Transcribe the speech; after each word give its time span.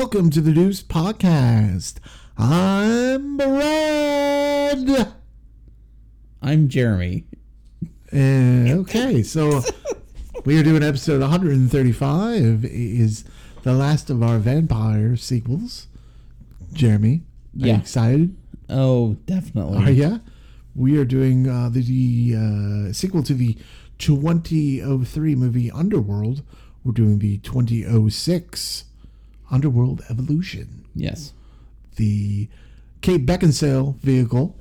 welcome 0.00 0.30
to 0.30 0.40
the 0.40 0.52
Deuce 0.52 0.80
Podcast. 0.80 1.94
I'm 2.36 3.36
Brad. 3.36 5.12
I'm 6.40 6.68
Jeremy. 6.68 7.24
And 8.12 8.68
okay, 8.78 9.24
so 9.24 9.60
we 10.44 10.56
are 10.56 10.62
doing 10.62 10.84
episode 10.84 11.20
135. 11.20 12.64
Is 12.64 13.24
the 13.64 13.72
last 13.72 14.08
of 14.08 14.22
our 14.22 14.38
vampire 14.38 15.16
sequels. 15.16 15.88
Jeremy, 16.72 17.22
are 17.60 17.66
you 17.66 17.66
Yeah. 17.66 17.78
excited? 17.80 18.36
Oh, 18.68 19.14
definitely. 19.26 19.78
Are 19.84 19.90
ya? 19.90 20.18
We 20.76 20.96
are 20.98 21.04
doing 21.04 21.48
uh, 21.48 21.70
the, 21.70 21.82
the 21.82 22.36
uh, 22.36 22.92
sequel 22.92 23.24
to 23.24 23.34
the 23.34 23.58
2003 23.98 25.34
movie 25.34 25.72
Underworld. 25.72 26.44
We're 26.84 26.92
doing 26.92 27.18
the 27.18 27.38
2006 27.38 28.84
Underworld 29.50 30.02
Evolution. 30.10 30.84
Yes, 30.94 31.32
The 31.96 32.48
Kate 33.00 33.24
Beckinsale 33.26 33.96
vehicle, 34.00 34.56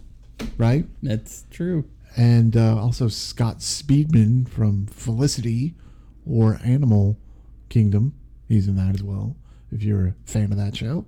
right? 0.58 0.86
that's 1.04 1.46
true. 1.52 1.86
And 2.16 2.56
uh, 2.58 2.78
also 2.78 3.08
Scott 3.10 3.60
Speedman 3.60 4.48
from 4.50 4.88
Felicity 4.88 5.76
or 6.26 6.60
Animal 6.64 7.18
Kingdom. 7.70 8.14
He's 8.48 8.68
in 8.68 8.76
that 8.78 8.96
as 8.96 9.04
well, 9.04 9.36
if 9.72 9.84
you're 9.84 10.08
a 10.08 10.16
fan 10.26 10.52
of 10.52 10.58
that 10.58 10.76
show. 10.76 11.06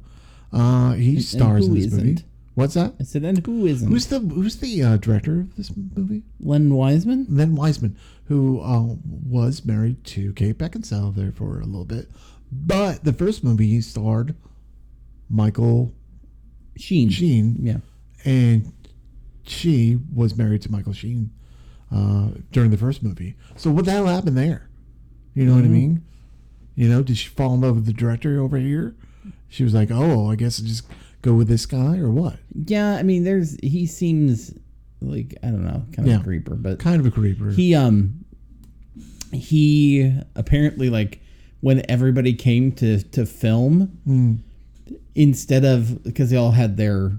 Uh, 0.52 0.94
he 0.94 1.20
stars 1.22 1.66
in 1.68 1.76
who 1.76 1.82
this 1.82 1.92
movie. 1.92 2.04
isn't? 2.12 2.24
What's 2.56 2.74
that? 2.74 2.94
I 3.00 3.04
said, 3.04 3.24
and 3.24 3.44
who 3.46 3.66
isn't? 3.66 3.88
Who's 3.90 4.08
the 4.08 4.20
Who's 4.20 4.58
the 4.58 4.84
uh, 4.84 4.98
director 4.98 5.40
of 5.42 5.56
this 5.56 5.72
movie? 5.96 6.24
Len 6.42 6.74
Wiseman? 6.74 7.26
Len 7.30 7.56
Wiseman, 7.56 7.96
who 8.26 8.60
uh, 8.60 8.96
was 9.06 9.64
married 9.66 10.04
to 10.06 10.34
Kate 10.34 10.58
Beckinsale 10.58 11.16
there 11.16 11.32
for 11.32 11.60
a 11.62 11.66
little 11.66 11.86
bit. 11.86 12.10
But 12.52 13.04
the 13.04 13.14
first 13.14 13.44
movie 13.44 13.68
he 13.70 13.82
starred 13.82 14.36
Michael 15.30 15.94
Sheen. 16.78 17.10
Sheen, 17.10 17.58
Yeah. 17.62 17.78
and 18.26 18.72
she 19.44 20.00
was 20.14 20.36
married 20.38 20.62
to 20.64 20.72
Michael 20.72 20.94
Sheen 20.94 21.32
uh, 21.92 22.30
during 22.52 22.72
the 22.72 22.78
first 22.78 23.04
movie. 23.04 23.36
So 23.56 23.70
what 23.72 23.86
the 23.86 23.92
hell 23.92 24.06
happened 24.08 24.38
there? 24.38 24.70
You 25.36 25.46
know 25.46 25.56
what 25.56 25.64
I 25.64 25.68
mean? 25.68 26.04
You 26.76 26.88
know, 26.90 27.04
did 27.04 27.18
she 27.18 27.30
fall 27.30 27.54
in 27.54 27.62
love 27.62 27.76
with 27.76 27.86
the 27.86 27.94
director 27.94 28.40
over 28.40 28.58
here? 28.58 28.96
She 29.50 29.64
was 29.64 29.74
like, 29.74 29.90
"Oh, 29.92 30.30
I 30.32 30.36
guess 30.36 30.60
I'll 30.60 30.66
just 30.68 30.84
go 31.22 31.34
with 31.34 31.48
this 31.48 31.66
guy," 31.66 31.98
or 31.98 32.10
what? 32.10 32.38
Yeah, 32.66 32.96
I 32.96 33.04
mean, 33.04 33.24
there's 33.26 33.58
he 33.62 33.86
seems 33.86 34.54
like 35.02 35.36
I 35.44 35.48
don't 35.48 35.64
know, 35.64 35.84
kind 35.92 36.00
of 36.00 36.08
Yeah. 36.08 36.20
a 36.22 36.24
creeper, 36.24 36.56
but 36.56 36.80
Kind 36.80 37.00
of 37.00 37.06
a 37.06 37.12
creeper. 37.12 37.50
he 37.52 37.76
um 37.76 38.24
he 39.32 40.14
apparently 40.36 40.90
like 40.90 41.22
when 41.62 41.84
everybody 41.90 42.34
came 42.34 42.72
to 42.74 43.02
to 43.04 43.26
film 43.26 44.00
Hmm. 44.06 44.36
instead 45.16 45.66
of 45.66 46.04
because 46.04 46.30
they 46.30 46.38
all 46.38 46.52
had 46.52 46.78
their 46.78 47.12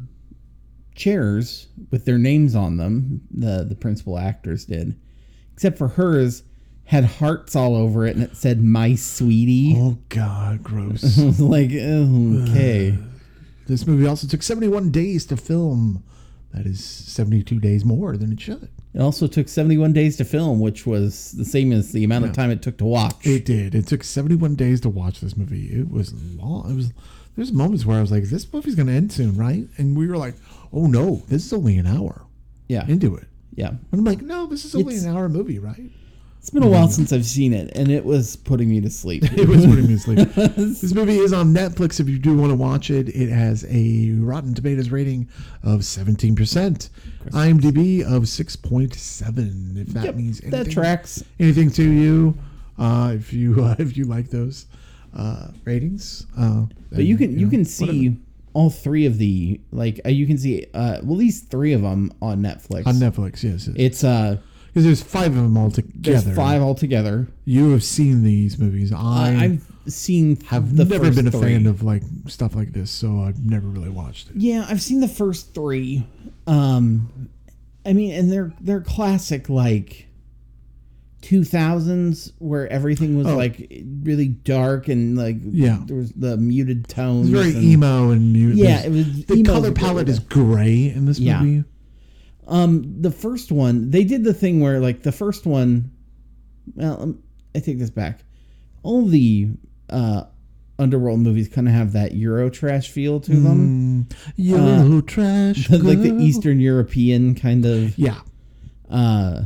chairs 0.94 1.69
with 1.91 2.05
their 2.05 2.19
names 2.19 2.55
on 2.55 2.77
them 2.77 3.22
the 3.30 3.64
the 3.64 3.74
principal 3.74 4.19
actors 4.19 4.64
did 4.64 4.94
except 5.55 5.78
for 5.78 5.88
hers 5.88 6.42
had 6.84 7.05
hearts 7.05 7.55
all 7.55 7.74
over 7.77 8.06
it 8.06 8.16
and 8.16 8.24
it 8.24 8.36
said 8.36 8.62
my 8.62 8.94
sweetie 8.97 9.75
oh 9.76 9.97
God, 10.09 10.62
gross. 10.62 11.19
Like 11.41 11.70
okay 11.72 12.98
This 13.66 13.87
movie 13.87 14.06
also 14.06 14.26
took 14.26 14.43
71 14.43 14.91
days 14.91 15.25
to 15.26 15.37
film. 15.37 16.03
That 16.53 16.66
is 16.66 16.84
72 16.84 17.60
days 17.60 17.84
more 17.84 18.16
than 18.16 18.32
it 18.32 18.41
should. 18.41 18.69
It 18.94 19.00
also 19.00 19.26
took 19.26 19.48
71 19.48 19.92
days 19.92 20.16
to 20.16 20.24
film 20.24 20.58
which 20.60 20.86
was 20.86 21.32
the 21.32 21.44
same 21.44 21.72
as 21.72 21.92
the 21.92 22.02
amount 22.04 22.24
of 22.24 22.32
time 22.32 22.50
it 22.50 22.60
took 22.62 22.76
to 22.78 22.84
watch 22.84 23.14
It 23.26 23.44
did. 23.44 23.74
It 23.74 23.86
took 23.86 24.02
71 24.04 24.54
days 24.56 24.80
to 24.82 24.88
watch 24.88 25.20
this 25.20 25.36
movie. 25.36 25.66
It 25.66 25.90
was 25.90 26.12
long. 26.36 26.70
It 26.70 26.74
was. 26.74 26.92
There's 27.36 27.52
moments 27.52 27.86
where 27.86 27.96
I 27.98 28.00
was 28.00 28.10
like, 28.10 28.24
"This 28.24 28.52
movie's 28.52 28.74
gonna 28.74 28.92
end 28.92 29.12
soon, 29.12 29.36
right?" 29.36 29.66
And 29.78 29.96
we 29.96 30.06
were 30.08 30.16
like, 30.16 30.34
"Oh 30.72 30.86
no, 30.86 31.22
this 31.28 31.46
is 31.46 31.52
only 31.52 31.78
an 31.78 31.86
hour 31.86 32.22
yeah 32.68 32.86
into 32.88 33.14
it." 33.16 33.26
yeah 33.54 33.68
And 33.68 33.78
I'm 33.92 34.04
like, 34.04 34.22
"No, 34.22 34.46
this 34.46 34.64
is 34.64 34.74
only 34.74 34.94
It's- 34.96 35.04
an 35.06 35.16
hour 35.16 35.28
movie, 35.28 35.58
right?" 35.58 35.90
It's 36.40 36.50
been 36.50 36.62
a 36.62 36.68
while 36.68 36.88
since 36.88 37.12
i've 37.12 37.24
seen 37.26 37.52
it 37.52 37.70
and 37.76 37.90
it 37.90 38.04
was 38.04 38.34
putting 38.36 38.68
me 38.68 38.80
to 38.80 38.90
sleep 38.90 39.22
It 39.36 39.46
was 39.48 39.64
putting 39.66 39.86
me 39.86 39.94
to 39.94 39.98
sleep. 39.98 40.28
This 40.56 40.92
movie 40.94 41.18
is 41.18 41.32
on 41.32 41.52
Netflix. 41.54 42.00
If 42.00 42.08
you 42.08 42.18
do 42.18 42.34
want 42.36 42.50
to 42.50 42.56
watch 42.56 42.90
it, 42.90 43.08
it 43.10 43.28
has 43.30 43.64
a 43.68 44.10
Rotten 44.18 44.54
Tomatoes 44.54 44.90
rating 44.90 45.28
of 45.62 45.80
17%, 45.80 46.90
IMDb 47.32 48.02
of 48.02 48.22
6.7. 48.24 49.76
If 49.80 49.88
that 49.88 50.04
Yep, 50.04 50.14
means 50.16 50.40
anything. 50.40 50.50
that 50.64 50.70
tracks 50.70 51.22
anything 51.38 51.70
to 51.72 51.82
you 51.82 52.34
uh, 52.78 53.12
if 53.14 53.32
you 53.32 53.62
uh, 53.64 53.76
if 53.78 53.96
you 53.96 54.04
like 54.04 54.30
those 54.30 54.66
uh, 55.16 55.48
ratings. 55.64 56.26
Uh, 56.38 56.66
But 56.90 57.04
you 57.04 57.16
can 57.16 57.38
you 57.38 57.48
can 57.48 57.64
see 57.64 58.16
all 58.52 58.70
three 58.70 59.06
of 59.06 59.18
the 59.18 59.60
like 59.70 60.00
uh, 60.04 60.08
you 60.08 60.26
can 60.26 60.36
see 60.38 60.66
uh 60.74 60.98
well 61.02 61.12
at 61.14 61.18
least 61.18 61.50
three 61.50 61.72
of 61.72 61.82
them 61.82 62.12
on 62.20 62.40
Netflix. 62.42 62.86
on 62.86 62.94
Netflix. 62.94 63.42
Yes, 63.42 63.66
because 63.66 63.74
it's 63.76 64.04
uh 64.04 64.38
there's 64.75 65.03
five 65.03 65.28
of 65.36 65.42
them 65.42 65.56
all 65.56 65.69
there's 65.70 65.86
together. 66.22 66.34
five 66.34 66.62
altogether. 66.62 67.28
You 67.44 67.70
have 67.70 67.82
seen 67.84 68.22
these 68.22 68.58
movies. 68.58 68.92
I 68.92 69.36
I've 69.41 69.92
seen 69.92 70.36
have 70.47 70.76
the 70.76 70.84
never 70.84 71.10
been 71.10 71.26
a 71.26 71.31
three. 71.31 71.41
fan 71.41 71.66
of 71.66 71.82
like 71.82 72.03
stuff 72.28 72.54
like 72.54 72.72
this, 72.72 72.91
so 72.91 73.20
I've 73.20 73.44
never 73.44 73.66
really 73.66 73.88
watched 73.88 74.31
it. 74.31 74.36
Yeah, 74.36 74.64
I've 74.69 74.81
seen 74.82 75.00
the 75.00 75.08
first 75.08 75.54
three. 75.54 76.06
Um, 76.47 77.28
I 77.84 77.92
mean, 77.92 78.12
and 78.12 78.31
they're 78.31 78.53
they're 78.60 78.81
classic 78.82 79.48
like. 79.48 80.06
2000s 81.22 82.32
where 82.38 82.66
everything 82.72 83.14
was 83.19 83.26
Oh. 83.26 83.37
like 83.37 83.70
really 84.02 84.28
dark 84.28 84.88
and 84.88 85.19
like 85.19 85.37
Yeah. 85.44 85.82
there 85.87 85.98
was 85.98 86.12
the 86.12 86.38
muted 86.38 86.88
tones 86.88 87.28
very 87.28 87.50
and- 87.54 87.62
emo 87.62 88.10
and 88.10 88.32
muted 88.32 88.56
yeah 88.56 88.81
it 88.82 88.91
was 88.91 89.25
the 89.26 89.42
color 89.42 89.70
palette 89.70 90.08
is 90.08 90.19
gray 90.19 90.88
in 90.91 91.04
this 91.04 91.19
Yeah. 91.19 91.42
movie. 91.42 91.64
Um, 92.50 93.00
the 93.00 93.11
first 93.11 93.50
one, 93.53 93.91
they 93.91 94.05
did 94.05 94.25
the 94.25 94.34
thing 94.34 94.61
where 94.61 94.81
like 94.81 95.03
the 95.03 95.12
first 95.12 95.47
one. 95.47 95.93
Well, 96.75 97.00
um, 97.03 97.22
I 97.55 97.61
take 97.61 97.78
this 97.78 97.91
back. 97.91 98.25
All 98.83 99.06
the 99.06 99.50
uh, 99.88 100.25
underworld 100.78 101.21
movies 101.21 101.49
kind 101.49 101.66
of 101.69 101.75
have 101.75 101.93
that 101.93 102.12
Euro 102.15 102.50
trash 102.50 102.91
feel 102.91 103.21
to 103.21 103.31
them, 103.33 104.06
Mm, 104.11 104.16
yellow 104.37 105.00
trash, 105.00 105.69
like 105.71 106.00
the. 106.00 106.16
Eastern 106.21 106.61
European 106.61 107.34
kind 107.34 107.65
of. 107.65 107.97
Yeah, 107.99 108.19
Uh, 108.88 109.44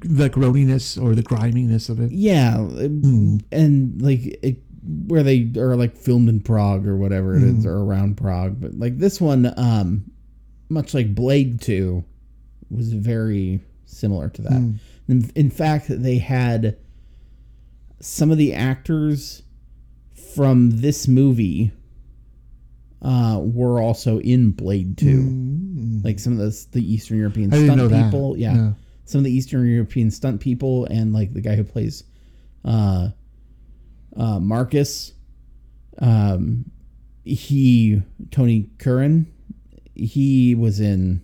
the 0.00 0.28
growiness 0.30 1.00
or 1.02 1.14
the 1.14 1.22
griminess 1.22 1.88
of 1.88 1.98
it. 2.00 2.10
yeah, 2.12 2.56
and 2.58 4.02
like 4.02 4.20
it, 4.42 4.58
where 5.06 5.22
they 5.22 5.50
are 5.56 5.76
like 5.76 5.96
filmed 5.96 6.28
in 6.28 6.40
Prague 6.40 6.86
or 6.86 6.96
whatever 6.96 7.36
it 7.36 7.42
is, 7.42 7.64
or 7.66 7.78
around 7.78 8.16
Prague. 8.16 8.60
But 8.60 8.74
like 8.78 8.98
this 8.98 9.20
one, 9.20 9.52
um, 9.56 10.04
much 10.68 10.92
like 10.92 11.14
Blade 11.14 11.60
Two, 11.62 12.04
was 12.74 12.92
very 12.92 13.60
similar 13.86 14.28
to 14.30 14.42
that. 14.42 14.52
In, 15.08 15.30
in 15.34 15.50
fact, 15.50 15.86
they 15.88 16.18
had 16.18 16.76
some 18.00 18.30
of 18.30 18.38
the 18.38 18.54
actors 18.54 19.42
from 20.34 20.80
this 20.80 21.08
movie 21.08 21.72
uh, 23.02 23.38
were 23.42 23.80
also 23.80 24.18
in 24.20 24.50
Blade 24.50 24.96
Two. 24.98 25.18
Mm. 25.18 26.04
Like 26.04 26.18
some 26.18 26.32
of 26.32 26.38
the 26.38 26.66
the 26.72 26.92
Eastern 26.92 27.18
European 27.18 27.52
I 27.52 27.64
stunt 27.64 27.90
that. 27.90 28.04
people, 28.04 28.36
yeah. 28.36 28.54
Yeah. 28.54 28.72
Some 29.04 29.18
of 29.18 29.24
the 29.24 29.32
Eastern 29.32 29.66
European 29.66 30.10
stunt 30.10 30.40
people, 30.40 30.86
and 30.86 31.12
like 31.12 31.34
the 31.34 31.42
guy 31.42 31.56
who 31.56 31.64
plays 31.64 32.04
uh, 32.64 33.10
uh, 34.16 34.40
Marcus, 34.40 35.12
um, 35.98 36.70
he 37.22 38.00
Tony 38.30 38.70
Curran, 38.78 39.30
he 39.94 40.54
was 40.54 40.80
in 40.80 41.22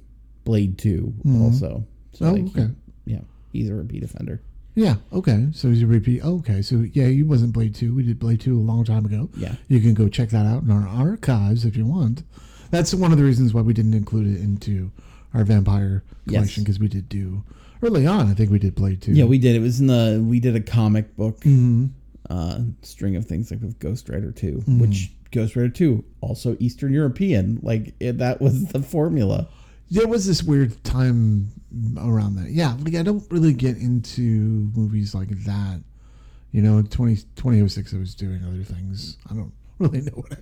Blade 0.50 0.78
2 0.78 1.14
also. 1.42 1.84
So 2.12 2.26
Oh, 2.26 2.32
like, 2.32 2.46
okay. 2.56 2.68
yeah, 3.04 3.20
he's 3.52 3.68
a 3.70 3.74
repeat 3.74 4.02
offender. 4.02 4.42
Yeah. 4.74 4.96
Okay. 5.12 5.46
So 5.52 5.68
he's 5.68 5.82
a 5.82 5.86
repeat. 5.86 6.24
Okay. 6.24 6.60
So 6.62 6.84
yeah, 6.92 7.06
he 7.06 7.22
wasn't 7.22 7.52
Blade 7.52 7.74
Two. 7.74 7.94
We 7.94 8.02
did 8.02 8.18
Blade 8.18 8.40
Two 8.40 8.58
a 8.58 8.62
long 8.62 8.84
time 8.84 9.04
ago. 9.04 9.28
Yeah. 9.36 9.54
You 9.68 9.80
can 9.80 9.94
go 9.94 10.08
check 10.08 10.30
that 10.30 10.46
out 10.46 10.62
in 10.64 10.70
our 10.70 10.86
archives 10.88 11.64
if 11.64 11.76
you 11.76 11.86
want. 11.86 12.22
That's 12.70 12.92
one 12.94 13.12
of 13.12 13.18
the 13.18 13.24
reasons 13.24 13.52
why 13.54 13.62
we 13.62 13.72
didn't 13.74 13.94
include 13.94 14.26
it 14.36 14.40
into 14.40 14.90
our 15.34 15.44
vampire 15.44 16.02
collection 16.26 16.62
because 16.64 16.78
we 16.80 16.88
did 16.88 17.08
do 17.08 17.42
early 17.82 18.06
on. 18.06 18.28
I 18.28 18.34
think 18.34 18.50
we 18.50 18.58
did 18.58 18.74
Blade 18.74 19.02
Two. 19.02 19.12
Yeah, 19.12 19.24
we 19.26 19.38
did. 19.38 19.54
It 19.56 19.60
was 19.60 19.80
in 19.80 19.86
the 19.88 20.20
we 20.24 20.40
did 20.40 20.56
a 20.56 20.60
comic 20.60 21.16
book 21.16 21.42
hmm 21.44 21.86
uh, 22.28 22.60
string 22.82 23.16
of 23.16 23.26
things 23.26 23.50
like 23.50 23.60
with 23.60 23.78
Ghost 23.80 24.08
Rider 24.08 24.30
2, 24.30 24.62
Mm. 24.68 24.80
which 24.80 25.10
Ghost 25.32 25.56
Rider 25.56 25.68
2 25.68 26.04
also 26.20 26.56
Eastern 26.60 26.92
European. 26.92 27.58
Like 27.62 27.94
it, 27.98 28.18
that 28.18 28.40
was 28.40 28.66
the 28.66 28.82
formula. 28.82 29.48
There 29.90 30.06
was 30.06 30.26
this 30.26 30.42
weird 30.42 30.82
time 30.84 31.50
around 31.98 32.36
that. 32.36 32.50
Yeah. 32.50 32.76
Like 32.80 32.94
I 32.94 33.02
don't 33.02 33.24
really 33.30 33.52
get 33.52 33.76
into 33.76 34.22
movies 34.74 35.14
like 35.14 35.30
that. 35.44 35.82
You 36.52 36.62
know, 36.62 36.82
20, 36.82 37.16
2006, 37.36 37.94
I 37.94 37.98
was 37.98 38.14
doing 38.14 38.42
other 38.44 38.64
things. 38.64 39.18
I 39.30 39.34
don't 39.34 39.52
really 39.78 40.00
know 40.02 40.12
what 40.12 40.32
I, 40.32 40.36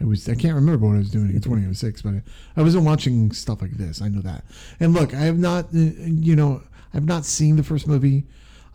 I 0.00 0.04
was. 0.04 0.28
I 0.28 0.34
can't 0.34 0.54
remember 0.54 0.86
what 0.86 0.94
I 0.94 0.98
was 0.98 1.10
doing 1.10 1.30
in 1.30 1.40
2006, 1.40 2.02
but 2.02 2.14
I, 2.14 2.22
I 2.56 2.62
wasn't 2.62 2.84
watching 2.84 3.32
stuff 3.32 3.62
like 3.62 3.72
this. 3.72 4.02
I 4.02 4.08
know 4.08 4.20
that. 4.20 4.44
And 4.78 4.92
look, 4.92 5.14
I 5.14 5.20
have 5.20 5.38
not, 5.38 5.66
uh, 5.66 5.78
you 5.78 6.36
know, 6.36 6.62
I've 6.92 7.06
not 7.06 7.24
seen 7.24 7.56
the 7.56 7.62
first 7.62 7.88
movie. 7.88 8.24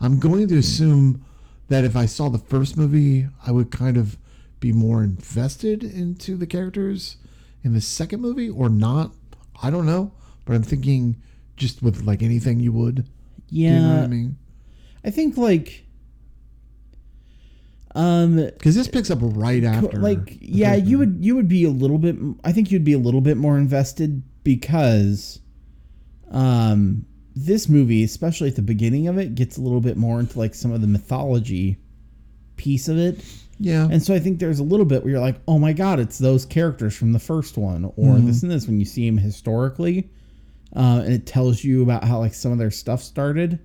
I'm 0.00 0.18
going 0.18 0.48
to 0.48 0.58
assume 0.58 1.24
that 1.68 1.84
if 1.84 1.96
I 1.96 2.06
saw 2.06 2.28
the 2.28 2.38
first 2.38 2.76
movie, 2.76 3.28
I 3.46 3.52
would 3.52 3.70
kind 3.70 3.96
of 3.96 4.18
be 4.58 4.72
more 4.72 5.02
invested 5.02 5.82
into 5.82 6.36
the 6.36 6.46
characters 6.46 7.16
in 7.62 7.72
the 7.72 7.80
second 7.80 8.20
movie 8.20 8.50
or 8.50 8.68
not. 8.68 9.12
I 9.62 9.70
don't 9.70 9.86
know, 9.86 10.12
but 10.50 10.56
I'm 10.56 10.64
thinking 10.64 11.16
just 11.56 11.80
with 11.80 12.02
like 12.02 12.22
anything 12.24 12.58
you 12.58 12.72
would. 12.72 13.06
Yeah, 13.50 13.70
You 13.74 13.80
know 13.80 13.94
what 13.94 14.04
I 14.04 14.06
mean? 14.08 14.36
I 15.04 15.10
think 15.10 15.36
like 15.36 15.84
um 17.94 18.36
Because 18.36 18.74
this 18.74 18.88
picks 18.88 19.10
up 19.10 19.18
right 19.22 19.64
after. 19.64 19.98
like 19.98 20.38
yeah 20.40 20.74
you 20.76 20.98
would 20.98 21.18
you 21.20 21.34
would 21.34 21.48
be 21.48 21.64
a 21.64 21.70
little 21.70 21.98
bit 21.98 22.14
i 22.44 22.52
think 22.52 22.70
you'd 22.70 22.84
be 22.84 22.92
a 22.92 22.98
little 22.98 23.20
bit 23.20 23.36
more 23.36 23.58
invested 23.58 24.22
because 24.44 25.40
um 26.30 27.04
this 27.34 27.68
movie 27.68 28.04
especially 28.04 28.48
at 28.48 28.54
the 28.54 28.62
beginning 28.62 29.08
of 29.08 29.18
it 29.18 29.34
gets 29.34 29.56
a 29.56 29.60
little 29.60 29.80
bit 29.80 29.96
more 29.96 30.20
into 30.20 30.38
like 30.38 30.54
some 30.54 30.70
of 30.70 30.80
the 30.80 30.86
mythology 30.86 31.78
piece 32.56 32.86
of 32.86 32.96
it 32.96 33.24
Yeah. 33.58 33.88
and 33.90 34.00
so 34.00 34.14
i 34.14 34.20
think 34.20 34.38
there's 34.38 34.60
a 34.60 34.64
little 34.64 34.86
bit 34.86 35.02
where 35.02 35.10
you're 35.10 35.20
like 35.20 35.40
oh 35.48 35.58
my 35.58 35.72
god 35.72 35.98
it's 35.98 36.18
those 36.18 36.46
characters 36.46 36.94
from 36.96 37.12
the 37.12 37.18
first 37.18 37.58
one 37.58 37.92
or 37.96 38.18
this 38.20 38.44
and 38.44 38.52
this 38.52 38.68
when 38.68 38.78
you 38.78 38.86
see 38.86 39.04
them 39.04 39.18
historically 39.18 40.10
uh, 40.76 41.02
and 41.04 41.12
it 41.12 41.26
tells 41.26 41.64
you 41.64 41.82
about 41.82 42.04
how 42.04 42.18
like 42.18 42.34
some 42.34 42.52
of 42.52 42.58
their 42.58 42.70
stuff 42.70 43.02
started 43.02 43.58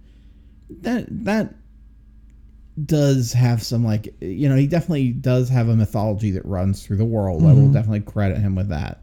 that 0.81 1.05
that 1.09 1.53
does 2.85 3.31
have 3.31 3.63
some 3.63 3.85
like 3.85 4.13
you 4.19 4.49
know 4.49 4.55
he 4.55 4.67
definitely 4.67 5.11
does 5.11 5.47
have 5.47 5.69
a 5.69 5.75
mythology 5.75 6.31
that 6.31 6.43
runs 6.45 6.85
through 6.85 6.97
the 6.97 7.05
world 7.05 7.43
i 7.45 7.53
will 7.53 7.69
definitely 7.71 8.01
credit 8.01 8.37
him 8.37 8.53
with 8.53 8.67
that 8.67 9.01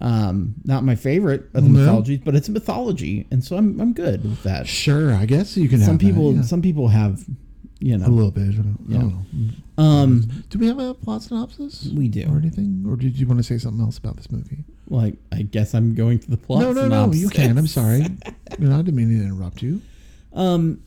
um 0.00 0.54
not 0.64 0.84
my 0.84 0.94
favorite 0.94 1.42
of 1.54 1.64
the 1.64 1.70
No. 1.70 1.80
mythologies 1.80 2.20
but 2.24 2.36
it's 2.36 2.48
a 2.48 2.52
mythology 2.52 3.26
and 3.32 3.42
so 3.42 3.56
i'm, 3.56 3.80
I'm 3.80 3.94
good 3.94 4.22
with 4.22 4.42
that 4.44 4.68
Sure, 4.68 5.12
I 5.12 5.26
guess 5.26 5.56
you 5.56 5.68
can 5.68 5.78
have 5.80 5.86
some 5.86 5.98
that, 5.98 6.04
people 6.04 6.34
yeah. 6.34 6.42
some 6.42 6.62
people 6.62 6.88
have 6.88 7.24
you 7.80 7.98
know, 7.98 8.06
a 8.06 8.08
little 8.08 8.30
bit. 8.30 8.44
I 8.48 8.52
don't, 8.52 8.78
I 8.88 8.92
don't 8.94 9.08
know. 9.32 9.82
um 9.82 10.24
Do 10.48 10.58
we 10.58 10.68
have 10.68 10.78
a 10.78 10.94
plot 10.94 11.22
synopsis? 11.22 11.90
We 11.94 12.08
do. 12.08 12.24
Or 12.30 12.38
anything? 12.38 12.84
Or 12.88 12.96
did 12.96 13.18
you 13.18 13.26
want 13.26 13.40
to 13.40 13.42
say 13.42 13.58
something 13.58 13.82
else 13.84 13.98
about 13.98 14.16
this 14.16 14.30
movie? 14.30 14.64
Like 14.88 15.16
i 15.32 15.42
guess 15.42 15.72
i'm 15.74 15.94
going 15.94 16.18
to 16.18 16.30
the 16.30 16.36
plot 16.36 16.60
no, 16.60 16.72
no, 16.72 16.88
no. 16.88 17.06
You 17.12 17.28
synopsis. 17.28 17.30
can. 17.32 17.58
I'm 17.58 17.66
sorry. 17.66 18.00
know, 18.58 18.74
I 18.74 18.82
didn't 18.82 18.94
mean 18.96 19.08
to 19.18 19.24
interrupt 19.24 19.62
you. 19.62 19.80
um 20.34 20.82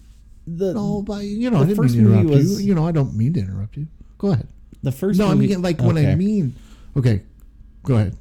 the 0.45 0.73
No, 0.73 1.01
but 1.01 1.23
you 1.25 1.49
know, 1.49 1.57
The 1.59 1.63
I 1.63 1.67
didn't 1.67 1.77
first 1.83 1.95
mean 1.95 2.03
to 2.05 2.09
movie 2.11 2.19
interrupt 2.21 2.37
was- 2.43 2.61
you. 2.61 2.67
You 2.67 2.75
know, 2.75 2.87
I 2.87 2.91
don't 2.91 3.15
mean 3.15 3.33
to 3.33 3.39
interrupt 3.39 3.75
you. 3.75 3.87
Go 4.17 4.31
ahead. 4.31 4.47
the 4.83 4.91
first 4.91 5.19
No, 5.19 5.27
I 5.29 5.33
mean 5.33 5.61
like 5.61 5.81
when 5.81 5.97
I 5.97 6.15
mean. 6.15 6.55
Okay, 6.95 7.23
go 7.83 7.95
ahead. 7.95 8.15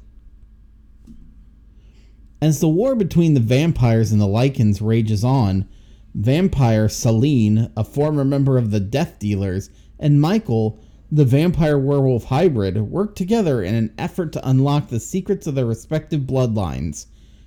As 2.41 2.59
the 2.59 2.67
war 2.67 2.95
between 2.95 3.33
the 3.33 3.39
vampires 3.39 4.11
and 4.11 4.21
the 4.21 4.27
Lycans 4.27 4.79
rages 4.81 5.23
on, 5.23 5.67
vampire 6.13 6.87
Selene, 6.87 7.71
a 7.75 7.83
former 7.83 8.23
member 8.23 8.57
of 8.57 8.69
the 8.71 8.79
Death 8.79 9.17
Dealers, 9.19 9.69
and 9.99 10.21
Michael, 10.21 10.79
the 11.11 11.25
vampire 11.25 11.77
werewolf 11.77 12.25
hybrid, 12.25 12.77
work 12.77 13.15
together 13.15 13.63
in 13.63 13.75
an 13.75 13.93
effort 13.97 14.33
to 14.33 14.49
unlock 14.49 14.89
the 14.89 14.99
secrets 14.99 15.47
of 15.47 15.55
their 15.55 15.65
respective 15.65 16.21
bloodlines. 16.21 17.05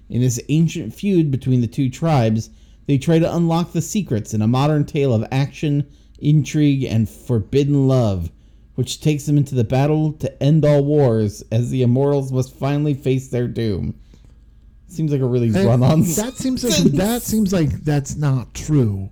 In 0.08 0.20
this 0.20 0.40
ancient 0.48 0.94
feud 0.94 1.30
between 1.30 1.60
the 1.60 1.66
two 1.66 1.90
tribes, 1.90 2.50
they 2.86 2.98
try 2.98 3.18
to 3.18 3.36
unlock 3.36 3.72
the 3.72 3.82
secrets 3.82 4.34
in 4.34 4.42
a 4.42 4.48
modern 4.48 4.84
tale 4.84 5.12
of 5.12 5.28
action, 5.30 5.86
intrigue, 6.18 6.84
and 6.84 7.08
forbidden 7.08 7.86
love, 7.86 8.30
which 8.74 9.00
takes 9.00 9.26
them 9.26 9.36
into 9.36 9.54
the 9.54 9.62
battle 9.62 10.12
to 10.14 10.42
end 10.42 10.64
all 10.64 10.84
wars 10.84 11.44
as 11.52 11.70
the 11.70 11.82
immortals 11.82 12.32
must 12.32 12.54
finally 12.54 12.94
face 12.94 13.28
their 13.28 13.46
doom. 13.46 13.94
Seems 14.88 15.12
like 15.12 15.20
a 15.20 15.26
really 15.26 15.50
run-on. 15.50 16.00
that 16.00 16.32
seems 16.36 16.64
like 16.64 16.92
that 16.94 17.22
seems 17.22 17.52
like 17.52 17.70
that's 17.84 18.16
not 18.16 18.52
true. 18.54 19.10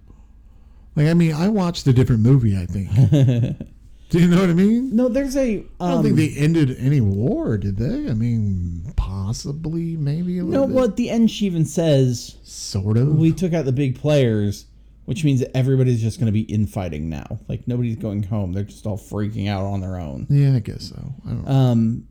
Like 0.96 1.06
I 1.06 1.14
mean, 1.14 1.32
I 1.34 1.48
watched 1.48 1.86
a 1.86 1.92
different 1.92 2.22
movie. 2.22 2.56
I 2.58 2.66
think. 2.66 3.58
Do 4.10 4.18
you 4.20 4.26
know 4.28 4.40
what 4.40 4.48
I 4.48 4.54
mean? 4.54 4.96
No, 4.96 5.08
there's 5.08 5.36
a. 5.36 5.58
I 5.80 5.88
don't 5.88 5.98
Um, 5.98 6.02
think 6.02 6.16
they 6.16 6.30
ended 6.36 6.74
any 6.78 7.00
war, 7.02 7.58
did 7.58 7.76
they? 7.76 8.08
I 8.10 8.14
mean, 8.14 8.90
possibly, 8.96 9.96
maybe 9.98 10.38
a 10.38 10.42
no, 10.42 10.48
little 10.62 10.66
well, 10.68 10.84
bit. 10.86 10.90
at 10.92 10.96
the 10.96 11.10
end, 11.10 11.30
she 11.30 11.44
even 11.46 11.66
says 11.66 12.36
Sort 12.42 12.96
of. 12.96 13.16
we 13.16 13.32
took 13.32 13.52
out 13.52 13.66
the 13.66 13.72
big 13.72 13.98
players, 14.00 14.64
which 15.04 15.24
means 15.24 15.40
that 15.40 15.54
everybody's 15.54 16.00
just 16.00 16.18
going 16.18 16.26
to 16.26 16.32
be 16.32 16.40
infighting 16.42 17.10
now. 17.10 17.38
Like 17.48 17.68
nobody's 17.68 17.96
going 17.96 18.22
home; 18.22 18.54
they're 18.54 18.64
just 18.64 18.86
all 18.86 18.96
freaking 18.96 19.46
out 19.48 19.64
on 19.66 19.82
their 19.82 19.96
own. 19.98 20.26
yeah, 20.30 20.54
I 20.56 20.60
guess 20.60 20.84
so. 20.88 21.12
I 21.26 21.28
don't 21.28 21.44
know. 21.44 21.50
Um. 21.52 22.08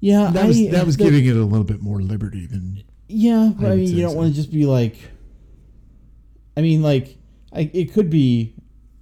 Yeah, 0.00 0.30
that 0.30 0.46
was 0.46 0.60
I- 0.60 0.70
that 0.70 0.86
was 0.86 0.96
the- 0.96 1.04
giving 1.04 1.24
it 1.26 1.36
a 1.36 1.44
little 1.44 1.64
bit 1.64 1.82
more 1.82 2.00
liberty 2.00 2.46
than. 2.46 2.84
Yeah, 3.08 3.52
but 3.58 3.68
I 3.68 3.72
I, 3.72 3.76
mean, 3.76 3.88
you 3.96 4.02
don't 4.02 4.12
so. 4.12 4.16
want 4.18 4.28
to 4.30 4.34
just 4.34 4.52
be 4.52 4.64
like. 4.66 4.96
I 6.56 6.60
mean, 6.60 6.82
like, 6.82 7.16
I, 7.52 7.70
it 7.72 7.92
could 7.92 8.10
be 8.10 8.54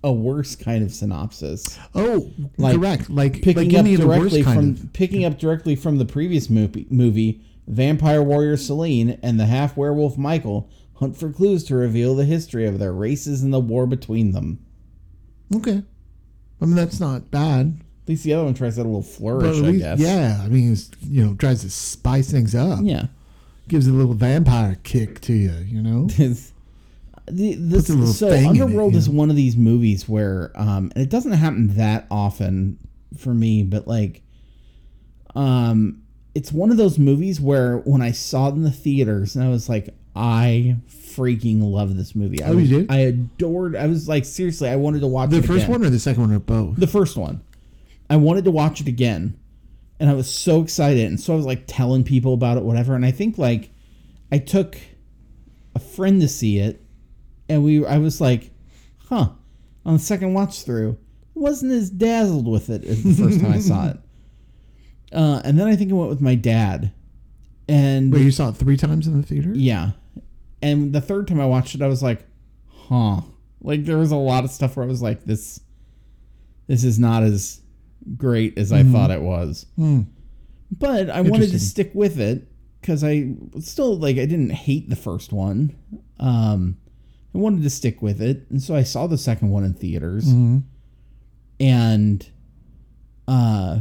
a 0.06 0.12
worse 0.12 0.54
kind 0.56 0.82
of 0.84 0.92
synopsis. 0.94 1.78
Oh, 1.94 2.30
Like, 2.56 2.76
correct. 2.76 3.10
Like, 3.10 3.34
like 3.34 3.42
picking 3.42 3.68
give 3.70 3.80
up 3.80 3.84
me 3.84 3.96
the 3.96 4.06
worst 4.06 4.20
directly 4.20 4.42
from 4.44 4.70
of. 4.70 4.92
picking 4.92 5.24
up 5.24 5.36
directly 5.38 5.74
from 5.76 5.98
the 5.98 6.04
previous 6.04 6.48
movie, 6.48 6.86
movie 6.88 7.40
vampire 7.66 8.22
warrior 8.22 8.56
Selene 8.56 9.18
and 9.22 9.38
the 9.40 9.46
half 9.46 9.76
werewolf 9.76 10.16
Michael 10.16 10.70
hunt 10.94 11.16
for 11.16 11.30
clues 11.30 11.64
to 11.64 11.74
reveal 11.74 12.14
the 12.14 12.24
history 12.24 12.66
of 12.66 12.78
their 12.78 12.92
races 12.92 13.42
and 13.42 13.52
the 13.52 13.58
war 13.60 13.84
between 13.86 14.30
them. 14.30 14.60
Okay, 15.54 15.82
I 16.60 16.64
mean 16.64 16.76
that's 16.76 17.00
not 17.00 17.30
bad. 17.32 17.80
At 18.04 18.08
least 18.10 18.22
the 18.22 18.34
other 18.34 18.44
one 18.44 18.54
tries 18.54 18.76
that 18.76 18.82
a 18.82 18.84
little 18.84 19.02
flourish, 19.02 19.58
at 19.58 19.64
I 19.64 19.72
guess. 19.72 19.98
yeah, 19.98 20.40
I 20.44 20.48
mean, 20.48 20.72
it's, 20.72 20.88
you 21.02 21.24
know, 21.26 21.34
tries 21.34 21.62
to 21.62 21.70
spice 21.70 22.30
things 22.30 22.54
up. 22.54 22.78
yeah. 22.82 23.06
Gives 23.68 23.88
a 23.88 23.92
little 23.92 24.14
vampire 24.14 24.76
kick 24.84 25.20
to 25.22 25.32
you. 25.32 25.52
You 25.66 25.82
know. 25.82 26.08
The, 27.28 27.54
this, 27.54 27.86
so 28.18 28.28
it, 28.28 28.46
Underworld 28.46 28.92
you 28.92 28.98
is 28.98 29.08
one 29.08 29.30
of 29.30 29.36
these 29.36 29.56
movies 29.56 30.08
where, 30.08 30.52
um, 30.54 30.92
and 30.94 31.02
it 31.02 31.10
doesn't 31.10 31.32
happen 31.32 31.74
that 31.76 32.06
often 32.10 32.78
for 33.18 33.34
me, 33.34 33.62
but 33.64 33.88
like, 33.88 34.22
um, 35.34 36.02
it's 36.34 36.52
one 36.52 36.70
of 36.70 36.76
those 36.76 36.98
movies 36.98 37.40
where 37.40 37.78
when 37.78 38.02
I 38.02 38.12
saw 38.12 38.48
it 38.48 38.52
in 38.52 38.62
the 38.62 38.70
theaters, 38.70 39.34
and 39.34 39.44
I 39.44 39.48
was 39.48 39.68
like, 39.68 39.88
I 40.14 40.76
freaking 40.88 41.62
love 41.62 41.96
this 41.96 42.14
movie. 42.14 42.42
I 42.42 42.48
Oh, 42.48 42.58
you 42.58 42.80
did? 42.80 42.90
I 42.90 42.98
adored. 42.98 43.74
I 43.76 43.86
was 43.86 44.08
like, 44.08 44.24
seriously, 44.24 44.68
I 44.68 44.76
wanted 44.76 45.00
to 45.00 45.06
watch 45.06 45.30
The 45.30 45.38
it 45.38 45.46
first 45.46 45.64
again. 45.64 45.70
one 45.70 45.84
or 45.84 45.90
the 45.90 45.98
second 45.98 46.22
one 46.22 46.32
or 46.32 46.38
both? 46.38 46.76
The 46.76 46.86
first 46.86 47.16
one. 47.16 47.42
I 48.08 48.16
wanted 48.16 48.44
to 48.44 48.50
watch 48.50 48.80
it 48.80 48.86
again. 48.88 49.38
And 49.98 50.08
I 50.10 50.14
was 50.14 50.30
so 50.30 50.60
excited. 50.62 51.06
And 51.06 51.18
so 51.18 51.32
I 51.32 51.36
was 51.36 51.46
like 51.46 51.64
telling 51.66 52.04
people 52.04 52.34
about 52.34 52.56
it, 52.58 52.62
whatever. 52.62 52.94
And 52.94 53.04
I 53.04 53.10
think 53.10 53.36
like 53.38 53.70
I 54.30 54.38
took 54.38 54.76
a 55.74 55.78
friend 55.78 56.20
to 56.20 56.28
see 56.28 56.58
it 56.58 56.82
and 57.48 57.62
we 57.64 57.84
I 57.86 57.98
was 57.98 58.20
like, 58.20 58.50
huh. 59.08 59.30
On 59.84 59.94
the 59.94 59.98
second 60.00 60.34
watch 60.34 60.64
through, 60.64 60.98
wasn't 61.34 61.70
as 61.72 61.90
dazzled 61.90 62.48
with 62.48 62.70
it 62.70 62.84
as 62.84 63.04
the 63.04 63.14
first 63.14 63.40
time 63.40 63.52
I 63.52 63.60
saw 63.60 63.88
it. 63.90 63.98
Uh, 65.12 65.40
and 65.44 65.56
then 65.56 65.68
I 65.68 65.76
think 65.76 65.92
I 65.92 65.94
went 65.94 66.10
with 66.10 66.20
my 66.20 66.34
dad. 66.34 66.92
And 67.68 68.12
Wait, 68.12 68.22
you 68.22 68.32
saw 68.32 68.48
it 68.48 68.56
three 68.56 68.76
times 68.76 69.06
in 69.06 69.18
the 69.18 69.26
theater? 69.26 69.52
yeah. 69.54 69.92
And 70.60 70.92
the 70.92 71.00
third 71.00 71.28
time 71.28 71.40
I 71.40 71.46
watched 71.46 71.76
it, 71.76 71.80
I 71.80 71.86
was 71.86 72.02
like, 72.02 72.26
huh. 72.68 73.20
Like 73.62 73.84
there 73.84 73.98
was 73.98 74.10
a 74.10 74.16
lot 74.16 74.44
of 74.44 74.50
stuff 74.50 74.76
where 74.76 74.84
I 74.84 74.88
was 74.88 75.00
like, 75.02 75.24
this 75.24 75.60
this 76.66 76.82
is 76.82 76.98
not 76.98 77.22
as 77.22 77.60
great 78.16 78.58
as 78.58 78.72
I 78.72 78.82
thought 78.82 79.12
it 79.12 79.22
was. 79.22 79.66
Hmm. 79.76 80.02
But 80.72 81.08
I 81.08 81.20
wanted 81.20 81.30
to 81.30 81.34
Interesting. 81.44 81.58
stick 81.60 81.90
with 81.94 82.18
it 82.18 82.48
because 82.80 83.04
I 83.04 83.28
still 83.60 83.96
like 83.96 84.16
I 84.16 84.26
didn't 84.26 84.50
hate 84.50 84.90
the 84.90 84.96
first 84.96 85.32
one. 85.32 85.76
Um 86.18 86.78
I 87.36 87.38
wanted 87.38 87.62
to 87.64 87.70
stick 87.70 88.00
with 88.00 88.22
it. 88.22 88.46
And 88.50 88.62
so 88.62 88.74
I 88.74 88.82
saw 88.82 89.06
the 89.06 89.18
second 89.18 89.50
one 89.50 89.62
in 89.62 89.74
theaters. 89.74 90.24
Mhm. 90.32 90.62
And 91.60 92.26
uh 93.28 93.80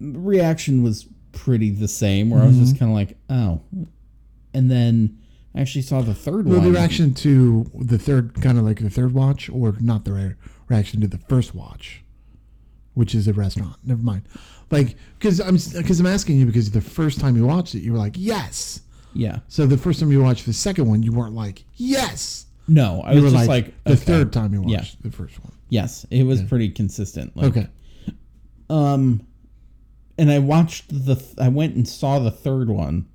reaction 0.00 0.82
was 0.82 1.06
pretty 1.32 1.70
the 1.70 1.88
same 1.88 2.30
where 2.30 2.40
I 2.42 2.46
was 2.46 2.54
Mm-hmm. 2.54 2.64
just 2.64 2.78
kind 2.78 2.90
of 2.92 2.94
like, 2.96 3.16
oh. 3.28 3.60
And 4.52 4.70
then 4.70 5.18
I 5.54 5.60
actually 5.60 5.82
saw 5.82 6.00
the 6.02 6.14
third 6.14 6.46
Well, 6.46 6.58
one. 6.58 6.64
the 6.66 6.70
reaction 6.72 7.14
to 7.14 7.68
the 7.74 7.98
third, 7.98 8.34
kind 8.40 8.58
of 8.58 8.64
like 8.64 8.78
the 8.80 8.90
third 8.90 9.12
watch, 9.14 9.48
or 9.50 9.76
not 9.80 10.04
the 10.04 10.12
re- 10.12 10.34
reaction 10.68 11.00
to 11.00 11.08
the 11.08 11.18
first 11.18 11.54
watch, 11.54 12.04
which 12.94 13.14
is 13.14 13.26
a 13.26 13.32
restaurant. 13.32 13.76
Never 13.84 14.02
mind. 14.02 14.22
Like, 14.70 14.96
because 15.18 15.40
I'm 15.40 15.56
because 15.76 15.98
I'm 16.00 16.06
asking 16.06 16.38
you 16.38 16.46
because 16.46 16.70
the 16.70 16.80
first 16.80 17.18
time 17.20 17.36
you 17.36 17.46
watched 17.46 17.74
it, 17.74 17.80
you 17.82 17.92
were 17.92 17.98
like, 17.98 18.14
yes. 18.16 18.80
Yeah. 19.14 19.38
So 19.48 19.66
the 19.66 19.78
first 19.78 20.00
time 20.00 20.10
you 20.12 20.22
watched 20.22 20.46
the 20.46 20.52
second 20.52 20.88
one, 20.88 21.02
you 21.02 21.12
weren't 21.12 21.34
like, 21.34 21.64
yes. 21.74 22.46
No, 22.66 23.02
I 23.02 23.12
You 23.12 23.22
was 23.22 23.32
just 23.32 23.46
like, 23.48 23.74
the 23.84 23.92
okay. 23.92 24.00
third 24.02 24.32
time 24.32 24.52
you 24.54 24.62
watched 24.62 24.72
Yeah. 24.96 25.00
the 25.02 25.10
first 25.10 25.42
one. 25.42 25.52
Yes, 25.68 26.06
it 26.10 26.24
was 26.24 26.42
pretty 26.42 26.68
consistent. 26.68 27.36
Like, 27.36 27.46
Okay. 27.56 27.68
Um, 28.70 29.26
and 30.16 30.30
I 30.30 30.38
watched 30.38 30.84
the. 30.88 31.16
Th- 31.16 31.38
I 31.38 31.48
went 31.48 31.74
and 31.74 31.86
saw 31.86 32.18
the 32.20 32.30
third 32.30 32.68
one, 32.70 33.06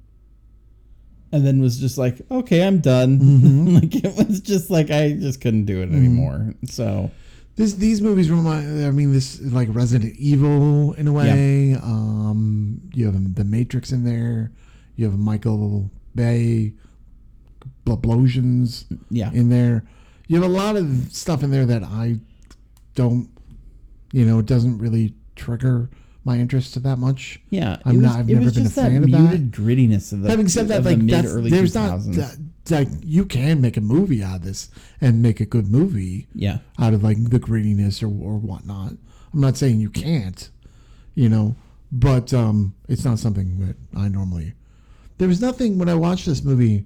and 1.32 1.46
then 1.46 1.62
was 1.62 1.79
just 1.79 1.98
like, 1.98 2.22
okay, 2.29 2.65
I'm 2.65 2.79
done. 2.79 3.20
Mm-hmm. 3.20 3.75
like 3.75 3.96
it 3.96 4.27
was 4.27 4.41
just 4.41 4.70
like 4.70 4.91
I 4.91 5.13
just 5.13 5.41
couldn't 5.41 5.65
do 5.65 5.82
it 5.82 5.89
anymore. 5.91 6.53
So 6.65 7.10
This 7.56 7.74
these 7.74 8.01
movies 8.01 8.29
remind. 8.29 8.86
I 8.86 8.91
mean, 8.91 9.13
this 9.13 9.39
is 9.39 9.53
like 9.53 9.70
Resident 9.72 10.15
Evil 10.18 10.94
in 10.94 11.08
a 11.08 11.13
way. 11.13 11.74
Um, 11.82 12.82
you 12.94 13.06
have 13.06 13.36
the 13.36 13.44
Matrix 13.46 13.91
in 13.91 14.03
there. 14.03 14.51
You 15.00 15.06
have 15.06 15.18
Michael 15.18 15.89
Bay, 16.13 16.74
Blablosions 17.86 18.84
yeah, 19.10 19.32
in 19.32 19.50
there. 19.50 19.86
You 20.27 20.41
have 20.41 20.50
a 20.50 20.53
lot 20.53 20.75
of 20.75 21.08
stuff 21.12 21.41
in 21.41 21.51
there 21.51 21.65
that 21.65 21.84
I 21.84 22.20
don't 22.96 23.29
You 24.12 24.25
know, 24.25 24.39
it 24.39 24.46
doesn't 24.46 24.77
really 24.77 25.13
trigger 25.38 25.89
my 26.25 26.38
interest 26.38 26.74
to 26.74 26.82
that 26.82 26.98
much. 26.98 27.39
Yeah, 27.50 27.77
I'm 27.86 27.96
was, 27.96 28.03
not. 28.03 28.20
I've 28.20 28.27
never 28.27 28.51
been 28.51 28.65
a 28.65 28.70
fan 28.70 29.03
of 29.06 29.12
that. 29.12 29.51
grittiness 29.51 30.12
of 30.12 30.24
the. 30.24 30.29
Having 30.29 30.50
said 30.50 30.68
that, 30.68 30.79
of 30.79 30.84
the 30.84 30.98
like 30.98 31.08
that's, 31.08 31.34
there's 31.34 31.74
2000s. 31.75 32.18
not 32.18 32.70
like 32.70 32.89
you 33.01 33.24
can 33.24 33.62
make 33.62 33.77
a 33.77 33.82
movie 33.82 34.22
out 34.22 34.36
of 34.36 34.44
this 34.44 34.70
and 35.00 35.22
make 35.22 35.39
a 35.39 35.46
good 35.46 35.72
movie 35.72 36.27
yeah, 36.36 36.58
out 36.77 36.94
of 36.94 37.03
like 37.06 37.24
the 37.29 37.39
grittiness 37.39 38.03
or, 38.03 38.08
or 38.08 38.38
whatnot. 38.38 38.91
I'm 39.34 39.39
not 39.39 39.56
saying 39.56 39.79
you 39.79 39.89
can't, 39.89 40.50
you 41.15 41.29
know, 41.29 41.56
but 41.89 42.34
um, 42.34 42.75
it's 42.89 43.06
not 43.06 43.18
something 43.18 43.65
that 43.65 43.77
I 43.98 44.10
normally. 44.10 44.56
There 45.19 45.27
was 45.27 45.41
nothing 45.41 45.77
when 45.77 45.88
I 45.89 45.93
watched 45.95 46.25
this 46.25 46.43
movie. 46.43 46.85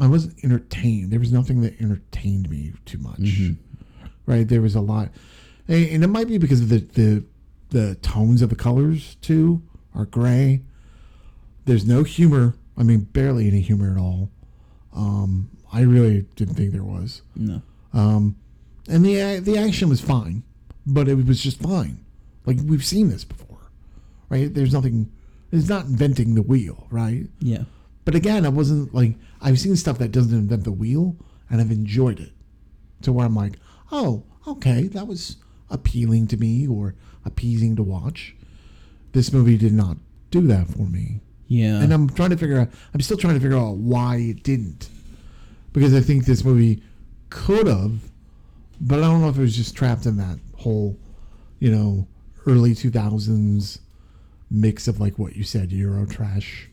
I 0.00 0.06
wasn't 0.08 0.42
entertained. 0.42 1.10
There 1.12 1.20
was 1.20 1.32
nothing 1.32 1.60
that 1.60 1.80
entertained 1.80 2.50
me 2.50 2.72
too 2.86 2.98
much. 2.98 3.18
Right? 4.26 4.48
There 4.48 4.62
was 4.62 4.74
a 4.74 4.80
lot, 4.80 5.10
and, 5.68 5.86
and 5.88 6.04
it 6.04 6.06
might 6.08 6.28
be 6.28 6.38
because 6.38 6.60
of 6.60 6.68
the 6.70 6.78
the 6.78 7.24
the 7.70 7.94
tones 7.96 8.42
of 8.42 8.48
the 8.50 8.56
colors 8.56 9.16
too 9.20 9.62
are 9.94 10.06
gray. 10.06 10.62
There's 11.66 11.86
no 11.86 12.02
humor. 12.02 12.54
I 12.76 12.82
mean, 12.82 13.00
barely 13.00 13.46
any 13.48 13.60
humor 13.60 13.92
at 13.92 13.98
all. 13.98 14.30
Um, 14.94 15.50
I 15.72 15.82
really 15.82 16.22
didn't 16.34 16.54
think 16.54 16.72
there 16.72 16.82
was. 16.84 17.22
no, 17.36 17.60
Um, 17.92 18.36
and 18.88 19.04
the 19.04 19.40
the 19.40 19.58
action 19.58 19.88
was 19.88 20.00
fine, 20.00 20.42
but 20.86 21.08
it 21.08 21.14
was 21.26 21.42
just 21.42 21.60
fine. 21.60 22.02
Like 22.46 22.56
we've 22.64 22.84
seen 22.84 23.10
this 23.10 23.24
before, 23.24 23.58
right? 24.30 24.52
There's 24.52 24.72
nothing. 24.72 25.12
It's 25.52 25.68
not 25.68 25.86
inventing 25.86 26.34
the 26.34 26.42
wheel, 26.42 26.86
right? 26.90 27.26
yeah, 27.40 27.64
But 28.04 28.14
again, 28.14 28.46
I 28.46 28.50
wasn't 28.50 28.94
like 28.94 29.14
I've 29.40 29.58
seen 29.58 29.76
stuff 29.76 29.98
that 29.98 30.12
doesn't 30.12 30.36
invent 30.36 30.64
the 30.64 30.72
wheel, 30.72 31.16
and 31.48 31.60
I've 31.60 31.70
enjoyed 31.72 32.20
it 32.20 32.32
to 33.02 33.12
where 33.12 33.26
I'm 33.26 33.34
like, 33.34 33.58
oh, 33.90 34.24
okay, 34.46 34.86
that 34.88 35.06
was 35.06 35.36
appealing 35.70 36.26
to 36.28 36.36
me 36.36 36.66
or 36.66 36.94
appeasing 37.24 37.76
to 37.76 37.82
watch. 37.82 38.34
This 39.12 39.32
movie 39.32 39.56
did 39.56 39.72
not 39.72 39.96
do 40.30 40.46
that 40.46 40.68
for 40.68 40.82
me 40.82 41.20
yeah, 41.50 41.80
and 41.80 41.92
I'm 41.92 42.08
trying 42.08 42.30
to 42.30 42.36
figure 42.36 42.60
out. 42.60 42.68
I'm 42.94 43.00
still 43.00 43.16
trying 43.16 43.34
to 43.34 43.40
figure 43.40 43.58
out 43.58 43.74
why 43.76 44.18
it 44.18 44.44
didn't, 44.44 44.88
because 45.72 45.92
I 45.92 46.00
think 46.00 46.24
this 46.24 46.44
movie 46.44 46.80
could 47.28 47.66
have, 47.66 47.94
but 48.80 49.00
I 49.00 49.02
don't 49.02 49.20
know 49.20 49.30
if 49.30 49.36
it 49.36 49.40
was 49.40 49.56
just 49.56 49.74
trapped 49.74 50.06
in 50.06 50.16
that 50.18 50.38
whole, 50.54 50.96
you 51.58 51.72
know, 51.72 52.06
early 52.46 52.70
2000s 52.70 53.80
mix 54.50 54.88
of 54.88 55.00
like 55.00 55.18
what 55.18 55.36
you 55.36 55.44
said, 55.44 55.72
Euro 55.72 56.06
trash 56.06 56.68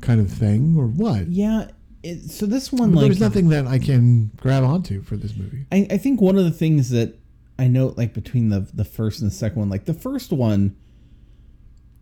kind 0.00 0.20
of 0.20 0.30
thing, 0.30 0.76
or 0.76 0.86
what. 0.86 1.28
yeah. 1.28 1.70
It, 2.00 2.30
so 2.30 2.46
this 2.46 2.72
one, 2.72 2.92
But 2.92 2.98
like, 2.98 3.06
there's 3.06 3.20
nothing 3.20 3.48
that 3.48 3.66
I 3.66 3.80
can 3.80 4.30
grab 4.36 4.62
onto 4.62 5.02
for 5.02 5.16
this 5.16 5.34
movie. 5.34 5.66
I, 5.72 5.86
I 5.90 5.98
think 5.98 6.20
one 6.20 6.38
of 6.38 6.44
the 6.44 6.52
things 6.52 6.90
that 6.90 7.18
I 7.58 7.66
note, 7.66 7.98
like 7.98 8.14
between 8.14 8.50
the 8.50 8.68
the 8.72 8.84
first 8.84 9.20
and 9.20 9.28
the 9.28 9.34
second 9.34 9.58
one, 9.58 9.68
like 9.68 9.86
the 9.86 9.94
first 9.94 10.32
one, 10.32 10.76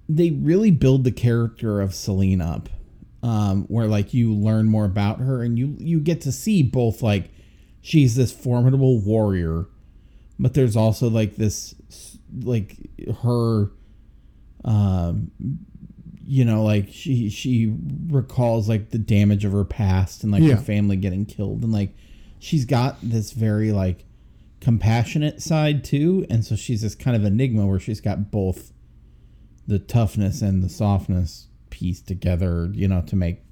they 0.06 0.30
really 0.30 0.70
build 0.70 1.04
the 1.04 1.12
character 1.12 1.80
of 1.80 1.94
Selene 1.94 2.42
up, 2.42 2.68
um, 3.22 3.64
where 3.64 3.86
like 3.86 4.12
you 4.12 4.34
learn 4.34 4.66
more 4.66 4.84
about 4.84 5.20
her 5.20 5.42
and 5.42 5.58
you 5.58 5.76
you 5.78 5.98
get 5.98 6.20
to 6.22 6.32
see 6.32 6.62
both 6.62 7.02
like 7.02 7.30
she's 7.80 8.16
this 8.16 8.32
formidable 8.32 9.00
warrior, 9.00 9.64
but 10.38 10.52
there's 10.52 10.76
also 10.76 11.08
like 11.08 11.36
this 11.36 11.74
like 12.42 12.76
her, 13.22 13.70
um, 14.66 15.30
you 16.28 16.44
know, 16.44 16.62
like 16.64 16.88
she 16.90 17.30
she 17.30 17.72
recalls 18.08 18.68
like 18.68 18.90
the 18.90 18.98
damage 18.98 19.44
of 19.44 19.52
her 19.52 19.64
past 19.64 20.22
and 20.24 20.32
like 20.32 20.42
Yeah. 20.42 20.56
her 20.56 20.60
family 20.60 20.96
getting 20.96 21.24
killed. 21.24 21.62
And 21.62 21.72
like 21.72 21.94
she's 22.40 22.64
got 22.64 22.98
this 23.02 23.30
very 23.32 23.70
like 23.72 24.04
compassionate 24.60 25.40
side 25.40 25.84
too. 25.84 26.26
And 26.28 26.44
so 26.44 26.56
she's 26.56 26.82
this 26.82 26.94
kind 26.96 27.16
of 27.16 27.24
enigma 27.24 27.66
where 27.66 27.78
she's 27.78 28.00
got 28.00 28.30
both 28.32 28.72
the 29.68 29.78
toughness 29.78 30.42
and 30.42 30.62
the 30.62 30.68
softness 30.68 31.46
pieced 31.70 32.06
together 32.06 32.70
you 32.72 32.86
know 32.88 33.02
to 33.02 33.16
make 33.16 33.42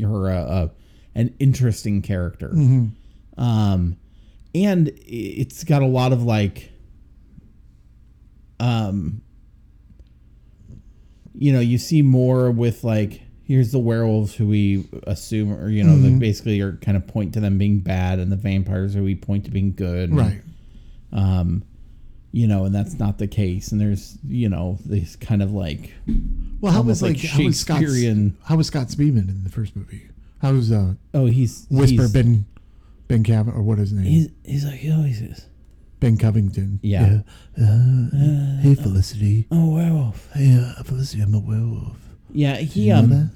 her 0.00 0.28
a, 0.28 0.40
a 0.42 0.70
an 1.16 1.34
interesting 1.40 2.02
character. 2.02 2.52
Um 3.36 3.96
and 4.54 4.92
it's 5.06 5.64
got 5.64 5.82
a 5.82 5.86
lot 5.86 6.12
of 6.12 6.22
like 6.22 6.70
um 8.58 9.22
you 11.40 11.52
know 11.52 11.58
you 11.60 11.78
see 11.78 12.02
more 12.02 12.50
with 12.52 12.84
like 12.84 13.22
here's 13.42 13.72
the 13.72 13.78
werewolves 13.80 14.32
who 14.34 14.46
we 14.46 14.86
assume 15.08 15.52
or 15.52 15.68
you 15.68 15.82
know 15.82 15.96
that 15.98 16.18
basically 16.20 16.60
are 16.60 16.74
kind 16.74 16.96
of 16.96 17.04
point 17.08 17.32
to 17.34 17.40
them 17.40 17.58
being 17.58 17.80
bad 17.80 18.20
and 18.20 18.30
the 18.30 18.36
vampires 18.36 18.94
who 18.94 19.02
we 19.02 19.16
point 19.16 19.44
to 19.46 19.50
being 19.50 19.74
good 19.74 20.10
and, 20.10 20.18
Right. 20.18 20.42
um 21.12 21.64
you 22.30 22.46
know 22.46 22.64
and 22.66 22.72
that's 22.74 22.96
not 23.00 23.18
the 23.18 23.26
case 23.26 23.72
and 23.72 23.80
there's 23.80 24.18
you 24.28 24.48
know 24.48 24.78
this 24.84 25.16
kind 25.16 25.42
of 25.42 25.50
like 25.52 25.92
Well, 26.60 26.72
how 26.72 26.82
was 26.82 27.02
like, 27.02 27.16
like 27.16 27.24
how 27.26 27.42
was 27.42 27.58
Scott? 27.58 27.82
How 28.44 28.56
was 28.56 28.68
Scott 28.68 28.86
Speedman 28.88 29.28
in 29.28 29.42
the 29.42 29.50
first 29.50 29.74
movie? 29.74 30.02
How 30.42 30.52
was 30.52 30.70
uh, 30.70 30.94
oh 31.14 31.26
he's 31.26 31.66
Whisper 31.70 32.02
he's, 32.02 32.12
Ben 32.12 32.44
Ben 33.08 33.24
Cavin 33.24 33.52
or 33.56 33.62
what 33.62 33.78
is 33.80 33.90
his 33.90 33.98
name? 33.98 34.04
he's, 34.06 34.28
he's 34.44 34.64
like 34.64 34.74
he 34.78 34.92
always 34.92 35.20
is 35.20 35.46
Ben 36.00 36.16
Covington. 36.16 36.80
Yeah. 36.82 37.20
Uh, 37.60 38.58
hey 38.60 38.74
Felicity. 38.74 39.46
oh 39.50 39.74
werewolf 39.74 40.28
Hey 40.32 40.56
uh, 40.58 40.82
Felicity, 40.82 41.22
I'm 41.22 41.34
a 41.34 41.38
werewolf. 41.40 41.96
yeah 42.32 42.56
he 42.56 42.84
You 42.88 42.92
know 42.94 42.98
um 43.00 43.10
that? 43.10 43.30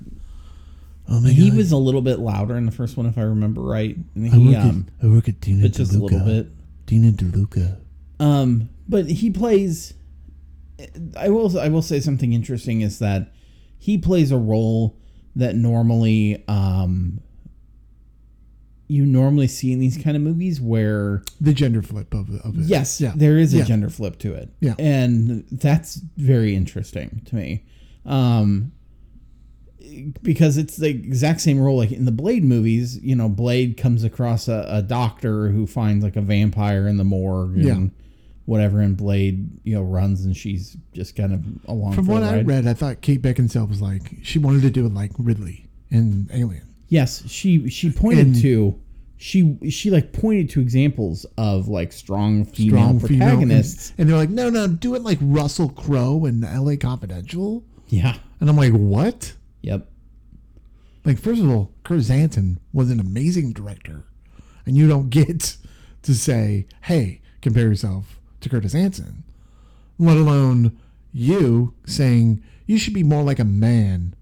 Oh 1.08 1.20
my 1.20 1.30
he 1.30 1.50
god. 1.50 1.58
was 1.58 1.72
a 1.72 1.76
little 1.76 2.00
bit 2.02 2.18
louder 2.18 2.56
in 2.56 2.64
the 2.66 2.72
first 2.72 2.96
one 2.96 3.04
if 3.06 3.18
i 3.18 3.22
remember 3.22 3.60
right 3.60 3.94
and 4.14 4.26
he, 4.26 4.30
I 4.32 4.36
he 4.36 4.48
work, 4.48 4.56
um 4.64 4.86
at, 5.00 5.04
I 5.04 5.08
work 5.10 5.28
at 5.28 5.40
Dina 5.40 5.62
but 5.62 5.72
just 5.72 5.92
a 5.92 5.98
little 5.98 6.18
DeLuca. 6.20 6.24
bit 6.24 6.46
Dean 6.86 7.12
& 7.12 7.16
DeLuca. 7.16 7.78
Um, 8.20 8.68
but 8.88 9.06
he 9.06 9.30
plays. 9.30 9.94
I 11.16 11.30
will. 11.30 11.58
I 11.58 11.68
will 11.68 11.80
say 11.82 11.98
something 11.98 12.32
interesting 12.34 12.82
is 12.82 12.98
that 12.98 13.32
he 13.78 13.96
plays 13.96 14.30
a 14.30 14.36
role 14.36 14.98
that 15.34 15.56
normally, 15.56 16.44
um, 16.46 17.20
you 18.86 19.06
normally 19.06 19.46
see 19.48 19.72
in 19.72 19.78
these 19.78 19.96
kind 19.96 20.14
of 20.16 20.22
movies 20.22 20.60
where 20.60 21.22
The 21.40 21.54
gender 21.54 21.80
flip 21.82 22.12
of, 22.12 22.28
of 22.44 22.58
it. 22.58 22.66
yes, 22.66 23.00
Yeah. 23.00 23.12
there 23.16 23.38
is 23.38 23.54
a 23.54 23.58
Yeah. 23.58 23.64
gender 23.64 23.88
flip 23.88 24.18
to 24.18 24.34
it. 24.34 24.50
Yeah. 24.60 24.74
and 24.78 25.44
that's 25.50 25.96
very 26.16 26.54
interesting 26.54 27.22
to 27.26 27.34
me. 27.36 27.64
Um, 28.04 28.72
because 30.22 30.56
it's 30.56 30.76
the 30.76 30.88
exact 30.88 31.40
same 31.40 31.58
role 31.60 31.76
like 31.76 31.92
in 31.92 32.04
the 32.04 32.12
Blade 32.12 32.44
movies. 32.44 32.98
You 33.02 33.14
know, 33.16 33.28
Blade 33.28 33.76
comes 33.76 34.02
across 34.02 34.48
a, 34.48 34.64
a 34.68 34.82
doctor 34.82 35.48
who 35.50 35.66
finds 35.66 36.02
like 36.04 36.16
a 36.16 36.20
vampire 36.22 36.88
in 36.88 36.96
the 36.96 37.04
morgue 37.04 37.54
and 37.56 37.64
Yeah. 37.64 37.86
whatever, 38.46 38.80
and 38.80 38.96
Blade 38.96 39.48
you 39.62 39.74
know 39.74 39.82
runs 39.82 40.24
and 40.24 40.36
she's 40.36 40.76
just 40.92 41.16
kind 41.16 41.32
of 41.32 41.44
along 41.66 41.92
From 41.94 42.06
what 42.06 42.22
I 42.22 42.40
read, 42.42 42.66
I 42.66 42.74
thought 42.74 43.02
Kate 43.02 43.20
Beckinsale 43.22 43.68
was 43.68 43.80
like 43.82 44.16
she 44.22 44.38
wanted 44.38 44.62
to 44.62 44.70
do 44.70 44.86
it 44.86 44.94
like 44.94 45.12
Ridley 45.18 45.66
in 45.90 46.28
Alien. 46.32 46.62
Yes, 46.88 47.28
she 47.28 47.68
she 47.68 47.90
pointed 47.90 48.26
And- 48.28 48.40
to 48.42 48.78
she 49.16 49.56
she 49.70 49.90
like 49.90 50.12
pointed 50.12 50.50
to 50.50 50.60
examples 50.60 51.24
of 51.38 51.68
like 51.68 51.92
strong 51.92 52.44
female 52.44 52.98
Strong 52.98 53.00
female, 53.00 53.28
and, 53.28 53.38
protagonists. 53.38 53.92
and 53.96 54.08
they're 54.08 54.16
like, 54.16 54.30
no, 54.30 54.50
no, 54.50 54.66
do 54.68 54.94
it 54.94 55.02
like 55.02 55.18
Russell 55.20 55.68
Crowe 55.70 56.24
in 56.26 56.42
L.A. 56.44 56.76
Confidential. 56.76 57.64
yeah. 57.88 58.16
And 58.40 58.50
I'm 58.50 58.56
like, 58.56 58.72
what? 58.72 59.32
Yep. 59.62 59.88
Like, 61.06 61.18
first 61.18 61.40
of 61.40 61.48
all, 61.50 61.70
Curtis 61.84 62.08
Hanson 62.08 62.58
was 62.72 62.90
an 62.90 62.98
amazing 63.00 63.52
director, 63.52 64.04
and 64.66 64.76
you 64.76 64.88
don't 64.88 65.08
get 65.10 65.56
to 66.02 66.14
say, 66.14 66.66
"Hey, 66.82 67.20
compare 67.40 67.64
yourself 67.68 68.18
to 68.40 68.48
Curtis 68.48 68.72
Hanson," 68.72 69.22
let 69.98 70.16
alone 70.16 70.76
you 71.12 71.72
saying 71.86 72.42
you 72.66 72.76
should 72.78 72.94
be 72.94 73.02
more 73.04 73.22
like 73.22 73.38
a 73.38 73.44
man. 73.44 74.14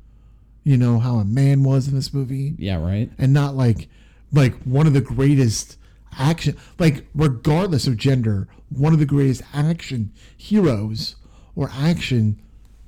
You 0.65 0.77
know 0.77 0.99
how 1.01 1.17
a 1.17 1.25
man 1.25 1.65
was 1.65 1.89
in 1.89 1.95
this 1.95 2.15
movie, 2.15 2.55
Yeah. 2.59 2.77
Right. 2.81 3.11
and 3.19 3.33
not 3.33 3.57
like 3.57 3.89
like 4.33 4.55
one 4.63 4.87
of 4.87 4.93
the 4.93 5.01
greatest 5.01 5.77
action 6.19 6.57
like 6.79 7.07
regardless 7.15 7.87
of 7.87 7.97
gender 7.97 8.47
one 8.69 8.93
of 8.93 8.99
the 8.99 9.07
greatest 9.07 9.43
action 9.55 10.13
heroes 10.37 11.17
or 11.57 11.71
action 11.75 12.39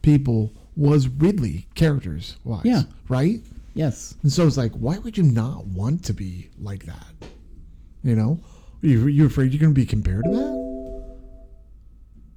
people 0.02 0.52
was 0.76 1.08
ridley 1.08 1.66
characters 1.74 2.36
wise 2.44 2.62
Yeah. 2.64 2.82
right 3.08 3.40
Yes. 3.74 4.14
and 4.22 4.30
so 4.30 4.46
it's 4.46 4.56
like 4.58 4.72
why 4.72 4.98
would 4.98 5.16
you 5.16 5.22
not 5.24 5.66
want 5.66 6.04
to 6.04 6.12
be 6.12 6.50
like 6.60 6.84
that 6.84 7.06
you 8.02 8.14
know 8.14 8.40
are 8.82 8.86
you, 8.86 9.06
you 9.06 9.24
afraid 9.26 9.52
you're 9.52 9.60
going 9.60 9.74
to 9.74 9.80
be 9.80 9.86
compared 9.86 10.24
to 10.24 10.30
that 10.30 11.14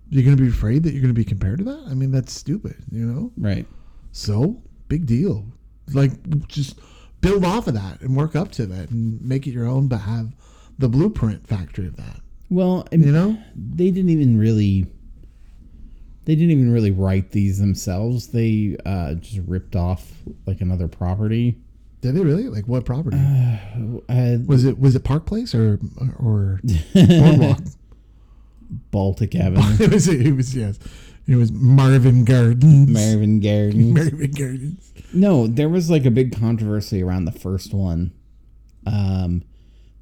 you're 0.09 0.23
going 0.23 0.37
to 0.37 0.41
be 0.41 0.49
afraid 0.49 0.83
that 0.83 0.91
you're 0.93 1.01
going 1.01 1.13
to 1.13 1.19
be 1.19 1.25
compared 1.25 1.57
to 1.59 1.63
that 1.65 1.83
i 1.89 1.93
mean 1.93 2.11
that's 2.11 2.31
stupid 2.33 2.75
you 2.91 3.05
know 3.05 3.31
Right. 3.37 3.65
so 4.11 4.61
big 4.87 5.05
deal. 5.05 5.45
Like 5.93 6.47
just 6.47 6.79
build 7.21 7.43
off 7.45 7.67
of 7.67 7.73
that 7.73 8.01
and 8.01 8.15
work 8.15 8.35
up 8.35 8.51
to 8.53 8.65
that 8.65 8.89
and 8.89 9.21
make 9.21 9.47
it 9.47 9.51
your 9.51 9.65
own, 9.65 9.87
but 9.87 9.99
have 9.99 10.33
the 10.77 10.89
blueprint 10.89 11.47
factory 11.47 11.87
of 11.87 11.95
that. 11.97 12.21
Well, 12.49 12.87
I 12.91 12.95
You 12.95 13.11
know? 13.11 13.37
they 13.55 13.91
didn't 13.91 14.09
even 14.09 14.37
really 14.37 14.87
they 16.25 16.35
didn't 16.35 16.51
even 16.51 16.73
really 16.73 16.91
write 16.91 17.31
these 17.31 17.57
themselves. 17.57 18.27
They 18.27 18.75
uh, 18.85 19.13
just 19.13 19.47
ripped 19.47 19.77
off 19.77 20.11
like 20.45 20.59
another 20.59 20.89
property. 20.89 21.57
Did 22.01 22.15
they 22.15 22.21
really? 22.21 22.49
Like 22.49 22.65
what 22.67 22.83
property? 22.85 23.17
Uh, 23.17 24.37
was 24.45 24.65
it 24.65 24.77
was 24.77 24.95
it 24.95 25.03
Park 25.05 25.25
Place 25.25 25.55
or 25.55 25.79
or 26.19 26.59
Boardwalk? 26.93 27.59
Baltic 28.91 29.35
Avenue. 29.35 29.61
it 29.79 29.91
was 29.91 30.07
it 30.09 30.35
was 30.35 30.53
yes, 30.53 30.77
it 31.27 31.35
was 31.35 31.51
Marvin 31.51 32.23
Gardens. 32.25 32.89
Marvin 32.89 33.39
Gardens. 33.39 33.93
Marvin 34.11 34.31
Gardens. 34.31 34.93
No, 35.13 35.47
there 35.47 35.69
was 35.69 35.89
like 35.89 36.05
a 36.05 36.11
big 36.11 36.37
controversy 36.37 37.03
around 37.03 37.25
the 37.25 37.31
first 37.31 37.73
one. 37.73 38.13
Um, 38.85 39.43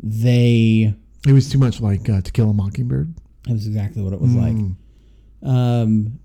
they 0.01 0.94
It 1.27 1.32
was 1.34 1.50
too 1.50 1.58
much 1.58 1.82
like 1.82 2.08
uh, 2.10 2.22
To 2.22 2.32
Kill 2.32 2.50
a 2.50 2.53
Mockingbird. 2.53 3.15
that 3.46 3.53
was 3.53 3.65
exactly 3.67 4.01
what 4.03 4.13
it 4.13 4.22
was 4.22 4.32
Mm. 4.32 4.75
like. 5.44 5.50
Um, 5.51 6.20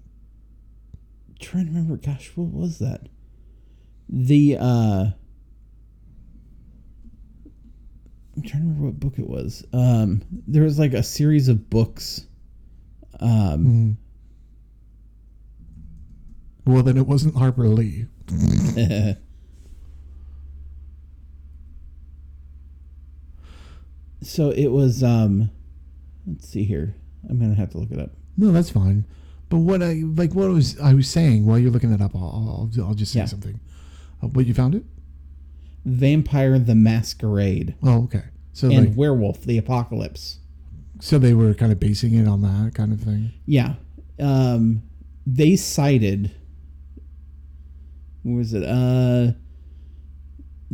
trying 1.41 1.67
to 1.67 1.71
remember. 1.73 1.97
Gosh, 1.97 2.31
what 2.37 2.51
was 2.53 2.79
that? 2.79 3.09
The 4.09 4.57
uh, 4.59 5.07
I'm 8.37 8.43
trying 8.43 8.63
to 8.63 8.69
remember 8.69 8.85
what 8.87 9.01
book 9.01 9.19
it 9.19 9.29
was. 9.29 9.65
Um, 9.73 10.23
there 10.47 10.63
was 10.63 10.79
like 10.79 10.93
a 10.95 11.03
series 11.03 11.49
of 11.49 11.69
books. 11.71 12.27
Um, 13.21 13.99
Well, 16.71 16.83
then 16.85 16.97
it 16.97 17.07
wasn't 17.07 17.35
Harper 17.37 17.69
Lee. 17.69 18.07
so 24.23 24.51
it 24.51 24.69
was. 24.69 25.03
Um, 25.03 25.51
let's 26.27 26.49
see 26.49 26.65
here. 26.65 26.95
I'm 27.29 27.39
gonna 27.39 27.55
have 27.55 27.71
to 27.71 27.79
look 27.79 27.91
it 27.91 27.99
up. 27.99 28.11
No, 28.37 28.53
that's 28.53 28.71
fine. 28.71 29.05
But 29.49 29.59
what 29.59 29.83
I 29.83 30.03
like, 30.05 30.35
what 30.35 30.47
I 30.47 30.51
was 30.51 30.79
I 30.81 30.95
was 30.95 31.09
saying 31.09 31.47
while 31.47 31.59
you're 31.59 31.71
looking 31.71 31.91
that 31.91 32.01
up, 32.01 32.15
I'll 32.15 32.71
I'll, 32.79 32.85
I'll 32.87 32.95
just 32.95 33.13
say 33.13 33.21
Yeah. 33.21 33.27
something. 33.27 33.59
Uh, 34.23 34.29
what 34.29 34.47
you 34.47 34.55
found 34.55 34.75
it? 34.75 34.85
Vampire 35.85 36.59
the 36.59 36.75
Masquerade 36.75 37.75
Oh, 37.83 38.05
okay. 38.05 38.25
So 38.53 38.69
and 38.71 38.89
like, 38.89 38.97
Werewolf 38.97 39.43
the 39.43 39.57
Apocalypse. 39.57 40.39
so 41.01 41.19
they 41.19 41.33
were 41.33 41.55
kind 41.55 41.73
of 41.73 41.81
basing 41.81 42.15
it 42.15 42.29
on 42.29 42.43
that 42.43 42.75
kind 42.75 42.93
of 42.93 43.01
thing. 43.01 43.33
Yeah. 43.47 43.75
Um, 44.19 44.83
they 45.27 45.57
cited. 45.57 46.33
What 48.23 48.37
was 48.37 48.55
it? 48.55 48.65
Uh, 48.65 49.33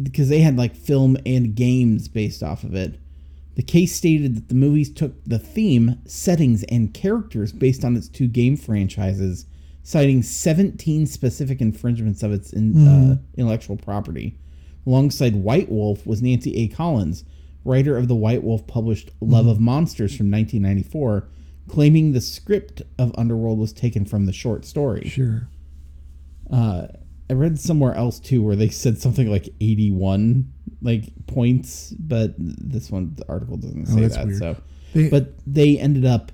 because 0.02 0.28
they 0.28 0.40
had 0.40 0.56
like 0.56 0.74
film 0.76 1.16
and 1.24 1.54
games 1.54 2.08
based 2.08 2.42
off 2.42 2.64
of 2.64 2.74
it. 2.74 3.00
The 3.54 3.62
case 3.62 3.94
stated 3.94 4.36
that 4.36 4.48
the 4.48 4.54
movies 4.54 4.92
took 4.92 5.24
the 5.24 5.38
theme, 5.38 5.98
settings, 6.04 6.62
and 6.64 6.92
characters 6.92 7.52
based 7.52 7.84
on 7.84 7.96
its 7.96 8.08
two 8.08 8.28
game 8.28 8.56
franchises, 8.56 9.46
citing 9.82 10.22
17 10.22 11.06
specific 11.06 11.62
infringements 11.62 12.22
of 12.22 12.32
its 12.32 12.52
in, 12.52 12.86
uh, 12.86 13.16
intellectual 13.34 13.78
property. 13.78 14.38
Alongside 14.86 15.36
White 15.36 15.70
Wolf 15.70 16.06
was 16.06 16.20
Nancy 16.20 16.54
A. 16.56 16.68
Collins, 16.68 17.24
writer 17.64 17.96
of 17.96 18.08
the 18.08 18.14
White 18.14 18.44
Wolf 18.44 18.66
published 18.66 19.10
Love 19.20 19.46
of 19.46 19.58
Monsters 19.58 20.14
from 20.14 20.30
1994, 20.30 21.26
claiming 21.66 22.12
the 22.12 22.20
script 22.20 22.82
of 22.98 23.12
Underworld 23.16 23.58
was 23.58 23.72
taken 23.72 24.04
from 24.04 24.26
the 24.26 24.32
short 24.34 24.66
story. 24.66 25.08
Sure. 25.08 25.48
Uh, 26.50 26.88
I 27.28 27.32
read 27.32 27.58
somewhere 27.58 27.94
else 27.94 28.20
too 28.20 28.42
where 28.42 28.54
they 28.56 28.68
said 28.68 28.98
something 28.98 29.28
like 29.30 29.48
81 29.60 30.52
like 30.82 31.04
points, 31.26 31.92
but 31.98 32.34
this 32.38 32.90
one 32.90 33.14
the 33.16 33.24
article 33.28 33.56
doesn't 33.56 33.86
say 33.86 34.04
Oh, 34.04 34.08
that. 34.08 34.26
weird. 34.26 34.38
So, 34.38 34.56
They, 34.94 35.08
but 35.08 35.32
they 35.46 35.78
ended 35.78 36.04
up 36.04 36.30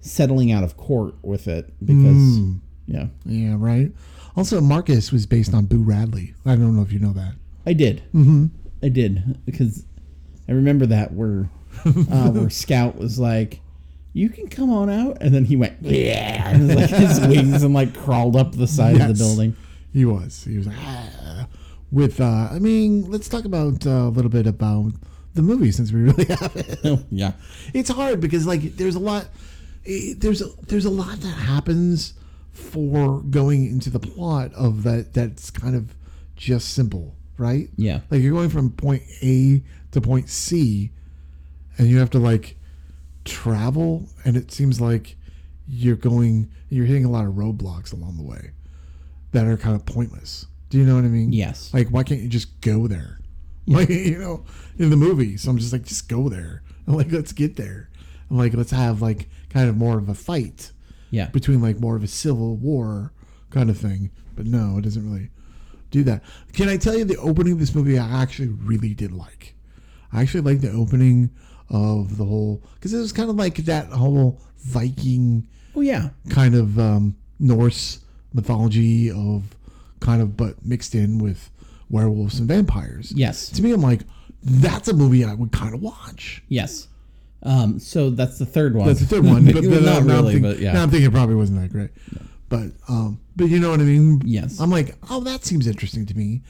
settling 0.00 0.52
out 0.52 0.62
of 0.64 0.76
court 0.76 1.14
with 1.22 1.48
it 1.48 1.72
because 1.84 2.16
Mm. 2.38 2.60
yeah, 2.86 3.06
yeah, 3.24 3.56
right. 3.58 3.90
Also, 4.36 4.60
Marcus 4.60 5.12
was 5.12 5.26
based 5.26 5.54
on 5.54 5.64
Boo 5.66 5.82
Radley. 5.82 6.34
I 6.44 6.56
don't 6.56 6.74
know 6.76 6.82
if 6.82 6.92
you 6.92 6.98
know 6.98 7.12
that. 7.12 7.34
I 7.64 7.72
did. 7.72 8.02
Mm-hmm. 8.14 8.46
I 8.82 8.88
did 8.88 9.38
because 9.46 9.86
I 10.48 10.52
remember 10.52 10.84
that 10.86 11.12
where 11.14 11.48
uh, 11.86 11.90
where 12.32 12.50
Scout 12.50 12.96
was 12.98 13.18
like, 13.18 13.60
"You 14.12 14.28
can 14.28 14.48
come 14.48 14.70
on 14.70 14.90
out," 14.90 15.18
and 15.22 15.32
then 15.34 15.44
he 15.46 15.56
went, 15.56 15.76
"Yeah," 15.80 16.50
and 16.50 16.68
like 16.74 16.90
his 16.90 17.20
wings 17.20 17.62
and 17.62 17.72
like 17.72 17.96
crawled 17.96 18.36
up 18.36 18.52
the 18.52 18.66
side 18.66 19.00
of 19.00 19.08
the 19.08 19.14
building. 19.14 19.56
He 19.94 20.04
was. 20.04 20.44
He 20.44 20.58
was 20.58 20.66
like, 20.66 20.76
"Ah." 20.80 21.46
with. 21.90 22.20
Uh, 22.20 22.48
I 22.50 22.58
mean, 22.58 23.10
let's 23.10 23.28
talk 23.28 23.46
about 23.46 23.86
uh, 23.86 23.90
a 23.90 24.10
little 24.10 24.30
bit 24.30 24.46
about 24.46 24.92
the 25.34 25.42
movie 25.42 25.70
since 25.70 25.92
we 25.92 26.02
really 26.02 26.24
have 26.40 26.54
it. 26.56 27.06
Yeah, 27.10 27.32
it's 27.72 27.88
hard 27.88 28.20
because 28.20 28.46
like 28.46 28.76
there's 28.76 28.96
a 28.96 29.00
lot 29.00 29.28
eh, 29.86 30.14
there's 30.18 30.42
a, 30.42 30.48
there's 30.66 30.84
a 30.84 30.90
lot 30.90 31.20
that 31.20 31.28
happens 31.28 32.14
for 32.52 33.20
going 33.22 33.66
into 33.66 33.90
the 33.90 33.98
plot 33.98 34.52
of 34.54 34.82
that 34.84 35.14
that's 35.14 35.50
kind 35.50 35.74
of 35.74 35.94
just 36.36 36.68
simple 36.74 37.14
right 37.36 37.68
yeah, 37.76 38.00
like 38.10 38.22
you're 38.22 38.32
going 38.32 38.48
from 38.48 38.70
point 38.70 39.02
a 39.22 39.60
to 39.90 40.00
point 40.00 40.28
c 40.28 40.90
and 41.78 41.88
you 41.88 41.98
have 41.98 42.10
to 42.10 42.18
like 42.18 42.56
travel 43.24 44.06
and 44.24 44.36
it 44.36 44.52
seems 44.52 44.80
like 44.80 45.16
you're 45.66 45.96
going 45.96 46.48
you're 46.68 46.84
hitting 46.84 47.04
a 47.04 47.10
lot 47.10 47.26
of 47.26 47.32
roadblocks 47.32 47.92
along 47.92 48.16
the 48.16 48.22
way 48.22 48.50
that 49.34 49.46
are 49.46 49.56
kind 49.56 49.76
of 49.76 49.84
pointless 49.84 50.46
do 50.70 50.78
you 50.78 50.84
know 50.84 50.96
what 50.96 51.04
i 51.04 51.08
mean 51.08 51.32
yes, 51.32 51.72
like, 51.72 51.88
why 51.88 52.02
can't 52.02 52.20
you 52.20 52.28
just 52.28 52.60
go 52.60 52.88
there? 52.88 53.20
Like, 53.66 53.88
you 53.88 54.18
know, 54.18 54.44
in 54.78 54.90
the 54.90 54.96
movie. 54.96 55.38
So 55.38 55.50
I'm 55.50 55.56
just 55.56 55.72
like, 55.72 55.84
just 55.84 56.06
go 56.06 56.28
there. 56.28 56.62
I'm 56.86 56.94
like, 56.98 57.10
let's 57.10 57.32
get 57.32 57.56
there. 57.56 57.88
I'm 58.28 58.36
like, 58.36 58.52
let's 58.52 58.72
have 58.72 59.00
like 59.00 59.30
kind 59.48 59.70
of 59.70 59.76
more 59.78 59.96
of 59.96 60.10
a 60.10 60.14
fight 60.14 60.70
yeah. 61.10 61.28
between 61.28 61.62
like 61.62 61.80
more 61.80 61.96
of 61.96 62.02
a 62.02 62.06
civil 62.06 62.56
war 62.56 63.14
kind 63.48 63.70
of 63.70 63.78
thing. 63.78 64.10
But 64.36 64.44
no, 64.44 64.76
it 64.76 64.82
doesn't 64.82 65.10
really 65.10 65.30
do 65.90 66.02
that. 66.04 66.22
Can 66.52 66.68
I 66.68 66.76
tell 66.76 66.94
you 66.94 67.06
the 67.06 67.16
opening 67.16 67.54
of 67.54 67.58
this 67.58 67.74
movie 67.74 67.98
I 67.98 68.22
actually 68.22 68.48
really 68.48 68.92
did 68.92 69.12
like? 69.12 69.54
I 70.12 70.20
actually 70.20 70.42
like 70.42 70.60
the 70.60 70.72
opening 70.72 71.30
of 71.70 72.18
the 72.18 72.24
whole 72.26 72.62
because 72.74 72.92
it 72.92 72.98
was 72.98 73.12
kind 73.12 73.30
of 73.30 73.36
like 73.36 73.56
that 73.64 73.86
whole 73.88 74.42
Viking 74.58 75.48
Oh 75.74 75.80
yeah, 75.80 76.10
kind 76.28 76.54
of 76.54 76.78
um, 76.78 77.16
Norse 77.38 78.03
mythology 78.34 79.10
of 79.10 79.42
kind 80.00 80.20
of 80.20 80.36
but 80.36 80.64
mixed 80.64 80.94
in 80.94 81.18
with 81.18 81.50
werewolves 81.88 82.38
and 82.38 82.48
vampires. 82.48 83.12
yes, 83.14 83.48
To 83.50 83.62
me, 83.62 83.72
I'm 83.72 83.80
like, 83.80 84.00
that's 84.42 84.88
a 84.88 84.92
movie 84.94 85.24
I 85.24 85.32
would 85.34 85.52
kind 85.52 85.74
of 85.74 85.80
watch. 85.82 86.42
yes. 86.48 86.88
Um, 87.46 87.78
so 87.78 88.08
that's 88.08 88.38
the 88.38 88.46
third 88.46 88.74
one. 88.74 88.86
That's 88.88 89.00
the 89.00 89.06
third 89.06 89.22
one, 89.26 89.44
but, 89.52 89.54
but 89.56 89.64
not 89.64 89.82
now 89.82 89.96
I'm 89.98 90.06
really, 90.06 90.32
think- 90.34 90.44
but 90.44 90.58
yeah, 90.60 90.72
Now 90.72 90.82
I'm 90.82 90.90
thinking 90.90 91.08
it 91.10 91.12
probably 91.12 91.34
wasn't 91.34 91.60
that 91.60 91.70
great. 91.70 91.90
But 92.48 92.70
um, 92.88 93.20
but 93.36 93.48
you 93.50 93.58
know 93.60 93.68
what 93.70 93.80
I 93.80 93.84
mean. 93.84 94.22
Yes. 94.24 94.60
I'm 94.60 94.70
like, 94.70 94.94
oh, 95.10 95.20
that 95.20 95.44
seems 95.44 95.66
interesting 95.66 96.06
to 96.06 96.16
me, 96.16 96.40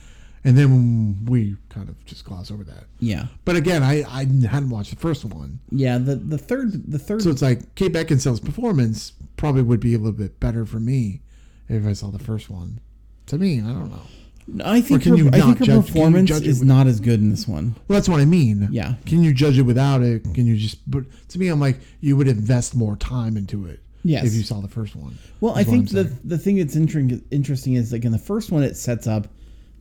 and 0.45 0.57
then 0.57 1.25
we 1.25 1.57
kind 1.67 1.89
of 1.89 2.05
just 2.05 2.23
gloss 2.23 2.49
over 2.49 2.63
that. 2.63 2.85
yeah, 3.01 3.25
But 3.43 3.57
again, 3.57 3.83
I 3.83 4.03
I 4.07 4.19
hadn't 4.47 4.69
watched 4.69 4.91
the 4.91 4.95
first 4.95 5.25
one, 5.25 5.59
yeah. 5.69 5.97
The 5.97 6.15
the 6.15 6.37
third 6.37 6.89
the 6.89 6.99
third 6.99 7.21
so 7.23 7.29
it's 7.29 7.41
like 7.41 7.75
Kate 7.75 7.91
Beckinsale's 7.91 8.39
performance 8.39 9.11
probably 9.35 9.63
would 9.63 9.81
be 9.81 9.95
a 9.95 9.97
little 9.97 10.13
bit 10.13 10.39
better 10.39 10.65
for 10.65 10.79
me 10.79 11.21
if 11.69 11.85
I 11.85 11.93
saw 11.93 12.09
the 12.09 12.19
first 12.19 12.49
one. 12.49 12.79
To 13.27 13.37
me, 13.37 13.59
I 13.59 13.67
don't 13.67 13.89
know. 13.89 14.63
I 14.63 14.79
think 14.81 15.01
can 15.01 15.13
her, 15.13 15.17
you 15.17 15.27
I 15.29 15.39
think 15.39 15.57
her 15.57 15.65
judge- 15.65 15.67
can 15.67 15.75
you 15.75 15.81
performance 15.81 16.31
is 16.31 16.61
not 16.61 16.85
as 16.85 16.99
good 16.99 17.19
in 17.19 17.31
this 17.31 17.47
one. 17.47 17.75
Well, 17.87 17.97
that's 17.97 18.07
what 18.07 18.19
I 18.19 18.25
mean. 18.25 18.67
Yeah. 18.71 18.93
Can 19.07 19.23
you 19.23 19.33
judge 19.33 19.57
it 19.57 19.63
without 19.63 20.03
it? 20.03 20.23
Can 20.35 20.45
you 20.45 20.55
just? 20.55 20.89
But 20.89 21.05
to 21.29 21.39
me, 21.39 21.47
I'm 21.47 21.59
like, 21.59 21.79
you 21.99 22.15
would 22.15 22.27
invest 22.27 22.75
more 22.75 22.95
time 22.95 23.37
into 23.37 23.65
it. 23.65 23.79
Yes. 24.03 24.25
If 24.25 24.33
you 24.33 24.43
saw 24.43 24.61
the 24.61 24.67
first 24.67 24.95
one. 24.95 25.17
Well, 25.41 25.55
I 25.55 25.63
think 25.63 25.89
the 25.89 26.03
the 26.23 26.37
thing 26.37 26.57
that's 26.57 26.75
interesting 26.75 27.23
interesting 27.31 27.73
is 27.73 27.91
like 27.91 28.05
in 28.05 28.11
the 28.11 28.19
first 28.19 28.51
one 28.51 28.61
it 28.61 28.77
sets 28.77 29.07
up 29.07 29.27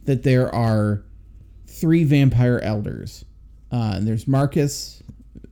that 0.04 0.22
there 0.22 0.54
are 0.54 1.04
three 1.66 2.04
vampire 2.04 2.58
elders. 2.60 3.24
Uh, 3.70 3.94
and 3.96 4.06
there's 4.06 4.28
Marcus, 4.28 5.02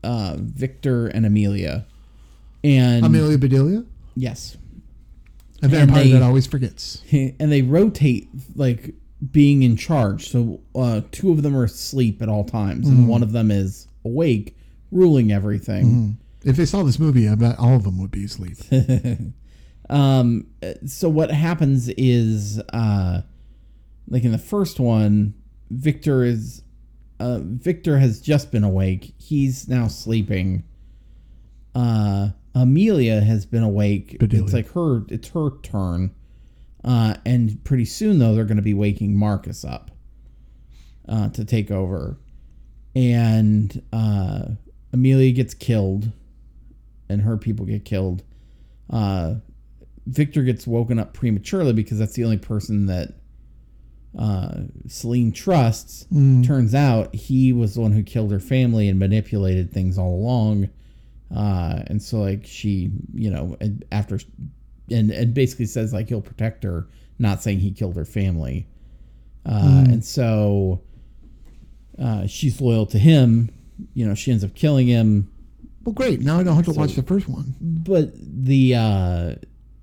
uh, 0.05 0.37
Victor, 0.39 1.09
and 1.09 1.27
Amelia. 1.27 1.85
And 2.65 3.05
Amelia 3.05 3.37
Bedelia, 3.37 3.85
yes, 4.15 4.57
a 5.63 5.69
vampire 5.69 6.05
they- 6.05 6.13
that 6.13 6.23
always 6.23 6.47
forgets. 6.47 7.03
and 7.13 7.51
they 7.53 7.63
rotate 7.63 8.29
like 8.57 8.95
being 9.31 9.63
in 9.63 9.77
charge. 9.77 10.29
So 10.29 10.61
uh, 10.75 11.03
two 11.13 11.31
of 11.31 11.43
them 11.43 11.57
are 11.57 11.65
asleep 11.65 12.21
at 12.23 12.29
all 12.29 12.45
times, 12.45 12.87
Mm-hmm. 12.89 12.97
and 13.01 13.09
one 13.09 13.23
of 13.23 13.33
them 13.33 13.51
is 13.51 13.87
awake, 14.05 14.57
ruling 14.91 15.31
everything. 15.33 16.19
If 16.45 16.57
they 16.57 16.65
saw 16.67 16.83
this 16.83 16.99
movie, 16.99 17.29
I 17.29 17.37
bet 17.37 17.57
all 17.59 17.77
of 17.77 17.85
them 17.85 18.01
would 18.01 18.11
be 18.11 18.25
asleep. 18.25 18.57
Um, 19.91 20.47
so 20.87 21.11
what 21.11 21.31
happens 21.31 21.91
is, 21.91 22.59
uh, 22.73 23.23
like 24.09 24.25
in 24.25 24.33
the 24.33 24.39
first 24.39 24.81
one, 24.81 25.35
Victor 25.71 26.25
is, 26.25 26.63
uh, 27.21 27.41
Victor 27.43 27.99
has 27.99 28.19
just 28.21 28.51
been 28.51 28.65
awake. 28.65 29.13
He's 29.19 29.69
now 29.69 29.89
sleeping. 29.89 30.65
Uh, 31.75 32.31
Amelia 32.55 33.21
has 33.21 33.47
been 33.47 33.63
awake. 33.63 34.19
Bedelia. 34.19 34.45
It's 34.45 34.53
like 34.53 34.73
her, 34.73 35.03
it's 35.09 35.29
her 35.29 35.51
turn. 35.63 36.15
Uh, 36.85 37.15
and 37.25 37.63
pretty 37.65 37.85
soon 37.85 38.19
though, 38.19 38.35
they're 38.35 38.45
going 38.45 38.57
to 38.57 38.63
be 38.63 38.75
waking 38.75 39.17
Marcus 39.17 39.65
up, 39.65 39.91
uh, 41.09 41.29
to 41.31 41.45
take 41.45 41.71
over. 41.71 42.19
And, 42.95 43.83
uh, 43.93 44.43
Amelia 44.93 45.33
gets 45.33 45.55
killed 45.55 46.13
and 47.09 47.23
her 47.23 47.37
people 47.37 47.65
get 47.67 47.85
killed. 47.85 48.23
Uh, 48.91 49.37
Victor 50.07 50.43
gets 50.43 50.67
woken 50.67 50.99
up 50.99 51.15
prematurely 51.15 51.73
because 51.73 51.99
that's 51.99 52.15
the 52.15 52.25
only 52.25 52.39
person 52.39 52.87
that 52.87 53.15
uh, 54.19 54.63
Selene 54.89 55.33
trusts. 55.33 56.07
Turns 56.45 56.75
out 56.75 57.15
he 57.15 57.53
was 57.53 57.75
the 57.75 57.81
one 57.81 57.93
who 57.93 58.03
killed 58.03 58.33
her 58.33 58.41
family 58.41 58.89
and 58.89 58.99
manipulated 58.99 59.73
things 59.73 59.97
all 59.97 60.15
along. 60.15 60.69
Uh, 61.35 61.83
and 61.87 62.03
so 62.03 62.21
like 62.21 62.45
she, 62.45 62.91
you 63.15 63.31
know, 63.31 63.57
and 63.61 63.85
after 63.93 64.19
and 64.91 65.11
and 65.11 65.35
basically 65.35 65.67
says 65.67 65.93
like 65.93 66.09
he'll 66.09 66.21
protect 66.21 66.63
her, 66.65 66.89
not 67.19 67.43
saying 67.43 67.61
he 67.61 67.71
killed 67.71 67.97
her 67.97 68.05
family. 68.05 68.67
Uh, 69.47 69.85
and 69.89 70.05
so 70.05 70.83
uh, 71.99 72.27
she's 72.27 72.61
loyal 72.61 72.87
to 72.87 72.99
him. 72.99 73.51
You 73.95 74.07
know, 74.07 74.15
she 74.15 74.31
ends 74.31 74.45
up 74.45 74.55
killing 74.55 74.87
him. 74.87 75.31
Well, 75.85 75.95
great. 75.95 76.21
Now 76.21 76.39
I 76.39 76.45
don't 76.45 76.55
have 76.55 76.67
to 76.67 76.73
watch 76.73 76.95
the 76.95 77.03
first 77.03 77.29
one. 77.29 77.55
But 77.61 78.13
the 78.15 78.75
uh, 78.75 79.35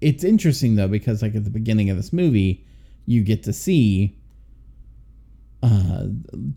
it's 0.01 0.23
interesting 0.23 0.75
though 0.75 0.87
because 0.87 1.21
like 1.21 1.35
at 1.35 1.43
the 1.43 1.49
beginning 1.49 1.89
of 1.89 1.97
this 1.97 2.13
movie, 2.13 2.65
you 3.05 3.23
get 3.23 3.43
to 3.43 3.53
see 3.53 4.18
uh, 5.61 6.05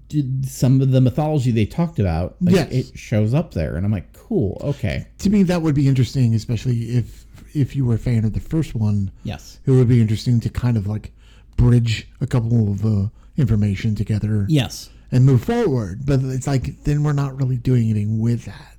did 0.09 0.47
some 0.49 0.81
of 0.81 0.91
the 0.93 1.01
mythology 1.01 1.51
they 1.51 1.67
talked 1.67 1.99
about. 1.99 2.37
Like, 2.41 2.55
Yes. 2.55 2.73
it 2.73 2.99
shows 2.99 3.35
up 3.35 3.53
there, 3.55 3.75
and 3.77 3.85
I'm 3.85 3.91
like, 3.93 4.13
cool, 4.13 4.61
okay, 4.63 5.07
To 5.19 5.31
me, 5.31 5.43
that 5.45 5.61
would 5.63 5.75
be 5.75 5.89
interesting, 5.89 6.35
especially 6.35 6.97
if 6.97 7.27
if 7.55 7.77
you 7.77 7.85
were 7.85 7.97
a 7.97 7.99
fan 7.99 8.25
of 8.25 8.33
the 8.33 8.41
first 8.41 8.75
one. 8.75 9.11
yes, 9.25 9.59
It 9.67 9.73
would 9.73 9.89
be 9.89 10.01
interesting 10.01 10.41
to 10.41 10.49
kind 10.49 10.77
of 10.79 10.87
like 10.87 11.13
bridge 11.57 12.09
a 12.21 12.27
couple 12.27 12.73
of 12.73 12.85
uh, 12.87 13.09
information 13.37 13.95
together 13.95 14.47
yes, 14.49 14.89
and 15.11 15.27
move 15.27 15.45
forward. 15.45 16.07
But 16.07 16.21
it's 16.23 16.47
like 16.47 16.85
then 16.85 17.03
we're 17.03 17.13
not 17.13 17.37
really 17.39 17.57
doing 17.59 17.91
anything 17.91 18.19
with 18.21 18.45
that. 18.47 18.77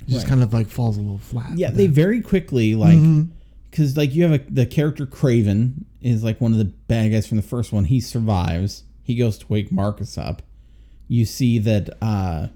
It 0.00 0.08
just 0.12 0.24
Right. 0.24 0.28
kind 0.30 0.42
of 0.42 0.54
like 0.54 0.68
falls 0.68 0.96
a 0.96 1.00
little 1.02 1.18
flat. 1.18 1.58
yeah. 1.58 1.70
They 1.70 1.86
that. 1.86 1.92
very 1.94 2.22
quickly 2.22 2.74
like 2.74 2.98
because 3.70 3.96
like 3.96 4.14
you 4.14 4.22
have 4.22 4.32
a, 4.32 4.38
the 4.50 4.64
character 4.64 5.04
Kraven 5.04 5.84
is 6.00 6.22
like 6.24 6.40
one 6.40 6.52
of 6.52 6.58
the 6.58 6.64
bad 6.64 7.10
guys 7.12 7.26
from 7.26 7.36
the 7.36 7.42
first 7.42 7.72
one. 7.72 7.84
He 7.84 8.00
survives. 8.00 8.84
He 9.08 9.14
goes 9.14 9.38
to 9.38 9.46
wake 9.48 9.72
Marcus 9.72 10.18
up. 10.18 10.42
You 11.08 11.24
see 11.24 11.58
that 11.60 11.96
uh, 12.02 12.48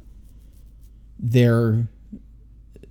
they're 1.19 1.89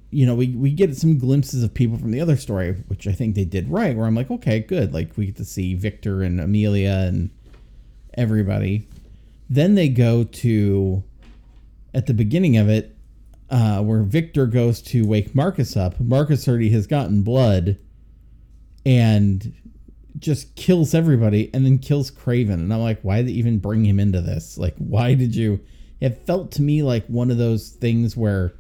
you 0.10 0.26
know, 0.26 0.34
we, 0.34 0.48
we 0.48 0.72
get 0.72 0.98
some 0.98 1.20
glimpses 1.20 1.64
of 1.64 1.76
people 1.76 1.96
from 1.96 2.10
the 2.10 2.20
other 2.20 2.36
story, 2.36 2.72
which 2.88 3.08
I 3.08 3.12
think 3.12 3.36
they 3.36 3.46
did 3.46 3.70
right, 3.70 3.96
where 3.96 4.08
I'm 4.08 4.16
like, 4.16 4.32
okay, 4.32 4.60
good. 4.60 4.96
Like, 4.96 5.16
we 5.16 5.28
get 5.28 5.36
to 5.38 5.46
see 5.46 5.76
Victor 5.76 6.24
and 6.24 6.42
Amelia 6.42 7.06
and 7.08 7.30
everybody. 8.16 8.90
Then 9.48 9.76
they 9.76 9.90
go 9.90 10.24
to, 10.24 11.04
at 11.94 12.08
the 12.08 12.16
beginning 12.16 12.58
of 12.58 12.68
it, 12.68 12.98
uh, 13.52 13.84
where 13.84 14.02
Victor 14.02 14.48
goes 14.48 14.82
to 14.82 15.06
wake 15.06 15.36
Marcus 15.36 15.78
up. 15.78 16.00
Marcus 16.00 16.48
already 16.48 16.72
has 16.72 16.88
gotten 16.88 17.22
blood 17.22 17.78
and 18.86 19.54
just 20.20 20.56
kills 20.56 20.94
everybody 20.94 21.50
and 21.54 21.66
then 21.66 21.80
kills 21.80 22.12
Kraven. 22.12 22.54
And 22.54 22.74
I'm 22.74 22.82
like, 22.82 23.02
why 23.02 23.18
did 23.18 23.28
they 23.28 23.32
even 23.34 23.60
bring 23.60 23.86
him 23.86 24.00
into 24.00 24.22
this? 24.22 24.58
Like, 24.58 24.76
why 24.78 25.14
did 25.14 25.36
you? 25.36 25.60
It 26.00 26.26
felt 26.26 26.52
to 26.54 26.62
me 26.62 26.82
like 26.84 27.06
one 27.08 27.30
of 27.30 27.38
those 27.38 27.70
things 27.70 28.18
where 28.18 28.54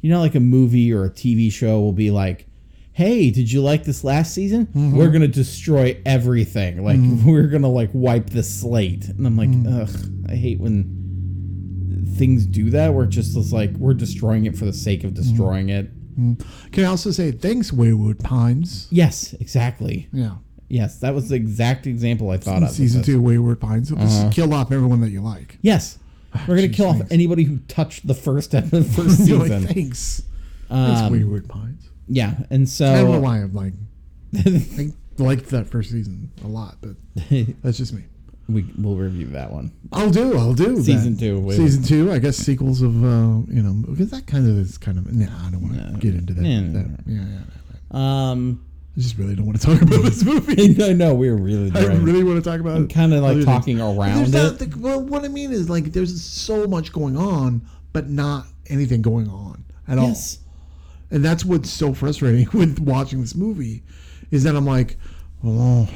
you 0.00 0.10
know, 0.10 0.20
like 0.20 0.34
a 0.34 0.40
movie 0.40 0.92
or 0.92 1.04
a 1.04 1.10
TV 1.10 1.52
show 1.52 1.80
will 1.80 1.92
be 1.92 2.10
like, 2.10 2.46
"Hey, 2.92 3.30
did 3.30 3.50
you 3.52 3.62
like 3.62 3.84
this 3.84 4.02
last 4.02 4.34
season? 4.34 4.66
Mm-hmm. 4.66 4.96
We're 4.96 5.10
gonna 5.10 5.28
destroy 5.28 6.00
everything. 6.06 6.84
Like 6.84 6.98
mm-hmm. 6.98 7.30
we're 7.30 7.48
gonna 7.48 7.70
like 7.70 7.90
wipe 7.92 8.30
the 8.30 8.42
slate." 8.42 9.08
And 9.08 9.26
I'm 9.26 9.36
like, 9.36 9.50
mm-hmm. 9.50 9.80
ugh, 9.82 10.30
I 10.30 10.36
hate 10.36 10.58
when 10.58 12.14
things 12.16 12.46
do 12.46 12.70
that. 12.70 12.94
Where 12.94 13.04
it 13.04 13.10
just 13.10 13.36
is 13.36 13.52
like 13.52 13.72
we're 13.72 13.94
destroying 13.94 14.46
it 14.46 14.56
for 14.56 14.64
the 14.64 14.72
sake 14.72 15.04
of 15.04 15.14
destroying 15.14 15.68
it. 15.68 15.90
Can 16.72 16.84
I 16.84 16.88
also 16.88 17.10
say 17.10 17.32
thanks, 17.32 17.72
Wayward 17.72 18.18
Pines? 18.20 18.86
Yes, 18.90 19.32
exactly. 19.34 20.08
Yeah. 20.12 20.36
Yes, 20.68 20.98
that 21.00 21.14
was 21.14 21.28
the 21.28 21.34
exact 21.34 21.86
example 21.86 22.30
I 22.30 22.36
thought 22.36 22.62
of. 22.62 22.70
Season 22.70 23.02
two, 23.02 23.20
Wayward 23.20 23.60
Pines. 23.60 23.90
Uh-huh. 23.92 24.30
kill 24.32 24.54
off 24.54 24.70
everyone 24.70 25.00
that 25.00 25.10
you 25.10 25.20
like. 25.20 25.58
Yes, 25.62 25.98
we're 26.46 26.54
gonna 26.56 26.68
kill 26.68 26.86
off 26.86 27.02
anybody 27.10 27.42
who 27.42 27.58
touched 27.66 28.06
the 28.06 28.14
first 28.14 28.52
the 28.52 28.62
first 28.96 28.98
like, 28.98 29.16
season. 29.18 29.66
thanks. 29.66 30.22
Thanks, 30.68 31.00
Um, 31.00 31.12
Wayward 31.12 31.48
Pines. 31.48 31.88
yeah, 32.06 32.34
and 32.50 32.68
so 32.68 32.86
I 32.86 33.02
don't 33.02 33.10
know 33.10 33.20
why 33.20 33.38
I'm 33.38 33.52
like, 33.52 33.72
I 34.36 34.92
liked 35.18 35.46
that 35.50 35.66
first 35.66 35.90
season 35.90 36.30
a 36.44 36.46
lot, 36.46 36.76
but 36.80 36.94
that's 37.62 37.76
just 37.78 37.92
me. 37.92 38.04
We 38.52 38.64
we'll 38.78 38.96
review 38.96 39.26
that 39.28 39.52
one. 39.52 39.72
I'll 39.92 40.10
do. 40.10 40.36
I'll 40.36 40.54
do. 40.54 40.76
Season 40.82 41.14
that. 41.14 41.20
two, 41.20 41.38
Wayward. 41.38 41.56
Season 41.56 41.82
two. 41.82 42.12
I 42.12 42.18
guess 42.18 42.36
sequels 42.36 42.82
of 42.82 43.02
uh, 43.04 43.42
you 43.48 43.62
know 43.62 43.74
because 43.88 44.10
that 44.10 44.26
kind 44.26 44.48
of 44.48 44.56
is 44.58 44.78
kind 44.78 44.98
of. 44.98 45.12
Nah, 45.12 45.26
I 45.46 45.50
don't 45.50 45.62
want 45.62 45.74
to 45.74 45.90
No. 45.92 45.98
get 45.98 46.14
into 46.14 46.34
that. 46.34 46.44
Yeah, 46.44 46.60
no, 46.60 46.72
that- 46.82 47.06
no, 47.06 47.14
yeah, 47.14 47.20
yeah, 47.22 47.38
yeah. 47.92 48.30
Um, 48.30 48.64
I 48.96 49.00
just 49.00 49.16
really 49.18 49.34
don't 49.36 49.46
want 49.46 49.60
to 49.60 49.66
talk 49.66 49.80
about 49.82 50.02
this 50.02 50.24
movie. 50.24 50.74
no, 50.74 50.92
no, 50.92 51.14
we're 51.14 51.36
really 51.36 51.70
I 51.74 51.84
really 51.94 52.24
want 52.24 52.42
to 52.42 52.50
talk 52.50 52.60
about 52.60 52.80
it. 52.80 52.90
kind 52.92 53.12
of 53.14 53.22
like 53.22 53.44
talking 53.44 53.78
things. 53.78 53.96
around 53.98 54.34
it. 54.34 54.60
not 54.60 54.76
well, 54.76 55.00
what 55.00 55.24
I 55.24 55.28
mean 55.28 55.52
is 55.52 55.70
like 55.70 55.92
there's 55.92 56.22
so 56.22 56.66
much 56.66 56.92
going 56.92 57.16
on, 57.16 57.62
but 57.92 58.08
not 58.10 58.46
anything 58.68 59.00
going 59.02 59.28
on 59.28 59.64
at 59.88 59.98
Yes. 59.98 60.38
all. 60.38 60.46
And 61.12 61.24
that's 61.24 61.44
what's 61.44 61.70
so 61.70 61.92
frustrating 61.94 62.48
with 62.58 62.78
watching 62.80 63.20
this 63.20 63.34
movie, 63.34 63.82
is 64.30 64.44
that 64.44 64.54
I'm 64.54 64.66
like, 64.66 64.96
oh, 65.44 65.88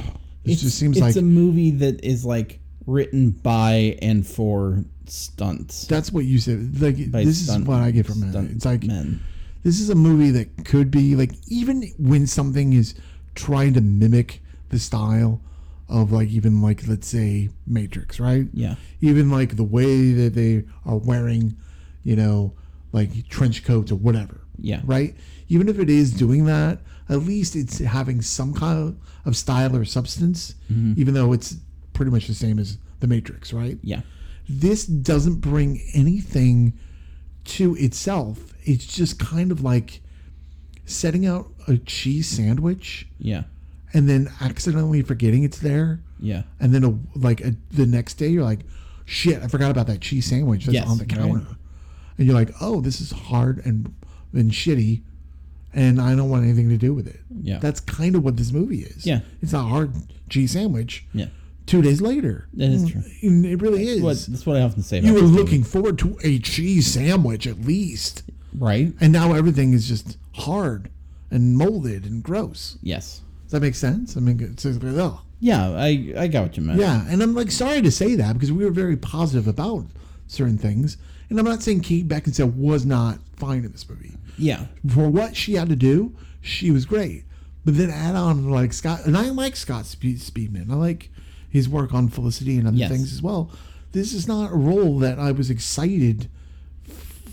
it 0.45 0.51
It's, 0.53 0.61
just 0.61 0.77
seems 0.77 0.97
it's 0.97 1.01
like 1.01 1.15
a 1.15 1.21
movie 1.21 1.71
that 1.71 2.03
is 2.03 2.25
like 2.25 2.59
written 2.85 3.31
by 3.31 3.97
and 4.01 4.25
for 4.25 4.83
stunts. 5.07 5.85
that's 5.87 6.11
what 6.11 6.25
you 6.25 6.37
said. 6.39 6.81
Like 6.81 7.11
By 7.11 7.23
this 7.25 7.47
is 7.47 7.57
what 7.59 7.79
I 7.79 7.91
get 7.91 8.05
from 8.05 8.23
it. 8.23 8.35
It's 8.51 8.65
like 8.65 8.83
men. 8.83 9.21
this 9.63 9.79
is 9.79 9.89
a 9.89 9.95
movie 9.95 10.31
that 10.31 10.65
could 10.65 10.91
be 10.91 11.15
like 11.15 11.31
even 11.47 11.83
when 11.97 12.27
something 12.27 12.73
is 12.73 12.95
trying 13.35 13.73
to 13.73 13.81
mimic 13.81 14.41
the 14.69 14.79
style 14.79 15.41
of 15.89 16.11
like 16.11 16.29
even 16.29 16.61
like 16.61 16.87
let's 16.87 17.07
say 17.07 17.49
Matrix, 17.67 18.19
right? 18.19 18.47
Yeah. 18.53 18.75
Even 19.01 19.29
like 19.29 19.55
the 19.55 19.63
way 19.63 20.13
that 20.13 20.33
they 20.33 20.63
are 20.85 20.97
wearing, 20.97 21.55
you 22.03 22.15
know, 22.15 22.53
like 22.91 23.27
trench 23.29 23.63
coats 23.63 23.91
or 23.91 23.95
whatever, 23.95 24.41
Yeah. 24.57 24.81
right? 24.85 25.15
Even 25.49 25.69
if 25.69 25.77
it 25.79 25.89
is 25.89 26.11
doing 26.11 26.45
that, 26.45 26.79
at 27.09 27.19
least 27.19 27.55
it's 27.55 27.77
having 27.79 28.21
some 28.23 28.53
kind 28.53 28.79
of 28.89 28.95
style 29.33 29.75
or 29.75 29.85
substance, 29.85 30.55
Mm-hmm. 30.71 30.93
even 30.99 31.13
though 31.13 31.33
it's 31.33 31.55
pretty 31.93 32.11
much 32.11 32.27
the 32.27 32.33
same 32.33 32.59
as 32.59 32.77
the 32.99 33.07
Matrix, 33.07 33.53
right? 33.53 33.77
Yeah. 33.81 34.01
this 34.47 34.85
doesn't 34.85 35.37
bring 35.41 35.81
anything 35.93 36.73
to 37.45 37.75
itself. 37.77 38.53
It's 38.63 38.85
just 38.85 39.17
kind 39.19 39.51
of 39.51 39.61
like 39.63 40.01
setting 40.85 41.25
out 41.25 41.47
a 41.67 41.77
cheese 41.77 42.27
sandwich 42.27 43.07
Yeah. 43.17 43.43
and 43.93 44.07
then 44.07 44.29
accidentally 44.41 45.01
forgetting 45.01 45.43
it's 45.43 45.57
there, 45.59 46.01
Yeah. 46.19 46.43
and 46.59 46.73
then 46.75 46.83
a, 46.83 46.97
like 47.17 47.41
a, 47.41 47.55
the 47.71 47.85
next 47.87 48.15
day 48.15 48.27
you're 48.27 48.43
like, 48.43 48.59
"Shit, 49.05 49.41
I 49.41 49.47
forgot 49.47 49.71
about 49.71 49.87
that 49.87 50.01
cheese 50.01 50.25
sandwich 50.27 50.65
that's 50.65 50.73
Yes, 50.75 50.87
on 50.87 50.97
the 50.99 51.05
right. 51.05 51.15
counter," 51.17 51.47
and 52.17 52.27
you're 52.27 52.35
like, 52.35 52.51
"Oh, 52.61 52.81
this 52.81 53.01
is 53.01 53.11
hard 53.11 53.65
and 53.65 53.93
and 54.33 54.51
shitty." 54.51 55.01
And 55.75 55.99
I 56.01 56.15
don't 56.15 56.29
want 56.29 56.43
anything 56.45 56.69
to 56.69 56.77
do 56.77 56.93
with 56.93 57.05
it. 57.07 57.19
Yeah. 57.41 57.59
That's 57.59 57.79
kind 57.81 58.15
of 58.15 58.23
what 58.23 58.37
this 58.37 58.51
movie 58.51 58.81
is. 58.83 59.05
Yeah. 59.05 59.19
It's 59.41 59.53
a 59.53 59.59
hard 59.61 59.91
cheese 60.29 60.51
sandwich. 60.53 61.05
Yeah. 61.13 61.27
Two 61.65 61.81
days 61.81 61.99
later. 62.01 62.47
That 62.53 62.69
is 62.69 62.89
true. 62.89 63.03
And 63.21 63.45
It 63.45 63.61
really 63.61 63.85
is. 63.87 64.01
What 64.01 64.17
that's 64.29 64.45
what 64.45 64.55
I 64.55 64.61
often 64.61 64.83
say 64.83 64.99
You 65.01 65.13
were 65.13 65.21
this 65.21 65.29
movie. 65.29 65.41
looking 65.43 65.63
forward 65.63 65.99
to 65.99 66.17
a 66.23 66.39
cheese 66.39 66.87
sandwich 66.87 67.45
at 67.45 67.59
least. 67.61 68.23
right. 68.57 68.93
And 69.01 69.11
now 69.11 69.33
everything 69.33 69.73
is 69.73 69.87
just 69.87 70.17
hard 70.33 70.89
and 71.29 71.57
molded 71.57 72.05
and 72.05 72.23
gross. 72.23 72.77
Yes. 72.81 73.21
Does 73.43 73.51
that 73.51 73.61
make 73.61 73.75
sense? 73.75 74.15
I 74.15 74.21
mean, 74.21 74.39
it's 74.41 74.63
like, 74.65 74.81
oh. 74.83 75.21
Yeah, 75.41 75.71
I 75.71 76.13
I 76.17 76.27
got 76.27 76.43
what 76.43 76.57
you 76.57 76.63
meant. 76.63 76.79
Yeah. 76.79 77.03
And 77.09 77.21
I'm 77.21 77.35
like 77.35 77.51
sorry 77.51 77.81
to 77.81 77.91
say 77.91 78.15
that 78.15 78.33
because 78.33 78.51
we 78.51 78.63
were 78.63 78.71
very 78.71 78.95
positive 78.95 79.47
about 79.47 79.85
certain 80.27 80.57
things. 80.57 80.97
And 81.29 81.39
I'm 81.39 81.45
not 81.45 81.63
saying 81.63 81.81
Kate 81.81 82.07
Beckinsale 82.07 82.53
was 82.55 82.85
not 82.85 83.19
fine 83.35 83.65
in 83.65 83.71
this 83.71 83.87
movie. 83.89 84.13
Yeah. 84.37 84.65
For 84.93 85.09
what 85.09 85.35
she 85.35 85.53
had 85.53 85.69
to 85.69 85.75
do, 85.75 86.15
she 86.41 86.69
was 86.71 86.85
great. 86.85 87.23
But 87.63 87.77
then 87.77 87.89
add 87.89 88.15
on 88.15 88.49
like 88.51 88.73
Scott, 88.73 89.05
and 89.05 89.17
I 89.17 89.29
like 89.29 89.55
Scott 89.55 89.85
Spe- 89.85 90.19
Speedman. 90.19 90.69
I 90.69 90.75
like 90.75 91.09
his 91.49 91.67
work 91.67 91.93
on 91.93 92.09
Felicity 92.09 92.57
and 92.57 92.67
other 92.67 92.77
Yes. 92.77 92.91
things 92.91 93.11
as 93.13 93.21
well. 93.23 93.49
This 93.91 94.13
is 94.13 94.27
not 94.27 94.51
a 94.51 94.55
role 94.55 94.99
that 94.99 95.17
I 95.19 95.31
was 95.31 95.49
excited 95.49 96.27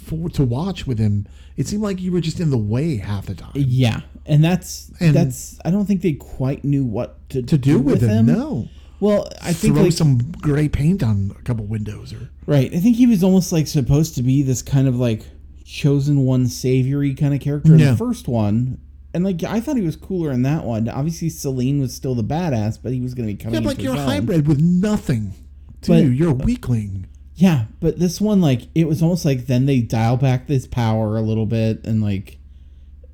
for 0.04 0.28
to 0.30 0.44
watch 0.44 0.86
with 0.86 0.98
him. 0.98 1.26
It 1.56 1.66
seemed 1.66 1.82
like 1.82 2.00
you 2.00 2.12
were 2.12 2.20
just 2.20 2.40
in 2.40 2.50
the 2.50 2.56
way 2.58 2.96
half 2.96 3.26
the 3.26 3.34
time 3.34 3.52
Yeah. 3.54 4.00
And 4.24 4.42
that's 4.42 4.90
And- 5.00 5.14
that's 5.14 5.58
I 5.64 5.70
don't 5.70 5.86
think 5.86 6.00
they 6.02 6.12
quite 6.12 6.64
knew 6.64 6.84
what 6.84 7.28
to, 7.30 7.42
to 7.42 7.58
do 7.58 7.78
with 7.78 8.00
him. 8.00 8.26
No, 8.26 8.68
Well, 9.02 9.28
I 9.42 9.52
think 9.52 9.74
throw 9.74 9.82
like, 9.84 9.92
some 9.92 10.18
gray 10.40 10.68
paint 10.68 11.02
on 11.02 11.34
a 11.36 11.42
couple 11.42 11.64
windows 11.66 12.12
or 12.12 12.30
Right. 12.46 12.72
I 12.72 12.78
think 12.78 12.96
he 12.96 13.06
was 13.08 13.24
almost 13.24 13.50
like 13.52 13.66
supposed 13.66 14.14
to 14.14 14.22
be 14.22 14.42
this 14.42 14.62
kind 14.62 14.86
of 14.86 14.94
like 14.96 15.24
chosen 15.64 16.20
one 16.24 16.46
saviory 16.46 17.12
kind 17.14 17.34
of 17.34 17.40
character 17.40 17.72
in 17.74 17.80
Yeah. 17.80 17.90
the 17.92 17.96
first 17.96 18.28
one. 18.28 18.78
And 19.12 19.24
like 19.24 19.42
I 19.42 19.58
thought 19.60 19.76
he 19.76 19.82
was 19.82 19.96
cooler 19.96 20.30
in 20.30 20.42
that 20.42 20.64
one. 20.64 20.88
Obviously 20.88 21.28
Selene 21.30 21.80
was 21.80 21.92
still 21.92 22.14
the 22.14 22.22
badass, 22.22 22.78
but 22.80 22.92
he 22.92 23.00
was 23.00 23.14
gonna 23.14 23.26
be 23.26 23.34
coming 23.34 23.60
yeah, 23.60 23.68
like 23.68 23.82
you're 23.82 23.94
a 23.96 23.98
own. 23.98 24.06
hybrid 24.06 24.46
with 24.46 24.60
nothing. 24.60 25.32
To 25.82 25.90
But- 25.90 26.04
you, 26.04 26.10
you're 26.10 26.30
a 26.30 26.34
weakling. 26.34 27.06
Yeah, 27.34 27.64
but 27.80 27.98
this 27.98 28.20
one 28.20 28.40
like 28.40 28.68
it 28.74 28.86
was 28.86 29.02
almost 29.02 29.24
like 29.24 29.46
then 29.46 29.66
they 29.66 29.80
dial 29.80 30.16
back 30.16 30.46
this 30.46 30.66
power 30.68 31.16
a 31.16 31.22
little 31.22 31.46
bit 31.46 31.84
and 31.86 32.00
like 32.02 32.38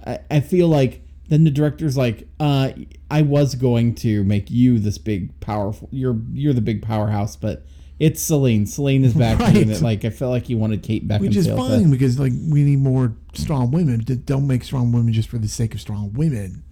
I, 0.07 0.19
I 0.31 0.41
feel 0.41 0.69
like 0.69 1.01
then 1.29 1.45
the 1.45 1.51
director's 1.51 1.97
like, 1.97 2.27
uh 2.41 2.71
I 3.11 3.23
was 3.23 3.55
going 3.55 3.95
to 3.97 4.25
make 4.25 4.51
you 4.51 4.79
this 4.79 4.99
big 4.99 5.39
powerful 5.41 5.89
you're 5.93 6.21
you're 6.33 6.53
the 6.55 6.61
big 6.61 6.83
powerhouse, 6.83 7.37
but 7.37 7.65
It's 7.99 8.21
Selene. 8.23 8.65
Selene 8.67 9.05
is 9.05 9.15
back 9.15 9.39
Right. 9.41 9.55
doing 9.55 9.71
it. 9.71 9.81
Like 9.83 10.05
I 10.05 10.11
felt 10.11 10.31
like 10.33 10.47
he 10.47 10.55
wanted 10.55 10.83
Kate 10.83 11.07
Beckinsale. 11.09 11.21
which 11.21 11.37
is 11.37 11.47
to- 11.47 11.57
fine 11.57 11.91
because 11.91 12.19
like 12.19 12.33
we 12.49 12.63
need 12.65 12.79
more 12.79 13.15
strong 13.35 13.71
women. 13.71 14.01
Don't 14.25 14.47
make 14.47 14.63
strong 14.65 14.93
women 14.93 15.13
just 15.13 15.29
for 15.29 15.39
the 15.39 15.49
sake 15.49 15.75
of 15.75 15.81
strong 15.81 16.13
women. 16.13 16.63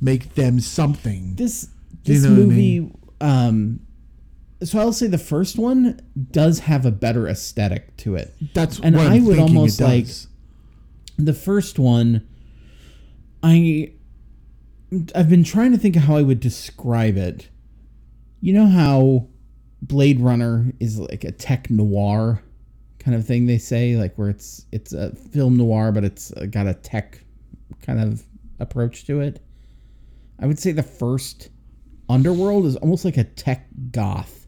Make 0.00 0.34
them 0.34 0.58
something. 0.60 1.34
this 1.36 1.68
Do 2.04 2.12
you 2.12 2.20
this 2.20 2.24
know 2.24 2.30
what 2.30 2.40
I 2.40 2.44
movie 2.44 2.92
um 3.20 3.80
so 4.64 4.78
I'll 4.78 4.92
say 4.92 5.08
the 5.08 5.18
first 5.18 5.58
one 5.58 6.00
does 6.30 6.60
have 6.60 6.86
a 6.86 6.90
better 6.92 7.26
aesthetic 7.28 7.96
to 7.98 8.14
it. 8.14 8.32
That's 8.54 8.78
And 8.80 8.94
what 8.96 9.06
I 9.08 9.18
would 9.20 9.38
almost 9.40 9.80
like- 9.80 10.06
The 11.18 11.32
first 11.34 11.78
one 11.80 12.22
I 13.42 13.92
I've 15.14 15.28
been 15.28 15.44
trying 15.44 15.72
to 15.72 15.78
think 15.78 15.96
of 15.96 16.02
how 16.02 16.16
I 16.16 16.22
would 16.22 16.40
describe 16.40 17.16
it. 17.16 17.48
You 18.40 18.52
know 18.52 18.66
how 18.66 19.28
Blade 19.80 20.20
Runner 20.20 20.72
is 20.80 20.98
like 20.98 21.24
a 21.24 21.32
tech 21.32 21.70
noir 21.70 22.42
kind 22.98 23.16
of 23.16 23.26
thing 23.26 23.46
they 23.46 23.58
say 23.58 23.96
like 23.96 24.14
where 24.16 24.28
it's 24.28 24.66
it's 24.70 24.92
a 24.92 25.12
film 25.16 25.56
noir 25.56 25.90
but 25.90 26.04
it's 26.04 26.30
got 26.50 26.68
a 26.68 26.74
tech 26.74 27.24
kind 27.82 28.00
of 28.00 28.24
approach 28.60 29.06
to 29.06 29.20
it. 29.20 29.42
I 30.38 30.46
would 30.46 30.58
say 30.58 30.72
the 30.72 30.82
first 30.82 31.50
Underworld 32.08 32.66
is 32.66 32.76
almost 32.76 33.04
like 33.04 33.16
a 33.16 33.24
tech 33.24 33.68
goth. 33.90 34.46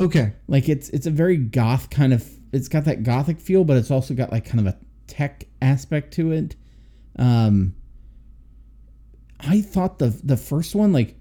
Okay. 0.00 0.32
Like 0.46 0.68
it's 0.68 0.88
it's 0.90 1.06
a 1.06 1.10
very 1.10 1.36
goth 1.36 1.90
kind 1.90 2.12
of 2.12 2.28
it's 2.52 2.68
got 2.68 2.84
that 2.84 3.02
gothic 3.02 3.38
feel, 3.40 3.64
but 3.64 3.76
it's 3.76 3.90
also 3.90 4.14
got 4.14 4.32
like 4.32 4.44
kind 4.44 4.66
of 4.66 4.74
a 4.74 4.78
tech 5.06 5.44
aspect 5.60 6.14
to 6.14 6.32
it. 6.32 6.56
Um 7.18 7.74
I 9.40 9.60
thought 9.60 9.98
the 9.98 10.08
the 10.22 10.36
first 10.36 10.74
one 10.74 10.92
like 10.92 11.14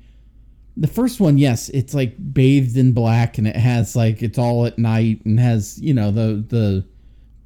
the 0.76 0.88
first 0.88 1.20
one, 1.20 1.40
yes, 1.40 1.70
it's 1.70 1.96
like 1.96 2.16
bathed 2.34 2.78
in 2.78 2.92
black 2.92 3.40
and 3.40 3.48
it 3.48 3.56
has 3.56 3.96
like 3.96 4.22
it's 4.22 4.38
all 4.38 4.66
at 4.68 4.78
night 4.78 5.26
and 5.26 5.40
has, 5.40 5.80
you 5.82 5.94
know, 5.94 6.12
the 6.12 6.46
the 6.48 6.86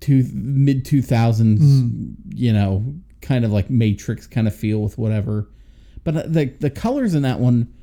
two 0.02 0.26
mid 0.34 0.84
2000s, 0.84 2.14
you 2.34 2.52
know, 2.52 2.84
kind 3.22 3.46
of 3.46 3.52
like 3.52 3.70
matrix 3.70 4.28
kind 4.28 4.48
of 4.48 4.56
feel 4.56 4.82
with 4.82 4.98
whatever. 4.98 5.50
But 6.04 6.18
uh, 6.18 6.24
the 6.28 6.46
the 6.60 6.70
colors 6.70 7.14
in 7.14 7.22
that 7.24 7.40
one 7.40 7.74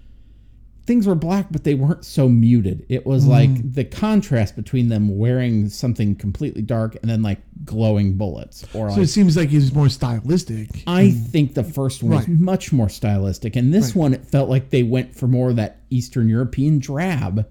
things 0.88 1.06
were 1.06 1.14
black, 1.14 1.46
but 1.50 1.64
they 1.64 1.74
weren't 1.74 2.02
so 2.02 2.30
muted. 2.30 2.86
It 2.88 3.04
was 3.04 3.24
hmm. 3.24 3.30
like 3.30 3.74
the 3.74 3.84
contrast 3.84 4.56
between 4.56 4.88
them 4.88 5.18
wearing 5.18 5.68
something 5.68 6.16
completely 6.16 6.62
dark 6.62 6.96
and 7.02 7.10
then 7.10 7.22
like 7.22 7.40
glowing 7.66 8.16
bullets. 8.16 8.64
Or 8.72 8.88
So 8.88 8.96
like, 8.96 9.04
it 9.04 9.08
seems 9.08 9.36
like 9.36 9.52
it's 9.52 9.74
more 9.74 9.90
stylistic. 9.90 10.82
I 10.86 11.10
think 11.10 11.52
the 11.52 11.62
first 11.62 12.02
one 12.02 12.16
was 12.16 12.26
much 12.26 12.72
more 12.72 12.88
stylistic, 12.88 13.54
and 13.54 13.72
this 13.72 13.88
Right. 13.88 13.96
one 13.96 14.14
it 14.14 14.24
felt 14.24 14.48
like 14.48 14.70
they 14.70 14.82
went 14.82 15.14
for 15.14 15.28
more 15.28 15.50
of 15.50 15.56
that 15.56 15.82
Eastern 15.90 16.26
European 16.26 16.78
drab. 16.78 17.46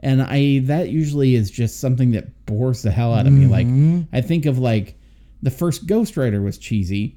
And 0.00 0.20
I 0.20 0.58
that 0.64 0.88
usually 0.88 1.36
is 1.36 1.48
just 1.48 1.78
something 1.78 2.10
that 2.12 2.44
bores 2.46 2.82
the 2.82 2.90
hell 2.90 3.14
out 3.14 3.28
of 3.28 3.32
me. 3.32 3.46
Like 3.46 3.68
mm-hmm. 3.68 4.00
I 4.12 4.20
think 4.20 4.46
of 4.46 4.58
like 4.58 4.98
the 5.42 5.50
first 5.50 5.86
Ghost 5.86 6.16
Rider 6.16 6.42
was 6.42 6.58
cheesy. 6.58 7.16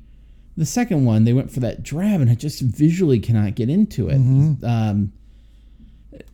The 0.55 0.67
second 0.67 1.03
one 1.05 1.23
they 1.23 1.33
went 1.33 1.49
for 1.49 1.61
that 1.61 1.81
drab, 1.81 2.21
and 2.21 2.29
I 2.29 2.35
just 2.35 2.61
visually 2.61 3.19
cannot 3.19 3.55
get 3.55 3.69
into 3.69 4.09
it. 4.09 4.19
Mm-hmm. 4.19 4.63
Um, 4.63 5.13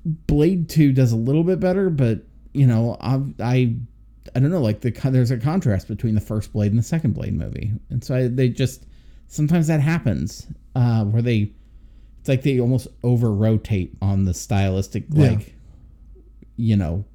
Blade 0.05 0.69
Two 0.69 0.91
does 0.91 1.11
a 1.11 1.15
little 1.17 1.43
bit 1.43 1.59
better, 1.59 1.89
but 1.89 2.19
you 2.53 2.67
know 2.67 2.97
I 2.99 3.21
I 3.39 3.75
I 4.35 4.39
don't 4.39 4.51
know 4.51 4.61
like 4.61 4.81
the 4.81 4.91
there's 5.11 5.31
a 5.31 5.37
contrast 5.37 5.87
between 5.87 6.15
the 6.15 6.21
first 6.21 6.51
Blade 6.53 6.71
and 6.71 6.79
the 6.79 6.83
second 6.83 7.13
Blade 7.13 7.33
movie, 7.33 7.71
and 7.89 8.03
so 8.03 8.15
I, 8.15 8.27
they 8.27 8.49
just 8.49 8.85
sometimes 9.27 9.67
that 9.67 9.81
happens 9.81 10.47
uh, 10.75 11.03
where 11.05 11.21
they 11.21 11.51
it's 12.19 12.29
like 12.29 12.41
they 12.43 12.59
almost 12.59 12.87
over 13.03 13.31
rotate 13.31 13.95
on 14.01 14.25
the 14.25 14.33
stylistic 14.33 15.05
Yeah. 15.09 15.29
like 15.31 15.55
you 16.57 16.75
know 16.75 17.05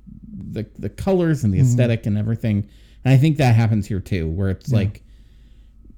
the 0.53 0.67
the 0.79 0.89
colors 0.89 1.45
and 1.45 1.53
the 1.53 1.61
esthetic 1.61 2.07
and 2.07 2.17
everything, 2.19 2.69
and 3.05 3.15
I 3.15 3.17
think 3.17 3.37
that 3.39 3.55
happens 3.55 3.87
here 3.87 4.01
too, 4.01 4.29
where 4.29 4.51
it's 4.51 4.73
like 4.73 5.03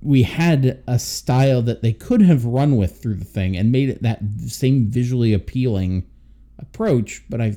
we 0.03 0.23
had 0.23 0.83
a 0.87 0.99
style 0.99 1.63
that 1.63 1.83
they 1.83 1.93
could 1.93 2.21
have 2.23 2.45
run 2.45 2.77
with 2.77 3.01
through 3.01 3.15
the 3.15 3.25
thing 3.25 3.57
and 3.57 3.73
made 3.73 3.89
it 3.89 4.03
that 4.03 4.21
same 4.47 4.87
visually 4.87 5.33
appealing 5.33 6.05
approach, 6.59 7.23
but 7.29 7.41
I 7.41 7.57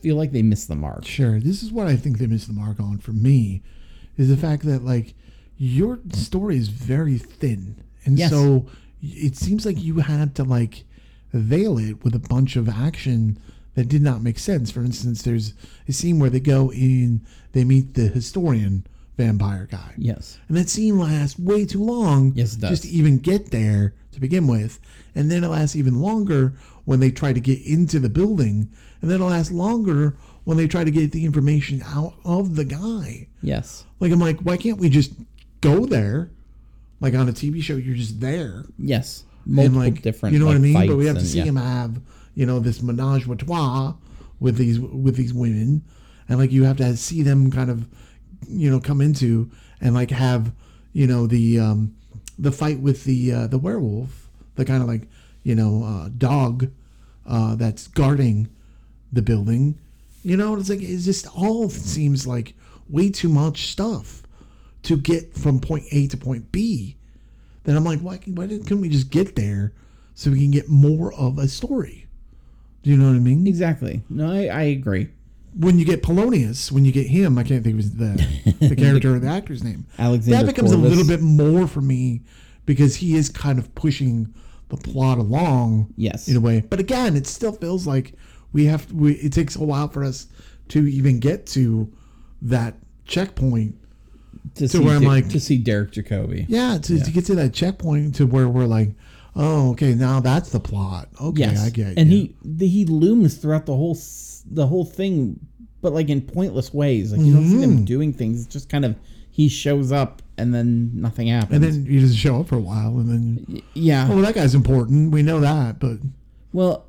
feel 0.00 0.16
like 0.16 0.32
they 0.32 0.42
missed 0.42 0.68
the 0.68 0.74
mark. 0.76 1.04
Sure. 1.04 1.40
This 1.40 1.62
is 1.62 1.72
what 1.72 1.86
I 1.86 1.96
think 1.96 2.18
they 2.18 2.26
missed 2.26 2.46
the 2.48 2.52
mark 2.52 2.78
on 2.80 2.98
for 2.98 3.12
me 3.12 3.62
is 4.16 4.28
the 4.28 4.36
fact 4.36 4.64
that 4.64 4.84
like 4.84 5.14
your 5.56 5.98
story 6.12 6.56
is 6.56 6.68
very 6.68 7.18
thin. 7.18 7.76
And 8.04 8.18
Yes. 8.18 8.30
so 8.30 8.66
it 9.02 9.36
seems 9.36 9.64
like 9.64 9.82
you 9.82 9.98
had 10.00 10.34
to 10.36 10.44
like 10.44 10.84
veil 11.32 11.78
it 11.78 12.04
with 12.04 12.14
a 12.14 12.18
bunch 12.18 12.56
of 12.56 12.68
action 12.68 13.38
that 13.74 13.88
did 13.88 14.02
not 14.02 14.22
make 14.22 14.38
sense. 14.38 14.70
For 14.70 14.80
instance, 14.84 15.22
there's 15.22 15.54
a 15.88 15.92
scene 15.92 16.18
where 16.18 16.30
they 16.30 16.38
go 16.40 16.70
in, 16.72 17.22
they 17.52 17.64
meet 17.64 17.94
the 17.94 18.08
historian 18.08 18.86
vampire 19.16 19.66
guy. 19.70 19.94
Yes. 19.96 20.38
And 20.48 20.56
that 20.56 20.68
scene 20.68 20.98
lasts 20.98 21.38
way 21.38 21.64
too 21.64 21.82
long 21.82 22.32
Yes, 22.34 22.54
it 22.54 22.60
does. 22.60 22.70
just 22.70 22.82
to 22.84 22.88
even 22.90 23.18
get 23.18 23.50
there 23.50 23.94
to 24.12 24.20
begin 24.20 24.46
with. 24.46 24.78
And 25.14 25.30
then 25.30 25.42
it 25.44 25.48
lasts 25.48 25.74
even 25.76 26.00
longer 26.00 26.54
when 26.84 27.00
they 27.00 27.10
try 27.10 27.32
to 27.32 27.40
get 27.40 27.60
into 27.64 27.98
the 27.98 28.08
building. 28.08 28.70
And 29.00 29.10
then 29.10 29.20
it 29.20 29.24
lasts 29.24 29.52
longer 29.52 30.16
when 30.44 30.56
they 30.56 30.66
try 30.68 30.84
to 30.84 30.90
get 30.90 31.12
the 31.12 31.24
information 31.24 31.82
out 31.86 32.14
of 32.24 32.56
the 32.56 32.64
guy. 32.64 33.28
Yes. 33.42 33.84
Like, 34.00 34.12
I'm 34.12 34.20
like, 34.20 34.40
why 34.40 34.56
can't 34.56 34.78
we 34.78 34.88
just 34.88 35.12
go 35.60 35.86
there? 35.86 36.30
Like 37.00 37.14
on 37.14 37.28
a 37.28 37.32
TV 37.32 37.62
show, 37.62 37.76
you're 37.76 37.96
just 37.96 38.20
there. 38.20 38.64
Yes. 38.78 39.24
and 39.44 39.54
Multiple 39.56 39.80
like, 39.80 40.02
different. 40.02 40.32
you 40.32 40.38
know 40.38 40.46
what 40.46 40.56
I 40.56 40.60
mean? 40.60 40.86
But 40.86 40.96
we 40.96 41.06
have 41.06 41.16
to 41.16 41.20
and- 41.20 41.28
see 41.28 41.38
yeah. 41.38 41.44
him 41.44 41.56
have, 41.56 42.00
you 42.34 42.46
know, 42.46 42.60
this 42.60 42.82
menage 42.82 43.28
a 43.28 43.36
trois 43.36 43.94
with 44.40 44.56
these 44.56 44.80
with 44.80 45.16
these 45.16 45.32
women, 45.32 45.82
and 46.28 46.38
like 46.38 46.50
you 46.50 46.64
have 46.64 46.76
to 46.78 46.96
see 46.96 47.22
them 47.22 47.50
kind 47.50 47.70
of, 47.70 47.86
you 48.48 48.70
know, 48.70 48.80
come 48.80 49.00
into 49.00 49.50
and 49.80 49.94
like 49.94 50.10
have, 50.10 50.52
you 50.92 51.06
know, 51.06 51.26
the 51.26 51.60
um, 51.60 51.94
the 52.38 52.50
fight 52.52 52.80
with 52.80 53.04
the 53.04 53.32
uh, 53.32 53.46
the 53.46 53.58
werewolf, 53.58 54.28
the 54.56 54.64
kind 54.64 54.82
of 54.82 54.88
like, 54.88 55.02
you 55.44 55.54
know, 55.54 55.84
uh, 55.84 56.08
dog, 56.16 56.70
uh, 57.26 57.54
that's 57.54 57.86
guarding 57.86 58.48
the 59.12 59.22
building. 59.22 59.78
You 60.24 60.36
know, 60.36 60.56
it's 60.56 60.70
like 60.70 60.82
it 60.82 60.98
just 60.98 61.26
all 61.36 61.68
seems 61.68 62.26
like 62.26 62.54
way 62.88 63.10
too 63.10 63.28
much 63.28 63.68
stuff 63.68 64.22
to 64.82 64.96
get 64.96 65.36
from 65.36 65.60
point 65.60 65.84
A 65.92 66.08
to 66.08 66.16
point 66.16 66.50
B. 66.50 66.96
Then 67.64 67.76
I'm 67.76 67.84
like, 67.84 68.00
why, 68.00 68.16
why 68.26 68.46
didn't, 68.46 68.64
couldn't 68.64 68.82
we 68.82 68.88
just 68.88 69.10
get 69.10 69.36
there 69.36 69.72
so 70.14 70.30
we 70.30 70.40
can 70.40 70.50
get 70.50 70.68
more 70.68 71.14
of 71.14 71.38
a 71.38 71.48
story? 71.48 72.06
Do 72.82 72.90
you 72.90 72.96
know 72.96 73.06
what 73.06 73.16
I 73.16 73.20
mean? 73.20 73.46
Exactly. 73.46 74.02
No, 74.10 74.30
I, 74.30 74.46
I 74.46 74.62
agree. 74.64 75.08
When 75.58 75.78
you 75.78 75.84
get 75.84 76.02
Polonius, 76.02 76.70
when 76.70 76.84
you 76.84 76.92
get 76.92 77.06
him, 77.06 77.38
I 77.38 77.44
can't 77.44 77.62
think 77.64 77.78
of 77.78 77.98
the 77.98 78.56
the 78.68 78.76
character 78.76 79.14
or 79.14 79.18
the 79.18 79.28
actor's 79.28 79.62
name. 79.62 79.86
Alexander 79.98 80.38
that 80.38 80.52
becomes 80.52 80.72
Corvus. 80.72 80.86
a 80.86 80.88
little 80.88 81.06
bit 81.06 81.22
more 81.22 81.66
for 81.66 81.80
me 81.80 82.22
because 82.66 82.96
he 82.96 83.14
is 83.14 83.28
kind 83.28 83.58
of 83.58 83.72
pushing 83.74 84.34
the 84.68 84.76
plot 84.76 85.18
along 85.18 85.92
Yes. 85.96 86.28
in 86.28 86.36
a 86.36 86.40
way. 86.40 86.60
But 86.68 86.80
again, 86.80 87.16
it 87.16 87.26
still 87.26 87.52
feels 87.52 87.86
like 87.86 88.14
we 88.52 88.64
have 88.66 88.90
we, 88.92 89.12
it 89.14 89.32
takes 89.32 89.56
a 89.56 89.62
while 89.64 89.88
for 89.88 90.02
us 90.04 90.26
to 90.68 90.86
even 90.86 91.18
get 91.20 91.46
to 91.48 91.92
that 92.42 92.76
checkpoint 93.04 93.76
To, 94.56 94.68
see 94.68 94.78
where 94.78 94.96
I'm 94.96 95.02
like- 95.04 95.28
to 95.30 95.40
see 95.40 95.58
Derek 95.58 95.92
Jacobi. 95.92 96.46
Yeah, 96.48 96.78
to, 96.78 97.00
to 97.02 97.10
get 97.10 97.26
to 97.26 97.34
that 97.36 97.52
checkpoint 97.52 98.14
to 98.16 98.26
where 98.26 98.48
we're 98.48 98.66
like, 98.66 98.90
oh, 99.36 99.70
okay, 99.72 99.94
now 99.94 100.20
that's 100.20 100.50
the 100.50 100.60
plot. 100.60 101.08
Okay, 101.20 101.40
Yes. 101.42 101.60
I 101.66 101.70
get 101.70 101.98
and 101.98 102.10
you. 102.10 102.16
he 102.18 102.36
the, 102.44 102.66
he 102.68 102.84
looms 102.84 103.36
throughout 103.36 103.66
the 103.66 103.74
whole 103.76 103.98
the 104.50 104.66
whole 104.66 104.84
thing, 104.84 105.40
but 105.80 105.92
like 105.92 106.08
in 106.08 106.20
pointless 106.22 106.72
ways. 106.72 107.12
Like 107.12 107.20
you 107.22 107.32
don't 107.34 107.44
see 107.46 107.52
Mm-hmm. 107.56 107.60
them 107.60 107.84
doing 107.84 108.12
things. 108.12 108.44
It's 108.44 108.52
just 108.52 108.68
kind 108.68 108.84
of 108.84 108.96
he 109.30 109.48
shows 109.48 109.90
up 109.92 110.22
and 110.36 110.54
then 110.54 110.90
nothing 110.94 111.28
happens. 111.28 111.54
and 111.54 111.64
then 111.64 111.86
he 111.86 112.00
doesn't 112.00 112.16
show 112.16 112.40
up 112.40 112.48
for 112.48 112.56
a 112.56 112.60
while, 112.60 112.98
and 112.98 113.08
then 113.08 113.62
yeah. 113.74 114.08
oh, 114.10 114.20
that 114.20 114.34
guy's 114.34 114.54
important. 114.54 115.12
We 115.12 115.22
know 115.22 115.40
that, 115.40 115.78
but 115.78 115.98
Well, 116.52 116.86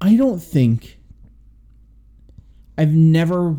I 0.00 0.16
don't 0.16 0.40
think 0.40 0.98
I've 2.78 2.92
never 2.92 3.54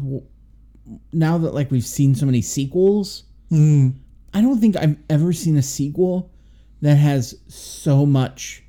now 1.14 1.38
that 1.38 1.54
like 1.54 1.72
we've 1.72 1.86
seen 1.86 2.16
so 2.16 2.26
many 2.26 2.42
sequels, 2.42 3.24
mm, 3.52 3.94
I 4.34 4.42
don't 4.42 4.60
think 4.60 4.76
I've 4.76 4.98
ever 5.10 5.34
seen 5.34 5.58
a 5.58 5.62
sequel 5.62 6.32
that 6.82 6.96
has 6.96 7.36
so 7.48 8.06
much 8.06 8.64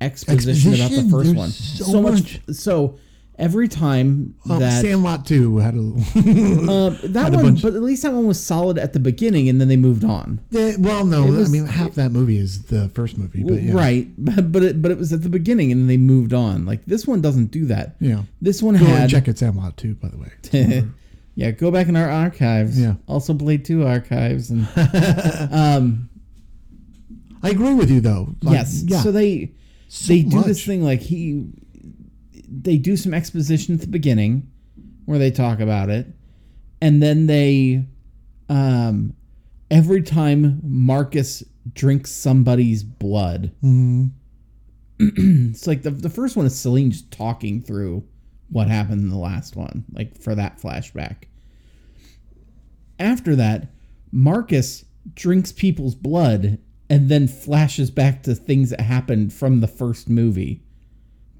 exposition, 0.00 0.74
about 0.74 0.90
the 0.90 1.08
first 1.08 1.24
There's 1.24 1.36
one. 1.36 1.50
so 1.50 2.02
much. 2.02 2.40
So 2.50 2.98
every 3.42 3.66
time 3.68 4.34
um, 4.48 4.60
that 4.60 4.80
Sandlot 4.80 5.26
two 5.26 5.58
had 5.58 5.74
a 5.74 5.78
uh, 5.80 5.82
that 7.02 7.24
had 7.24 7.34
a 7.34 7.36
one, 7.36 7.44
bunch- 7.44 7.62
but 7.62 7.74
at 7.74 7.82
least 7.82 8.02
that 8.04 8.12
one 8.12 8.26
was 8.26 8.42
solid 8.42 8.78
at 8.78 8.92
the 8.94 9.00
beginning, 9.00 9.48
and 9.48 9.60
then 9.60 9.68
they 9.68 9.76
moved 9.76 10.04
on. 10.04 10.40
Yeah, 10.50 10.76
well, 10.78 11.04
no, 11.04 11.26
was- 11.26 11.48
I 11.48 11.52
mean 11.52 11.66
half 11.66 11.94
that 11.96 12.12
movie 12.12 12.38
is 12.38 12.62
the 12.64 12.88
first 12.90 13.18
movie, 13.18 13.44
but 13.44 13.60
yeah, 13.62 13.74
Right, 13.74 14.08
but 14.18 14.50
but 14.52 14.62
it, 14.62 14.80
but 14.80 14.90
it 14.90 14.98
was 14.98 15.12
at 15.12 15.22
the 15.22 15.28
beginning, 15.28 15.72
and 15.72 15.82
then 15.82 15.88
they 15.88 15.96
moved 15.98 16.32
on. 16.32 16.64
Like 16.64 16.84
this 16.86 17.06
one 17.06 17.20
doesn't 17.20 17.46
do 17.50 17.66
that. 17.66 17.96
yeah. 18.00 18.22
This 18.40 18.62
one 18.62 18.76
Go 18.76 18.86
had 18.86 19.10
check 19.10 19.28
it 19.28 19.38
Sandlot 19.38 19.76
two, 19.76 19.94
by 19.96 20.08
the 20.08 20.16
way. 20.18 20.84
yeah, 21.34 21.50
go 21.50 21.70
back 21.70 21.88
in 21.88 21.96
our 21.96 22.08
archives. 22.10 22.78
Yeah. 22.80 22.94
Also 23.08 23.34
Blade 23.34 23.64
2 23.64 23.86
archives 23.86 24.50
and 24.50 24.68
um 25.52 26.08
I 27.42 27.50
agree 27.50 27.74
with 27.74 27.90
you 27.90 28.00
though. 28.00 28.34
Like, 28.42 28.54
yes. 28.54 28.82
yeah. 28.86 29.00
So 29.00 29.10
they 29.12 29.52
So 29.88 30.12
they 30.12 30.22
do 30.22 30.42
this 30.42 30.64
thing 30.64 30.82
like 30.84 31.00
he 31.00 31.46
they 32.60 32.76
do 32.76 32.96
some 32.96 33.14
exposition 33.14 33.74
at 33.74 33.80
the 33.80 33.86
beginning 33.86 34.50
where 35.06 35.18
they 35.18 35.30
talk 35.30 35.60
about 35.60 35.88
it, 35.90 36.06
and 36.80 37.02
then 37.02 37.26
they, 37.26 37.86
um, 38.48 39.14
every 39.70 40.02
time 40.02 40.60
Marcus 40.62 41.42
drinks 41.72 42.10
somebody's 42.10 42.82
blood, 42.84 43.52
hmm 43.60 44.06
it's 44.98 45.66
like 45.66 45.82
the 45.82 45.90
the 45.90 46.10
first 46.10 46.36
one 46.36 46.46
is 46.46 46.58
Selene 46.58 46.90
just 46.90 47.10
talking 47.10 47.60
through 47.62 48.04
what 48.50 48.68
happened 48.68 49.00
in 49.00 49.08
the 49.08 49.16
last 49.16 49.56
one, 49.56 49.84
like 49.92 50.16
for 50.16 50.34
that 50.34 50.60
flashback. 50.60 51.24
After 52.98 53.34
that, 53.34 53.68
Marcus 54.12 54.84
drinks 55.14 55.50
people's 55.50 55.94
blood 55.94 56.58
and 56.88 57.08
then 57.08 57.26
flashes 57.26 57.90
back 57.90 58.22
to 58.22 58.34
things 58.34 58.70
that 58.70 58.82
happened 58.82 59.32
from 59.32 59.60
the 59.60 59.66
first 59.66 60.08
movie 60.08 60.62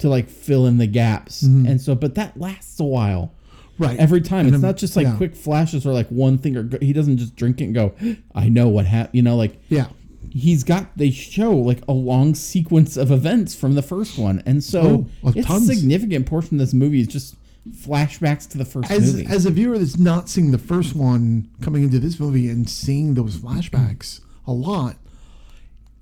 to 0.02 0.08
like 0.08 0.28
fill 0.28 0.66
in 0.66 0.78
the 0.78 0.86
gaps. 0.86 1.42
Mm-hmm. 1.42 1.66
And 1.66 1.80
so, 1.80 1.94
but 1.94 2.14
that 2.14 2.38
lasts 2.38 2.78
a 2.78 2.84
while. 2.84 3.32
Right. 3.78 3.98
Every 3.98 4.20
time, 4.20 4.40
And 4.46 4.48
it's 4.54 4.60
then- 4.60 4.68
not 4.70 4.76
just 4.76 4.94
like 4.96 5.06
yeah. 5.06 5.16
quick 5.16 5.34
flashes 5.34 5.86
or 5.86 5.92
like 5.92 6.08
one 6.08 6.36
thing, 6.38 6.56
or 6.56 6.62
go, 6.62 6.78
he 6.80 6.92
doesn't 6.92 7.16
just 7.16 7.34
drink 7.34 7.60
it 7.60 7.64
and 7.64 7.74
go, 7.74 7.92
"I 8.34 8.48
know 8.48 8.68
what 8.68 8.84
happened." 8.86 9.14
You 9.14 9.22
know, 9.22 9.34
like 9.36 9.58
Yeah. 9.70 9.86
he's 10.30 10.62
got 10.62 10.96
they 10.96 11.10
show 11.10 11.56
like 11.56 11.80
a 11.88 11.92
long 11.92 12.34
sequence 12.34 12.96
of 12.96 13.10
events 13.10 13.54
from 13.54 13.74
the 13.74 13.82
first 13.82 14.18
one 14.18 14.42
and 14.46 14.62
so 14.62 15.06
Oh, 15.24 15.32
it's 15.34 15.46
tons. 15.46 15.68
a 15.68 15.74
significant 15.74 16.26
portion 16.26 16.56
of 16.56 16.60
this 16.60 16.72
movie 16.74 17.00
is 17.00 17.06
just 17.08 17.34
flashbacks 17.70 18.48
to 18.50 18.58
the 18.58 18.64
first 18.64 18.90
As 18.90 19.14
movie 19.14 19.26
as 19.26 19.46
a 19.46 19.50
viewer 19.50 19.78
that's 19.78 19.98
not 19.98 20.28
seeing 20.28 20.50
the 20.52 20.58
first 20.58 20.94
one 20.94 21.48
coming 21.60 21.82
into 21.82 21.98
this 21.98 22.18
movie 22.20 22.48
and 22.48 22.68
seeing 22.68 23.14
those 23.14 23.36
flashbacks 23.36 24.20
a 24.46 24.52
lot, 24.52 24.96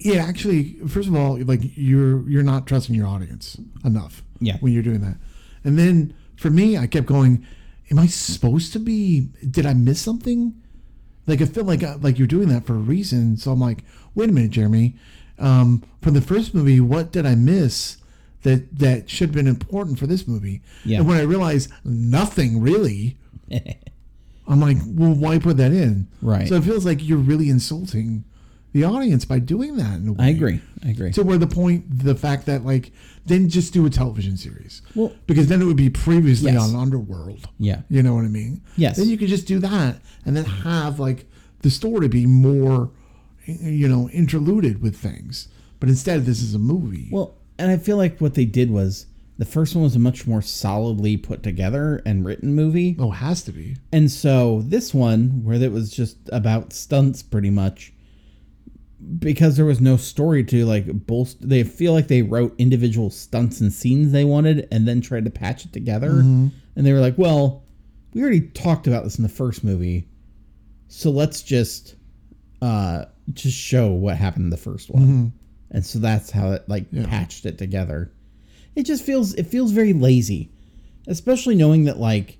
it 0.01 0.17
actually 0.17 0.75
first 0.89 1.09
of 1.09 1.15
all 1.15 1.39
like 1.45 1.61
you're 1.77 2.29
you're 2.29 2.43
not 2.43 2.67
trusting 2.67 2.95
your 2.95 3.07
audience 3.07 3.61
enough. 3.85 4.23
Yeah. 4.41 4.57
When 4.61 4.73
you're 4.73 4.83
doing 4.83 5.03
that, 5.03 5.17
and 5.65 5.79
then 5.79 6.15
for 6.37 6.51
me, 6.51 6.79
I 6.79 6.87
kept 6.87 7.07
going. 7.07 7.47
Am 7.91 7.99
I 7.99 8.07
supposed 8.07 8.73
to 8.73 8.79
be? 8.79 9.29
Did 9.49 9.67
I 9.67 9.75
miss 9.75 10.01
something? 10.01 10.55
Like 11.27 11.43
I 11.43 11.45
feel 11.45 11.65
like 11.65 11.83
uh, 11.83 11.99
like 12.01 12.19
you're 12.19 12.27
doing 12.27 12.49
that 12.49 12.65
for 12.65 12.75
a 12.75 12.79
reason. 12.79 13.37
So 13.37 13.53
I'm 13.53 13.61
like, 13.61 13.85
wait 14.15 14.31
a 14.31 14.33
minute, 14.33 14.53
Jeremy. 14.53 14.97
Um, 15.39 15.83
from 16.01 16.15
the 16.15 16.21
first 16.21 16.55
movie, 16.55 16.81
what 16.81 17.13
did 17.13 17.27
I 17.27 17.35
miss 17.35 17.99
that 18.43 18.79
that 18.79 19.11
should 19.11 19.29
have 19.29 19.35
been 19.35 19.47
important 19.47 19.99
for 19.99 20.07
this 20.07 20.27
movie? 20.27 20.63
Yeah. 20.85 20.99
And 20.99 21.09
when 21.09 21.19
I 21.19 21.23
realized 21.23 21.71
nothing 21.85 22.61
really, 22.61 23.19
I'm 24.49 24.61
like, 24.61 24.79
well, 24.87 25.13
why 25.13 25.39
put 25.39 25.59
that 25.59 25.73
in? 25.73 26.09
Right. 26.23 26.49
So 26.49 26.55
it 26.55 26.65
feels 26.65 26.87
like 26.87 27.07
you're 27.07 27.19
really 27.19 27.51
insulting 27.51 28.25
the 28.73 28.85
audience 28.85 29.25
by 29.25 29.39
doing 29.39 29.77
that. 29.77 29.97
In 29.97 30.09
a 30.09 30.13
way. 30.13 30.25
i 30.27 30.29
agree 30.29 30.61
i 30.85 30.89
agree 30.91 31.13
To 31.13 31.23
where 31.23 31.39
the 31.39 31.47
point, 31.47 31.85
the 32.05 32.15
fact 32.15 32.47
that 32.47 32.65
like, 32.65 32.93
then 33.27 33.49
just 33.49 33.73
do 33.73 33.85
a 33.87 33.91
television 33.91 34.37
series. 34.37 34.83
Well- 34.95 35.13
because 35.27 35.49
then 35.49 35.61
it 35.61 35.65
would 35.65 35.77
be 35.77 35.91
previously 35.91 36.53
Yes. 36.53 36.63
on 36.63 36.77
Underworld. 36.77 37.49
yeah 37.59 37.83
You 37.89 38.03
know 38.03 38.15
what 38.15 38.25
I 38.25 38.29
mean? 38.29 38.63
Yes. 38.77 38.97
Then 38.97 39.09
you 39.09 39.19
could 39.19 39.29
just 39.29 39.47
do 39.47 39.59
that 39.61 39.97
and 40.25 40.37
then 40.37 40.45
have 40.45 40.99
like 41.01 41.27
the 41.63 41.71
story 41.71 42.09
be 42.09 42.27
more, 42.27 42.91
you 43.47 43.89
know, 43.89 44.09
interluded 44.11 44.81
with 44.83 44.97
things. 44.97 45.49
But 45.79 45.89
instead, 45.89 46.25
this 46.27 46.43
is 46.43 46.55
a 46.55 46.59
movie. 46.59 47.09
well 47.11 47.37
and 47.59 47.71
i 47.71 47.77
feel 47.77 47.99
like 47.99 48.19
what 48.21 48.33
they 48.35 48.47
did 48.47 48.71
was 48.71 49.05
the 49.37 49.45
first 49.45 49.75
one 49.75 49.85
was 49.85 49.95
a 49.97 49.99
much 49.99 50.27
more 50.27 50.41
solidly 50.43 51.17
put 51.19 51.43
together 51.43 52.01
and 52.07 52.25
written 52.27 52.55
movie 52.55 52.97
oh, 52.99 53.13
it 53.13 53.17
has 53.17 53.43
to 53.43 53.53
be. 53.53 53.77
And 53.93 54.11
so 54.11 54.63
this 54.67 54.93
one, 54.95 55.43
where 55.45 55.57
it 55.63 55.73
was 55.73 55.91
just 55.91 56.17
about 56.33 56.73
stunts 56.75 57.23
pretty 57.23 57.49
much, 57.51 57.93
because 59.19 59.57
there 59.57 59.65
was 59.65 59.81
no 59.81 59.97
story 59.97 60.45
to 60.45 60.65
like 60.67 60.87
bolster, 61.07 61.47
they 61.47 61.63
feel 61.65 61.93
like 61.93 62.09
they 62.09 62.23
wrote 62.23 62.55
individual 62.59 63.11
stunts 63.11 63.61
and 63.61 63.73
scenes 63.73 64.13
they 64.13 64.25
wanted 64.25 64.69
and 64.71 64.87
then 64.87 65.01
tried 65.01 65.25
to 65.25 65.31
patch 65.31 65.65
it 65.65 65.73
together. 65.73 66.21
And 66.21 66.53
they 66.77 66.93
were 66.93 67.01
like, 67.01 67.17
well, 67.19 67.65
we 68.13 68.21
already 68.23 68.43
talked 68.43 68.87
about 68.87 69.05
this 69.05 69.17
in 69.19 69.23
the 69.23 69.29
first 69.29 69.65
movie. 69.65 70.09
So 70.89 71.11
let's 71.11 71.43
just 71.43 71.95
uh 72.63 73.07
just 73.33 73.57
show 73.57 73.91
what 73.93 74.17
happened 74.17 74.45
in 74.45 74.51
the 74.51 74.57
first 74.57 74.91
one. 74.91 75.33
And 75.71 75.87
so 75.87 75.99
that's 75.99 76.31
how 76.31 76.51
it 76.53 76.69
like 76.69 76.87
Yeah. 76.91 77.07
patched 77.07 77.47
it 77.47 77.59
together. 77.59 78.13
It 78.77 78.85
just 78.85 79.05
feels 79.05 79.35
it 79.35 79.47
feels 79.47 79.73
very 79.73 79.93
lazy. 79.93 80.51
Especially 81.07 81.55
knowing 81.55 81.85
that 81.85 81.99
like 81.99 82.39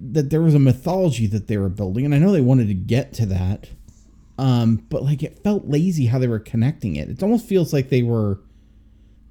that 0.00 0.30
there 0.30 0.40
was 0.40 0.54
a 0.54 0.58
mythology 0.58 1.26
that 1.28 1.46
they 1.48 1.56
were 1.56 1.68
building, 1.68 2.04
and 2.04 2.14
I 2.14 2.18
know 2.18 2.32
they 2.32 2.40
wanted 2.40 2.68
to 2.68 2.74
get 2.74 3.12
to 3.14 3.26
that. 3.26 3.68
Um, 4.38 4.84
but 4.88 5.02
like 5.04 5.22
it 5.22 5.38
felt 5.44 5.68
lazy 5.68 6.06
how 6.06 6.18
they 6.18 6.26
were 6.26 6.40
connecting 6.40 6.96
it. 6.96 7.08
It 7.08 7.22
almost 7.22 7.46
feels 7.46 7.72
like 7.72 7.88
they 7.88 8.02
were 8.02 8.40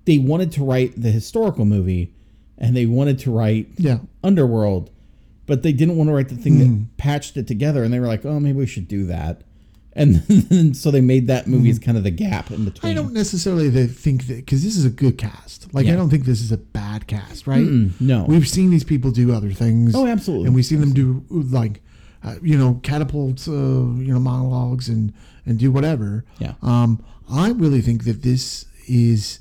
they 0.06 0.18
wanted 0.18 0.52
to 0.54 0.64
write 0.64 0.94
the 1.02 1.12
historical 1.12 1.66
movie 1.66 2.14
and 2.58 2.76
they 2.76 2.86
wanted 2.86 3.20
to 3.20 3.32
write 3.32 3.68
Yeah. 3.78 4.00
Underworld, 4.24 4.90
but 5.46 5.62
they 5.64 5.74
didn't 5.74 5.98
want 5.98 6.10
to 6.10 6.14
write 6.14 6.30
the 6.30 6.36
thing 6.36 6.60
that 6.60 6.98
patched 6.98 7.36
it 7.38 7.48
together 7.48 7.84
and 7.84 7.94
they 7.94 8.00
were 8.00 8.08
like, 8.08 8.26
Oh, 8.26 8.40
maybe 8.40 8.60
we 8.60 8.66
should 8.66 8.88
do 8.88 9.06
that. 9.08 9.42
And 9.96 10.16
then 10.28 10.74
so 10.82 10.90
they 10.90 11.02
made 11.02 11.28
that 11.28 11.48
movie 11.48 11.70
as 11.70 11.80
kind 11.80 11.98
of 11.98 12.04
the 12.04 12.10
gap 12.12 12.50
in 12.52 12.64
between. 12.66 12.92
I 12.92 12.96
don't 12.96 13.14
necessarily 13.14 13.70
think 13.88 14.28
that 14.28 14.38
because 14.38 14.64
this 14.64 14.78
is 14.78 14.86
a 14.86 14.90
good 14.90 15.18
cast. 15.18 15.74
Like 15.74 15.86
Yeah. 15.86 15.94
I 15.94 15.96
don't 15.98 16.10
think 16.10 16.24
this 16.26 16.42
is 16.42 16.52
a 16.54 16.58
bad 16.58 17.08
cast, 17.08 17.46
right? 17.46 17.66
Mm, 17.66 17.92
no. 18.00 18.24
we've 18.24 18.48
seen 18.48 18.70
these 18.70 18.86
people 18.86 19.12
do 19.12 19.34
other 19.34 19.52
things. 19.52 19.94
Oh, 19.96 20.08
absolutely. 20.08 20.46
and 20.48 20.56
we've 20.56 20.66
seen 20.66 20.80
them 20.80 20.94
do 20.94 21.26
like, 21.30 21.82
uh, 22.24 22.36
you 22.42 22.58
know, 22.58 22.80
catapult, 22.84 23.48
uh, 23.48 23.52
you 23.52 24.14
know, 24.14 24.20
monologues 24.20 24.90
and 24.90 25.14
and 25.46 25.60
do 25.60 25.72
whatever. 25.72 26.24
Yeah. 26.40 26.54
Um, 26.62 27.04
I 27.30 27.52
really 27.52 27.82
think 27.82 28.06
that 28.06 28.22
this 28.24 28.66
is 28.88 29.40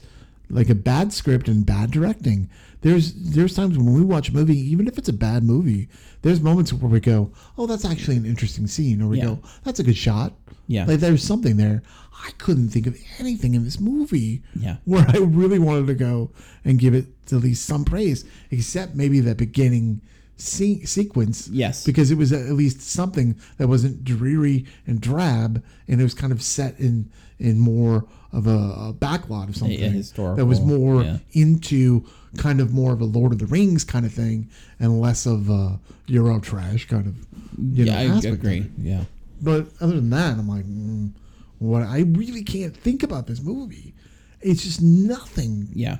like 0.50 0.68
a 0.68 0.74
bad 0.74 1.12
script 1.12 1.48
and 1.48 1.64
bad 1.64 1.90
directing. 1.90 2.48
There's 2.82 3.12
there's 3.14 3.54
times 3.54 3.78
when 3.78 3.94
we 3.94 4.02
watch 4.02 4.28
a 4.28 4.32
movie, 4.34 4.58
even 4.58 4.88
if 4.88 4.98
it's 4.98 5.08
a 5.08 5.12
bad 5.12 5.44
movie, 5.44 5.88
there's 6.22 6.40
moments 6.40 6.72
where 6.72 6.90
we 6.90 6.98
go, 7.00 7.30
"Oh, 7.56 7.66
that's 7.66 7.84
actually 7.84 8.16
an 8.16 8.26
interesting 8.26 8.66
scene," 8.66 9.00
or 9.00 9.08
we 9.08 9.18
Yeah. 9.18 9.24
go, 9.26 9.38
"That's 9.64 9.78
a 9.80 9.84
good 9.84 9.96
shot." 9.96 10.34
Yeah. 10.68 10.86
like 10.86 11.00
there's 11.00 11.22
something 11.24 11.56
there. 11.56 11.82
I 12.26 12.30
couldn't 12.38 12.68
think 12.70 12.86
of 12.86 12.96
anything 13.18 13.54
in 13.54 13.64
this 13.64 13.80
movie 13.80 14.42
Yeah. 14.58 14.76
where 14.84 15.04
I 15.08 15.18
really 15.18 15.58
wanted 15.58 15.88
to 15.88 15.94
go 15.94 16.30
and 16.64 16.78
give 16.78 16.94
it 16.94 17.06
at 17.26 17.32
least 17.42 17.64
some 17.66 17.84
praise, 17.84 18.24
except 18.50 18.94
maybe 18.94 19.18
the 19.20 19.34
beginning 19.34 20.00
se- 20.42 20.84
sequence. 20.84 21.48
Yes. 21.48 21.84
because 21.84 22.10
it 22.10 22.16
was 22.16 22.32
at 22.32 22.52
least 22.52 22.80
something 22.80 23.36
that 23.58 23.68
wasn't 23.68 24.04
dreary 24.04 24.66
and 24.86 25.00
drab, 25.00 25.62
and 25.88 26.00
it 26.00 26.04
was 26.04 26.14
kind 26.14 26.32
of 26.32 26.42
set 26.42 26.78
in 26.78 27.10
in 27.38 27.58
more 27.58 28.04
of 28.32 28.46
a, 28.46 28.50
a 28.50 28.94
backlot 28.96 29.48
of 29.48 29.56
something 29.56 29.92
historical, 29.92 30.36
that 30.36 30.46
was 30.46 30.60
more 30.60 31.02
yeah. 31.02 31.18
into 31.32 32.04
kind 32.38 32.60
of 32.60 32.72
more 32.72 32.92
of 32.92 33.00
a 33.00 33.04
Lord 33.04 33.32
of 33.32 33.38
the 33.38 33.46
Rings 33.46 33.84
kind 33.84 34.06
of 34.06 34.12
thing, 34.12 34.48
and 34.78 35.00
less 35.00 35.26
of 35.26 35.50
a 35.50 35.78
Euro 36.06 36.40
trash 36.40 36.86
kind 36.86 37.06
of. 37.06 37.16
You 37.58 37.84
yeah, 37.84 38.06
know, 38.06 38.20
I 38.24 38.30
agree. 38.32 38.66
Yeah. 38.78 39.04
But 39.42 39.66
other 39.80 39.96
than 39.96 40.10
that, 40.10 40.38
I'm 40.38 40.48
like, 40.48 40.64
mm, 40.64 41.10
what? 41.58 41.82
I 41.82 42.00
really 42.00 42.42
can't 42.42 42.76
think 42.76 43.02
about 43.02 43.26
this 43.26 43.42
movie. 43.42 43.92
It's 44.40 44.62
just 44.62 44.80
nothing. 44.80 45.68
Yeah. 45.72 45.98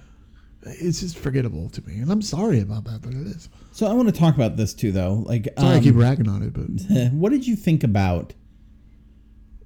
It's 0.65 1.01
just 1.01 1.19
forgettable 1.19 1.69
to 1.71 1.83
me, 1.83 1.99
and 1.99 2.11
I'm 2.11 2.23
sorry 2.23 2.61
about 2.61 2.85
that, 2.85 3.03
but 3.03 3.13
it 3.13 3.27
is. 3.27 3.49
So 3.73 3.87
I 3.87 3.93
want 3.95 4.09
to 4.09 4.15
talk 4.15 4.35
about 4.37 4.57
this 4.57 4.75
too, 4.75 4.93
though. 4.93 5.25
Like, 5.27 5.49
Sorry, 5.59 5.75
I 5.75 5.77
um, 5.79 5.83
keep 5.83 5.97
ragging 5.97 6.29
on 6.29 6.43
it, 6.43 6.53
but 6.53 7.13
what 7.13 7.33
did 7.33 7.47
you 7.47 7.57
think 7.57 7.83
about 7.83 8.35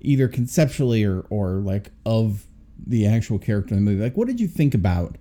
either 0.01 0.29
conceptually 0.29 1.05
or 1.05 1.27
or 1.29 1.61
like 1.61 1.91
of 2.05 2.47
the 2.87 3.07
actual 3.07 3.39
character 3.39 3.75
in 3.75 3.85
the 3.85 3.91
movie? 3.91 4.03
Like, 4.03 4.17
what 4.17 4.27
did 4.27 4.41
you 4.41 4.49
think 4.49 4.75
about 4.75 5.17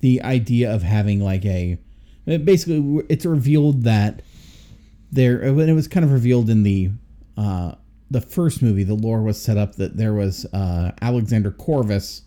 the 0.00 0.20
idea 0.22 0.74
of 0.74 0.82
having 0.82 1.20
like 1.20 1.44
a 1.46 1.78
basically 2.26 3.04
it's 3.08 3.24
revealed 3.24 3.84
that 3.84 4.22
there 5.10 5.52
when 5.52 5.68
it 5.68 5.72
was 5.72 5.88
kind 5.88 6.04
of 6.04 6.12
revealed 6.12 6.50
in 6.50 6.62
the 6.62 6.90
uh 7.36 7.74
the 8.10 8.20
first 8.20 8.62
movie 8.62 8.84
the 8.84 8.94
lore 8.94 9.22
was 9.22 9.40
set 9.40 9.56
up 9.56 9.76
that 9.76 9.96
there 9.96 10.12
was 10.12 10.44
uh 10.52 10.92
Alexander 11.00 11.50
Corvus 11.50 12.22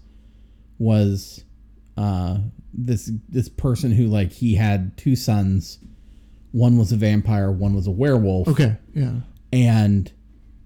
was 0.79 1.43
uh 1.97 2.39
this 2.77 3.11
this 3.29 3.49
person 3.49 3.91
who 3.91 4.07
like 4.07 4.31
he 4.31 4.55
had 4.55 4.97
two 4.97 5.15
sons. 5.15 5.79
One 6.51 6.77
was 6.77 6.91
a 6.91 6.95
vampire 6.97 7.51
one 7.51 7.73
was 7.73 7.87
a 7.87 7.91
werewolf. 7.91 8.47
Okay, 8.47 8.77
yeah, 8.93 9.13
and 9.51 10.11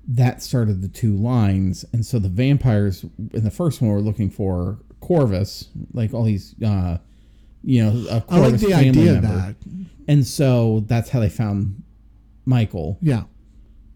that 0.07 0.41
started 0.41 0.82
the 0.82 0.88
two 0.88 1.16
lines. 1.16 1.86
And 1.93 2.05
so 2.05 2.20
the 2.20 2.30
vampires 2.30 3.03
in 3.34 3.43
the 3.43 3.51
first 3.51 3.82
one 3.82 3.91
were 3.91 4.01
looking 4.01 4.30
for 4.30 4.80
corvus 5.01 5.70
like 5.93 6.14
all 6.14 6.24
these 6.24 6.53
uh 6.62 6.97
you 7.64 7.84
know 7.84 7.89
a 8.10 8.12
I 8.12 8.14
like 8.16 8.26
corvus 8.28 8.62
the 8.62 8.70
family 8.70 8.89
idea 8.89 9.18
of 9.18 9.24
member. 9.24 9.38
that. 9.39 9.55
and 10.07 10.28
so 10.28 10.84
that's 10.88 11.10
how 11.10 11.20
they 11.20 11.30
found 11.30 11.84
michael. 12.45 12.97
Yeah, 13.01 13.24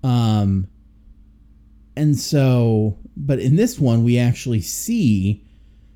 um 0.04 0.68
and 1.96 2.18
so 2.18 2.98
but 3.18 3.40
in 3.40 3.56
this 3.56 3.80
one 3.80 4.04
we 4.04 4.18
actually 4.18 4.62
see 4.62 5.46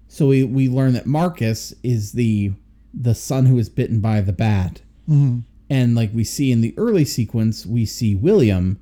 so 0.07 0.27
we 0.27 0.43
we 0.43 0.69
learn 0.69 0.93
that 0.93 1.05
marcus 1.05 1.73
is 1.83 2.13
the 2.13 2.51
the 2.93 3.15
son 3.15 3.45
who 3.45 3.55
was 3.55 3.69
bitten 3.69 3.99
by 3.99 4.21
the 4.21 4.33
bat 4.33 4.81
hmm 5.05 5.39
and 5.69 5.95
like 5.95 6.11
we 6.13 6.23
see 6.23 6.51
in 6.51 6.61
the 6.61 6.73
early 6.77 7.03
sequence 7.03 7.65
we 7.65 7.85
see 7.85 8.15
william 8.15 8.79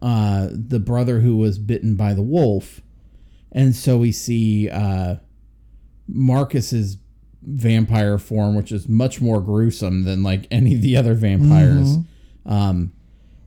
uh 0.00 0.48
the 0.52 0.78
brother 0.78 1.20
who 1.20 1.36
was 1.36 1.58
bitten 1.58 1.96
by 1.96 2.14
the 2.14 2.22
wolf 2.22 2.80
and 3.50 3.74
so 3.74 3.96
we 3.96 4.12
see 4.12 4.68
uh 4.70 5.16
marcus's 6.06 6.98
vampire 7.46 8.18
form, 8.18 8.54
which 8.54 8.72
is 8.72 8.88
much 8.88 9.20
more 9.20 9.40
gruesome 9.40 10.04
than 10.04 10.22
like 10.22 10.46
any 10.50 10.74
of 10.74 10.82
the 10.82 10.96
other 10.96 11.14
vampires. 11.14 11.98
Mm-hmm. 11.98 12.52
Um, 12.52 12.92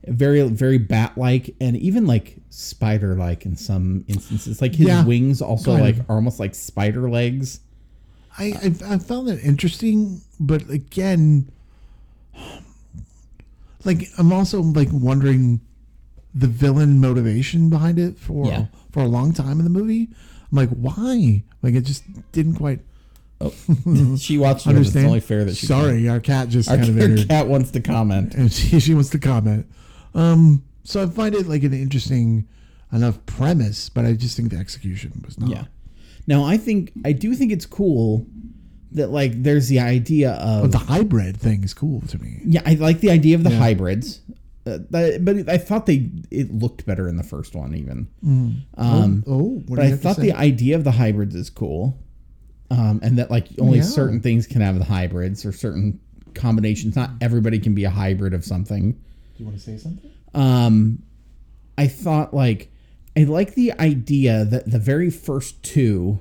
very 0.06 0.42
very 0.48 0.78
bat 0.78 1.18
like 1.18 1.54
and 1.60 1.76
even 1.76 2.06
like 2.06 2.36
spider 2.50 3.14
like 3.14 3.44
in 3.44 3.56
some 3.56 4.04
instances. 4.08 4.60
Like 4.62 4.74
his 4.74 4.86
Yeah, 4.88 5.04
wings 5.04 5.42
also 5.42 5.72
like 5.72 5.98
of. 5.98 6.10
are 6.10 6.14
almost 6.16 6.38
like 6.40 6.54
spider 6.54 7.08
legs. 7.10 7.60
I, 8.38 8.52
I 8.62 8.94
I 8.94 8.98
found 8.98 9.26
that 9.28 9.40
interesting, 9.42 10.20
but 10.38 10.68
again, 10.70 11.50
like 13.84 14.08
I'm 14.18 14.32
also 14.32 14.60
like 14.62 14.88
wondering 14.92 15.60
the 16.34 16.46
villain 16.46 17.00
motivation 17.00 17.68
behind 17.70 17.98
it 17.98 18.16
for 18.18 18.46
Yeah. 18.46 18.66
for 18.92 19.00
a 19.02 19.08
long 19.08 19.32
time 19.32 19.58
in 19.58 19.64
the 19.64 19.70
movie. 19.70 20.08
I'm 20.50 20.56
like, 20.56 20.70
why? 20.70 21.42
Like 21.62 21.74
it 21.74 21.82
just 21.82 22.04
didn't 22.32 22.54
quite 22.54 22.80
oh, 23.40 23.52
she 24.18 24.38
watched 24.38 24.66
it. 24.66 24.76
It's 24.76 24.94
only 24.96 25.20
fair 25.20 25.44
that 25.44 25.56
she 25.56 25.66
Sorry, 25.66 26.08
our 26.08 26.20
cat 26.20 26.48
just 26.48 26.68
Our, 26.70 26.76
kind 26.76 26.88
of 26.90 26.96
our 26.98 27.02
entered, 27.04 27.28
cat 27.28 27.48
wants 27.48 27.70
to 27.72 27.80
comment. 27.80 28.34
and 28.34 28.52
she 28.52 28.78
she 28.80 28.94
wants 28.94 29.10
to 29.10 29.18
comment. 29.18 29.66
Um, 30.14 30.64
so 30.84 31.02
I 31.02 31.06
find 31.06 31.34
it 31.34 31.46
like 31.46 31.62
an 31.64 31.72
interesting 31.74 32.48
enough 32.92 33.24
premise, 33.26 33.88
but 33.88 34.04
I 34.04 34.14
just 34.14 34.36
think 34.36 34.50
the 34.50 34.56
execution 34.58 35.22
was 35.24 35.38
not. 35.38 35.50
Yeah. 35.50 35.64
Now 36.26 36.44
I 36.44 36.56
think 36.56 36.92
I 37.04 37.12
do 37.12 37.34
think 37.34 37.52
it's 37.52 37.66
cool 37.66 38.26
that 38.92 39.10
like 39.10 39.42
there's 39.42 39.68
the 39.68 39.80
idea 39.80 40.32
of 40.32 40.62
But 40.62 40.72
the 40.72 40.78
hybrid 40.78 41.36
thing 41.36 41.62
is 41.64 41.74
cool 41.74 42.00
to 42.08 42.18
me. 42.18 42.40
Yeah, 42.44 42.62
I 42.64 42.74
like 42.74 43.00
the 43.00 43.10
idea 43.10 43.34
of 43.36 43.44
the 43.44 43.50
Yeah. 43.50 43.58
hybrids, 43.58 44.20
uh, 44.66 44.78
but 44.90 45.48
I 45.48 45.58
thought 45.58 45.86
they 45.86 46.10
it 46.30 46.52
looked 46.52 46.86
better 46.86 47.08
in 47.08 47.16
the 47.16 47.22
first 47.22 47.54
one 47.54 47.74
even. 47.74 48.08
Um, 48.76 49.24
oh, 49.26 49.62
what 49.66 49.76
but 49.76 49.80
I 49.80 49.92
thought 49.96 50.16
the 50.16 50.32
idea 50.32 50.76
of 50.76 50.84
the 50.84 50.90
hybrids 50.92 51.34
is 51.34 51.50
cool, 51.50 51.98
um, 52.70 53.00
and 53.02 53.18
that 53.18 53.30
like 53.30 53.48
only 53.58 53.78
Yeah. 53.78 53.84
certain 53.84 54.20
things 54.20 54.46
can 54.46 54.60
have 54.62 54.78
the 54.78 54.84
hybrids 54.86 55.44
or 55.44 55.52
certain 55.52 55.98
combinations. 56.34 56.96
Not 56.96 57.10
everybody 57.20 57.58
can 57.58 57.74
be 57.74 57.84
a 57.84 57.90
hybrid 57.90 58.32
of 58.34 58.44
something. 58.44 58.98
Do 59.38 59.44
you 59.44 59.50
want 59.50 59.60
to 59.60 59.64
say 59.64 59.78
something? 59.78 60.10
Um, 60.34 61.04
I 61.78 61.86
thought 61.86 62.34
like 62.34 62.72
I 63.16 63.22
like 63.22 63.54
the 63.54 63.72
idea 63.78 64.44
that 64.44 64.68
the 64.68 64.80
very 64.80 65.10
first 65.10 65.62
two, 65.62 66.18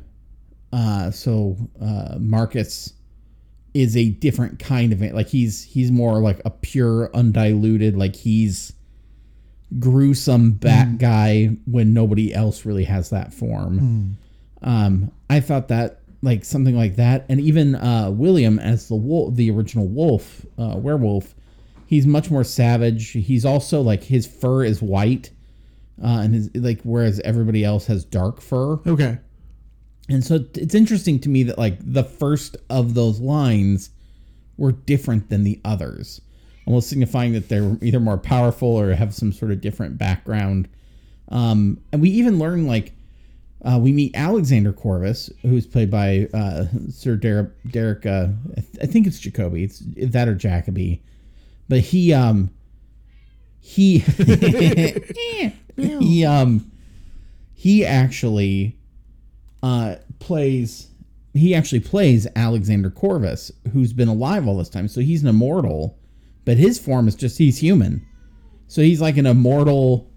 uh, 0.72 1.10
so 1.10 1.58
uh, 1.82 2.18
Marcus 2.20 2.94
is 3.74 3.98
a 3.98 4.10
different 4.10 4.60
kind 4.60 4.94
of 4.94 5.02
like 5.02 5.28
he's 5.28 5.64
he's 5.64 5.92
more 5.92 6.22
like 6.22 6.40
a 6.46 6.52
pure 6.52 7.10
undiluted 7.16 7.98
like 7.98 8.16
he's 8.16 8.74
gruesome 9.80 10.52
bat 10.52 11.00
guy 11.00 11.58
when 11.66 11.94
nobody 11.94 12.32
else 12.32 12.66
really 12.66 12.84
has 12.84 13.10
that 13.10 13.34
form. 13.34 14.16
Um, 14.62 15.12
I 15.28 15.40
thought 15.40 15.70
that 15.70 16.02
like 16.22 16.46
something 16.46 16.78
like 16.78 16.98
that, 16.98 17.26
and 17.30 17.42
even 17.42 17.74
uh, 17.74 18.12
William 18.12 18.60
as 18.60 18.88
the 18.90 18.96
wolf, 18.96 19.36
the 19.36 19.50
original 19.50 19.88
wolf, 19.88 20.46
uh, 20.60 20.76
werewolf, 20.78 21.34
he's 21.88 22.06
much 22.06 22.30
more 22.30 22.44
savage. 22.44 23.12
He's 23.12 23.46
also 23.46 23.82
like 23.82 24.04
his 24.04 24.28
fur 24.28 24.64
is 24.64 24.82
white, 24.82 25.32
uh, 26.04 26.20
and 26.22 26.36
his 26.36 26.56
like 26.56 26.82
whereas 26.84 27.20
everybody 27.22 27.64
else 27.64 27.88
has 27.88 28.06
dark 28.06 28.42
fur. 28.42 28.74
Okay. 28.86 29.18
And 30.10 30.24
so 30.24 30.46
it's 30.54 30.76
interesting 30.76 31.20
to 31.22 31.30
me 31.30 31.44
that 31.44 31.58
like 31.58 31.80
the 31.82 32.04
first 32.04 32.56
of 32.70 32.94
those 32.94 33.20
lines 33.20 33.90
were 34.58 34.72
different 34.72 35.30
than 35.30 35.44
the 35.44 35.60
others, 35.66 36.22
almost 36.66 36.90
signifying 36.90 37.34
that 37.34 37.50
they're 37.50 37.78
either 37.82 38.00
more 38.00 38.18
powerful 38.18 38.70
or 38.70 38.94
have 38.94 39.14
some 39.14 39.34
sort 39.34 39.52
of 39.52 39.62
different 39.62 39.98
background. 39.98 40.70
Um, 41.30 41.82
and 41.92 42.02
we 42.02 42.10
even 42.10 42.40
learn 42.40 42.68
like 42.68 42.94
uh, 43.66 43.80
we 43.80 43.92
meet 43.92 44.16
Alexander 44.16 44.72
Corvus, 44.72 45.30
who's 45.42 45.66
played 45.68 45.92
by 45.92 46.30
uh, 46.34 46.66
Sir 46.90 47.16
Derek. 47.16 47.50
Derek 47.70 48.06
uh, 48.06 48.28
I, 48.52 48.62
th- 48.62 48.84
I 48.84 48.86
think 48.86 49.08
it's 49.08 49.20
Jacoby. 49.20 49.64
It's 49.64 49.82
that 49.96 50.28
or 50.28 50.36
Jacoby, 50.36 51.04
but 51.70 51.80
he 51.80 52.14
um 52.14 52.50
he 53.60 54.00
he 55.76 56.26
um 56.26 56.72
he 57.54 57.86
actually 57.86 58.78
uh 59.64 59.96
plays 60.20 60.88
he 61.34 61.54
actually 61.54 61.80
plays 61.82 62.26
Alexander 62.36 62.90
Corvus, 62.90 63.52
who's 63.72 63.94
been 63.94 64.08
alive 64.08 64.48
all 64.48 64.58
this 64.58 64.70
time. 64.70 64.88
So 64.88 65.02
he's 65.02 65.22
an 65.22 65.28
immortal, 65.28 65.98
but 66.46 66.58
his 66.58 66.80
form 66.80 67.08
is 67.08 67.14
just 67.16 67.38
he's 67.38 67.60
human. 67.60 68.06
So 68.68 68.82
he's 68.82 69.00
like 69.02 69.18
an 69.18 69.26
immortal 69.28 70.10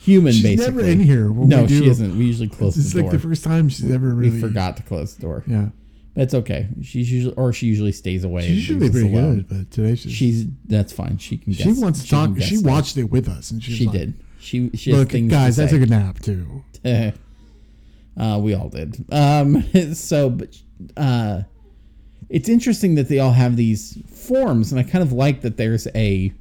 human, 0.00 0.32
She's 0.32 0.42
basically. 0.42 0.74
never 0.82 0.88
in 0.88 1.00
here. 1.00 1.30
When 1.30 1.48
no, 1.48 1.62
we 1.62 1.66
do. 1.68 1.78
she 1.80 1.88
isn't. 1.90 2.16
We 2.18 2.24
usually 2.26 2.48
close 2.48 2.74
This 2.76 2.86
is 2.86 2.94
like 2.94 3.04
door. 3.04 3.12
the 3.12 3.18
first 3.18 3.44
time 3.44 3.68
she's 3.68 3.90
ever 3.90 4.14
really. 4.14 4.30
we 4.30 4.40
forgot 4.40 4.76
to 4.78 4.82
close 4.84 5.14
the 5.16 5.22
door. 5.22 5.44
Yeah. 5.46 5.68
But 6.14 6.24
it's 6.24 6.34
okay. 6.34 6.68
She's 6.82 7.12
usually 7.12 7.34
or 7.34 7.52
she 7.52 7.66
usually 7.66 7.92
stays 7.92 8.24
away. 8.24 8.42
She's 8.42 8.68
usually 8.68 8.90
pretty 8.90 9.12
alone. 9.14 9.36
good, 9.36 9.48
but 9.48 9.70
today 9.70 9.94
she's. 9.94 10.12
She's 10.12 10.46
that's 10.66 10.92
fine. 10.92 11.18
She 11.18 11.38
can. 11.38 11.52
she 11.52 11.72
wants 11.72 12.02
to 12.02 12.08
can 12.08 12.34
talk. 12.34 12.42
She 12.42 12.56
guess 12.56 12.64
watched 12.64 12.96
it 12.96 13.04
with 13.04 13.28
us, 13.28 13.50
and 13.50 13.62
she, 13.62 13.72
She 13.72 13.86
like, 13.86 13.92
did. 13.92 14.14
She 14.40 14.70
she 14.74 14.92
Look, 14.92 15.10
guys, 15.28 15.58
I 15.58 15.66
took 15.66 15.82
a 15.82 15.86
nap 15.86 16.20
too. 16.20 16.64
uh, 16.84 18.38
we 18.40 18.54
all 18.54 18.68
did. 18.68 19.04
Um, 19.12 19.62
so, 19.94 20.30
but 20.30 20.56
uh, 20.96 21.42
it's 22.28 22.48
interesting 22.48 22.94
that 22.96 23.08
they 23.08 23.18
all 23.18 23.32
have 23.32 23.56
these 23.56 23.98
forms, 24.08 24.72
and 24.72 24.80
I 24.80 24.84
kind 24.84 25.02
of 25.02 25.12
like 25.12 25.42
that 25.42 25.56
there's 25.56 25.86
a 25.94 26.32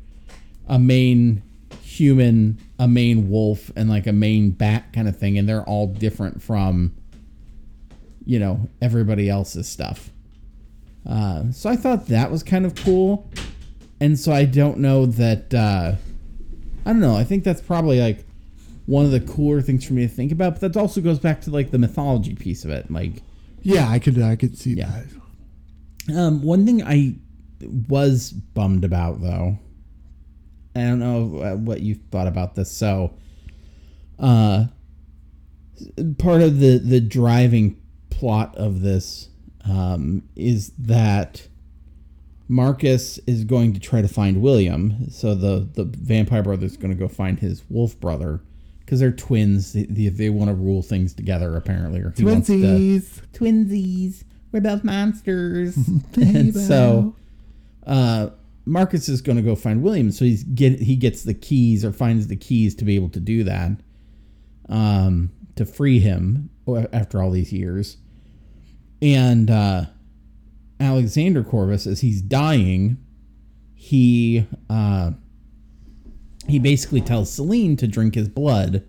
a 0.68 0.80
main 0.80 1.43
human, 1.82 2.59
a 2.80 2.88
main 2.88 3.30
wolf, 3.30 3.72
and 3.76 3.89
like 3.89 4.07
a 4.07 4.13
main 4.13 4.51
bat 4.51 4.91
kind 4.93 5.07
of 5.07 5.18
thing, 5.18 5.38
and 5.38 5.47
they're 5.47 5.63
all 5.63 5.88
different 5.88 6.41
from 6.41 6.95
you 8.28 8.38
know 8.39 8.67
everybody 8.82 9.30
else's 9.30 9.67
stuff. 9.67 10.11
Uh, 11.05 11.51
so 11.51 11.69
I 11.69 11.75
thought 11.78 12.07
that 12.07 12.30
was 12.32 12.43
kind 12.43 12.65
of 12.65 12.75
cool, 12.75 13.30
and 14.01 14.19
so 14.19 14.32
I 14.34 14.45
don't 14.45 14.80
know 14.80 15.05
that. 15.05 15.53
Uh, 15.53 15.95
I 16.86 16.89
don't 16.91 16.99
know. 16.99 17.15
I 17.15 17.23
think 17.23 17.43
that's 17.43 17.61
probably 17.61 17.99
like 17.99 18.25
one 18.86 19.03
of 19.05 19.11
the 19.11 19.19
cooler 19.19 19.61
things 19.61 19.84
for 19.86 19.93
me 19.93 20.03
to 20.03 20.13
think 20.13 20.32
about. 20.32 20.59
But 20.59 20.73
that 20.73 20.80
also 20.80 21.01
goes 21.01 21.19
back 21.19 21.41
to 21.41 21.51
like 21.51 21.71
the 21.71 21.78
mythology 21.78 22.36
piece 22.36 22.63
of 22.65 22.71
it. 22.71 22.89
Like, 22.91 23.21
Yeah, 23.61 23.89
I 23.89 23.99
could. 23.99 24.21
I 24.21 24.36
could 24.36 24.57
see 24.57 24.73
Yeah. 24.75 24.91
that. 26.07 26.17
um, 26.17 26.41
one 26.43 26.65
thing 26.65 26.84
I 26.84 27.15
was 27.89 28.32
bummed 28.32 28.84
about 28.86 29.21
though, 29.21 29.57
I 30.75 30.80
don't 30.82 30.99
know 30.99 31.55
what 31.57 31.82
you 31.82 31.95
thought 32.11 32.28
about 32.28 32.55
this. 32.55 32.71
So, 32.71 33.13
uh, 34.19 34.65
part 36.17 36.41
of 36.41 36.59
the 36.59 36.78
the 36.78 36.99
driving 37.01 37.75
plot 38.18 38.55
of 38.55 38.82
this 38.82 39.30
um, 39.70 40.24
is 40.36 40.72
that 40.80 41.47
Marcus 42.47 43.20
is 43.28 43.43
going 43.43 43.74
to 43.74 43.80
try 43.80 44.01
to 44.01 44.07
find 44.07 44.41
William. 44.41 45.09
So 45.11 45.36
the 45.36 45.68
the 45.74 45.84
vampire 45.84 46.41
brother 46.41 46.65
is 46.65 46.78
going 46.78 46.91
to 46.91 46.99
go 46.99 47.07
find 47.07 47.39
his 47.39 47.63
wolf 47.70 47.99
brother 47.99 48.41
because 48.80 48.99
they're 48.99 49.11
twins. 49.11 49.74
They, 49.74 49.84
they, 49.84 50.07
they 50.09 50.30
want 50.30 50.49
to 50.49 50.55
rule 50.55 50.82
things 50.82 51.13
together 51.13 51.55
apparently. 51.55 51.99
Or 51.99 52.13
wants 52.20 52.47
to- 52.47 52.53
Twinsies. 52.53 53.22
twinsies. 53.34 54.24
We're 54.51 54.61
both 54.61 54.84
monsters. 54.84 55.78
and 56.15 56.55
so 56.55 57.15
uh, 57.86 58.30
Marcus 58.65 59.09
is 59.09 59.22
going 59.22 59.36
to 59.36 59.43
go 59.43 59.55
find 59.55 59.84
William. 59.84 60.11
So 60.11 60.26
he's 60.26 60.43
get 60.43 60.80
he 60.80 60.95
gets 60.95 61.24
the 61.24 61.36
keys 61.36 61.86
or 61.86 61.91
finds 61.91 62.28
the 62.28 62.38
keys 62.38 62.74
to 62.76 62.86
be 62.86 62.95
able 62.95 63.09
to 63.09 63.20
do 63.20 63.43
that. 63.43 63.72
Um, 64.70 65.32
to 65.55 65.65
free 65.65 65.99
him 65.99 66.49
after 66.93 67.22
all 67.22 67.32
these 67.32 67.51
years. 67.51 67.97
And 69.01 69.49
uh, 69.51 69.85
Alexander 70.79 71.43
Corvus, 71.43 71.85
as 71.85 72.01
he's 72.01 72.21
dying, 72.21 72.97
he 73.75 74.47
uh, 74.69 75.11
he 76.47 76.59
basically 76.59 77.01
tells 77.01 77.31
Selene 77.31 77.75
to 77.77 77.87
drink 77.87 78.15
his 78.15 78.27
blood 78.27 78.83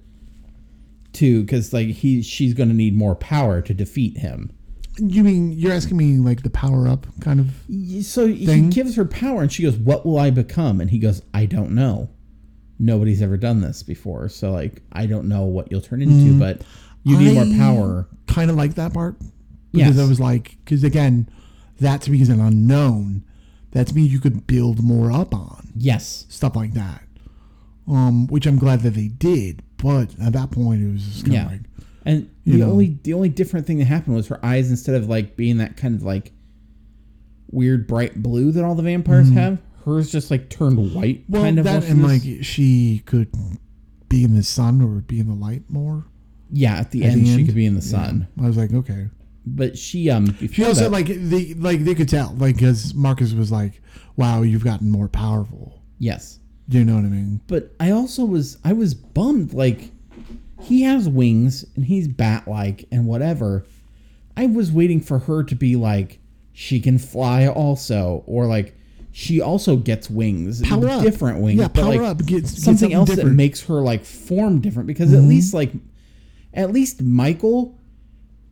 to 1.14 1.42
because 1.42 1.72
like 1.72 1.88
he 1.88 2.22
she's 2.22 2.54
going 2.54 2.68
to 2.68 2.74
need 2.74 2.96
more 2.96 3.14
power 3.14 3.60
to 3.62 3.74
defeat 3.74 4.18
him. 4.18 4.50
You 4.98 5.22
mean 5.22 5.52
you're 5.52 5.72
asking 5.72 5.96
me 5.96 6.18
like 6.18 6.42
the 6.42 6.50
power 6.50 6.88
up 6.88 7.06
kind 7.20 7.40
of? 7.40 8.04
So 8.04 8.26
he 8.26 8.68
gives 8.68 8.96
her 8.96 9.04
power, 9.04 9.42
and 9.42 9.52
she 9.52 9.62
goes, 9.62 9.76
"What 9.76 10.04
will 10.04 10.18
I 10.18 10.30
become?" 10.30 10.80
And 10.80 10.90
he 10.90 10.98
goes, 10.98 11.22
"I 11.34 11.46
don't 11.46 11.72
know. 11.72 12.08
Nobody's 12.78 13.22
ever 13.22 13.36
done 13.36 13.60
this 13.60 13.82
before, 13.82 14.28
so 14.28 14.52
like 14.52 14.82
I 14.92 15.06
don't 15.06 15.28
know 15.28 15.44
what 15.44 15.70
you'll 15.70 15.80
turn 15.80 16.02
into, 16.02 16.38
but 16.38 16.62
you 17.04 17.18
need 17.18 17.36
I- 17.36 17.44
more 17.44 17.56
power." 17.56 18.08
Kind 18.26 18.50
of 18.50 18.56
like 18.56 18.74
that 18.74 18.92
part 18.92 19.16
because 19.72 19.96
Yes. 19.96 20.04
I 20.06 20.08
was 20.08 20.20
like, 20.20 20.56
because 20.64 20.84
again, 20.84 21.28
that 21.80 22.02
to 22.02 22.10
me 22.10 22.20
is 22.20 22.28
an 22.28 22.40
unknown. 22.40 23.24
That 23.72 23.86
to 23.88 23.94
me 23.94 24.02
you 24.02 24.18
could 24.20 24.46
build 24.46 24.82
more 24.82 25.12
up 25.12 25.34
on 25.34 25.72
Yes, 25.76 26.24
stuff 26.28 26.56
like 26.56 26.72
that. 26.74 27.02
Um, 27.86 28.26
which 28.28 28.46
I'm 28.46 28.58
glad 28.58 28.80
that 28.82 28.94
they 28.94 29.08
did, 29.08 29.62
but 29.78 30.14
at 30.20 30.32
that 30.34 30.50
point 30.50 30.82
it 30.82 30.90
was 30.92 31.04
just 31.04 31.24
kind 31.24 31.36
of 31.36 31.42
Yeah. 31.42 31.46
like, 31.48 31.60
and 32.04 32.30
the 32.44 32.58
know. 32.58 32.70
only 32.70 32.98
the 33.02 33.12
only 33.14 33.28
different 33.28 33.66
thing 33.66 33.78
that 33.78 33.84
happened 33.86 34.16
was 34.16 34.26
her 34.28 34.44
eyes 34.44 34.70
instead 34.70 34.94
of 34.94 35.08
like 35.08 35.36
being 35.36 35.58
that 35.58 35.76
kind 35.76 35.94
of 35.94 36.02
like 36.02 36.32
weird 37.50 37.86
bright 37.86 38.22
blue 38.22 38.52
that 38.52 38.64
all 38.64 38.74
the 38.74 38.82
vampires 38.82 39.30
have, 39.30 39.58
hers 39.84 40.10
just 40.12 40.30
like 40.30 40.48
turned 40.50 40.94
white. 40.94 41.22
Mm-hmm. 41.22 41.32
well, 41.32 41.42
kind 41.42 41.58
of 41.58 41.64
that 41.64 41.84
and 41.88 42.02
like 42.02 42.22
she 42.42 43.02
could 43.06 43.30
be 44.08 44.24
in 44.24 44.34
the 44.34 44.42
sun 44.42 44.80
or 44.82 45.00
be 45.02 45.20
in 45.20 45.26
the 45.28 45.34
light 45.34 45.62
more. 45.70 46.04
yeah, 46.50 46.76
at 46.76 46.90
the 46.90 47.04
at 47.04 47.12
end 47.12 47.22
the 47.22 47.26
she 47.26 47.32
end. 47.34 47.46
could 47.46 47.54
be 47.54 47.66
in 47.66 47.74
the 47.74 47.80
Yeah. 47.80 47.86
sun. 47.86 48.28
I 48.40 48.46
was 48.46 48.56
like, 48.56 48.72
okay, 48.72 49.08
but 49.54 49.78
she 49.78 50.10
um 50.10 50.36
She 50.52 50.64
also 50.64 50.88
like 50.90 51.06
they 51.06 51.54
like 51.54 51.80
they 51.84 51.94
could 51.94 52.08
tell 52.08 52.34
like 52.38 52.56
because 52.56 52.94
Marcus 52.94 53.32
was 53.32 53.50
like, 53.52 53.80
"Wow, 54.16 54.42
you've 54.42 54.64
gotten 54.64 54.90
more 54.90 55.08
powerful." 55.08 55.82
yes. 55.98 56.38
Do 56.68 56.78
you 56.78 56.84
know 56.84 56.96
what 56.96 57.04
I 57.04 57.08
mean? 57.08 57.40
But 57.46 57.74
I 57.80 57.92
also 57.92 58.24
was 58.24 58.58
I 58.62 58.74
was 58.74 58.94
bummed 58.94 59.54
like 59.54 59.90
he 60.60 60.82
has 60.82 61.08
wings 61.08 61.64
and 61.76 61.86
he's 61.86 62.08
bat 62.08 62.46
like 62.46 62.86
and 62.92 63.06
whatever. 63.06 63.64
I 64.36 64.46
was 64.46 64.70
waiting 64.70 65.00
for 65.00 65.18
her 65.20 65.42
to 65.44 65.54
be 65.54 65.76
like 65.76 66.20
she 66.52 66.78
can 66.80 66.98
fly 66.98 67.46
also 67.46 68.22
or 68.26 68.46
like 68.46 68.74
she 69.12 69.40
also 69.40 69.76
gets 69.76 70.10
wings, 70.10 70.60
Power 70.62 70.88
up. 70.88 71.02
different 71.02 71.40
wings. 71.40 71.58
Yeah, 71.58 71.68
power 71.68 71.96
like, 71.96 72.00
up. 72.00 72.18
Get, 72.18 72.26
get 72.26 72.48
something, 72.48 72.76
something 72.76 72.92
else 72.92 73.08
different. 73.08 73.30
Mm-hmm. 73.30 73.36
that 73.36 73.42
makes 73.42 73.62
her 73.62 73.80
like 73.80 74.04
form 74.04 74.60
different 74.60 74.86
because 74.86 75.14
at 75.14 75.22
least 75.22 75.54
like 75.54 75.72
at 76.52 76.70
least 76.70 77.00
Michael 77.00 77.77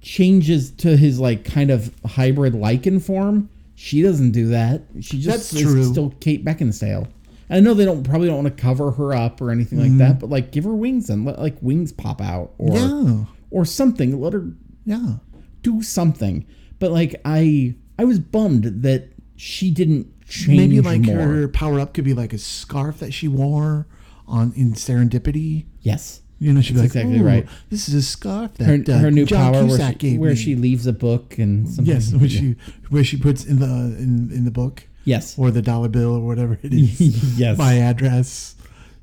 changes 0.00 0.70
to 0.70 0.96
his 0.96 1.18
like 1.18 1.44
kind 1.44 1.70
of 1.70 1.92
hybrid 2.04 2.52
lycan 2.54 3.02
form. 3.02 3.48
She 3.74 4.02
doesn't 4.02 4.30
do 4.32 4.48
that. 4.48 4.82
She 5.00 5.18
just 5.20 5.52
That's 5.52 5.52
is 5.54 5.62
true. 5.62 5.84
still 5.84 6.10
Kate 6.20 6.44
Beckinsale. 6.44 7.08
I 7.48 7.60
know 7.60 7.74
they 7.74 7.84
don't 7.84 8.02
probably 8.02 8.26
don't 8.28 8.42
want 8.42 8.56
to 8.56 8.60
cover 8.62 8.90
her 8.92 9.12
up 9.14 9.40
or 9.40 9.50
anything 9.50 9.78
like 9.80 9.96
that, 9.98 10.18
but 10.18 10.30
like 10.30 10.50
give 10.50 10.64
her 10.64 10.74
wings 10.74 11.10
and 11.10 11.24
let 11.24 11.38
like 11.38 11.56
wings 11.60 11.92
pop 11.92 12.20
out 12.20 12.52
or 12.58 12.70
Mm-hmm. 12.76 13.08
yeah, 13.18 13.24
or 13.50 13.64
something. 13.64 14.20
Let 14.20 14.32
her 14.32 14.50
yeah. 14.84 15.14
do 15.62 15.82
something. 15.82 16.44
But 16.78 16.90
like 16.90 17.20
I 17.24 17.74
I 17.98 18.04
was 18.04 18.18
bummed 18.18 18.82
that 18.82 19.10
she 19.36 19.70
didn't 19.70 20.08
change 20.28 20.58
Maybe 20.58 20.80
like 20.80 21.02
more. 21.02 21.18
her 21.20 21.48
power 21.48 21.78
up 21.78 21.94
could 21.94 22.04
be 22.04 22.14
like 22.14 22.32
a 22.32 22.38
scarf 22.38 22.98
that 22.98 23.12
she 23.14 23.28
wore 23.28 23.86
on 24.26 24.52
in 24.56 24.72
Serendipity. 24.72 25.66
yes. 25.82 26.22
You 26.38 26.52
know, 26.52 26.60
she'd 26.60 26.74
be 26.74 26.80
like, 26.80 26.86
exactly 26.86 27.18
"Ooh, 27.18 27.24
right. 27.24 27.46
This 27.70 27.88
is 27.88 27.94
a 27.94 28.02
scarf 28.02 28.52
that 28.54 28.64
Her, 28.66 28.94
uh, 28.94 28.98
her 28.98 29.10
new 29.10 29.24
John 29.24 29.52
power 29.54 29.62
where 29.62 29.68
Cusack 29.78 29.92
she, 29.94 29.98
gave 30.10 30.20
where 30.20 30.30
me." 30.30 30.36
she 30.36 30.54
leaves 30.54 30.86
a 30.86 30.92
book 30.92 31.38
and 31.38 31.66
something. 31.68 31.86
yes, 31.94 32.12
where 32.12 32.28
she 32.28 32.56
where 32.90 33.04
she 33.04 33.16
puts 33.16 33.44
in 33.44 33.58
the 33.58 33.66
in 33.66 34.30
in 34.32 34.44
the 34.44 34.50
book 34.50 34.86
Yes. 35.04 35.38
or 35.38 35.50
the 35.50 35.62
dollar 35.62 35.88
bill 35.88 36.14
or 36.16 36.20
whatever 36.26 36.58
it 36.62 36.74
is. 36.74 37.38
yes. 37.38 37.56
my 37.56 37.74
address. 37.78 38.54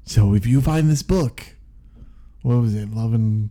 So 0.05 0.33
if 0.35 0.45
you 0.45 0.61
find 0.61 0.89
this 0.91 1.01
book, 1.01 1.43
what 2.43 2.55
was 2.57 2.75
it? 2.75 2.91
Love 2.93 3.13
and 3.13 3.49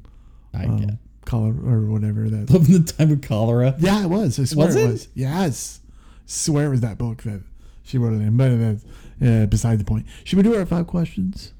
I 0.54 0.66
um, 0.66 0.76
get. 0.76 0.94
color 1.24 1.54
or 1.64 1.80
whatever 1.86 2.28
that. 2.28 2.50
Love 2.50 2.68
in 2.68 2.84
the 2.84 2.92
Time 2.92 3.10
of 3.10 3.20
Cholera. 3.22 3.74
Yeah, 3.78 4.04
it 4.04 4.08
was. 4.10 4.38
I 4.38 4.44
swear 4.44 4.66
Was 4.66 4.76
it? 4.76 4.84
it? 4.84 4.86
was. 4.92 5.08
Yes, 5.14 5.80
swear 6.26 6.66
it 6.66 6.70
was 6.70 6.80
that 6.82 6.98
book 6.98 7.22
that 7.24 7.42
she 7.82 7.98
wrote 7.98 8.12
it 8.12 8.22
in. 8.22 8.36
But 8.36 8.56
that's 8.58 8.84
uh, 9.20 9.46
beside 9.46 9.78
the 9.80 9.84
point. 9.84 10.06
Should 10.24 10.36
we 10.36 10.42
do 10.44 10.54
our 10.54 10.66
five 10.66 10.86
questions? 10.86 11.52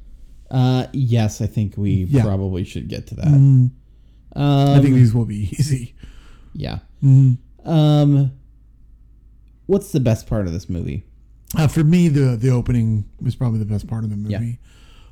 Uh, 0.53 0.87
yes, 0.93 1.41
I 1.41 1.47
think 1.47 1.77
we 1.77 2.05
Yeah. 2.05 2.23
probably 2.23 2.63
should 2.65 2.87
get 2.89 3.07
to 3.09 3.15
that. 3.17 3.27
Mm, 3.27 3.71
Um, 4.37 4.69
I 4.79 4.81
think 4.81 4.95
these 4.95 5.13
will 5.15 5.25
be 5.25 5.49
easy. 5.59 5.95
yeah. 6.55 6.81
Mm. 7.03 7.39
Um, 7.65 8.33
what's 9.67 9.93
the 9.93 10.01
best 10.01 10.27
part 10.27 10.47
of 10.47 10.53
this 10.53 10.69
movie? 10.69 11.05
Uh, 11.57 11.67
for 11.69 11.83
me, 11.85 12.09
the 12.09 12.37
the 12.37 12.51
opening 12.51 13.05
was 13.21 13.35
probably 13.35 13.59
the 13.59 13.65
best 13.65 13.87
part 13.87 14.05
of 14.05 14.11
the 14.11 14.17
movie. 14.17 14.59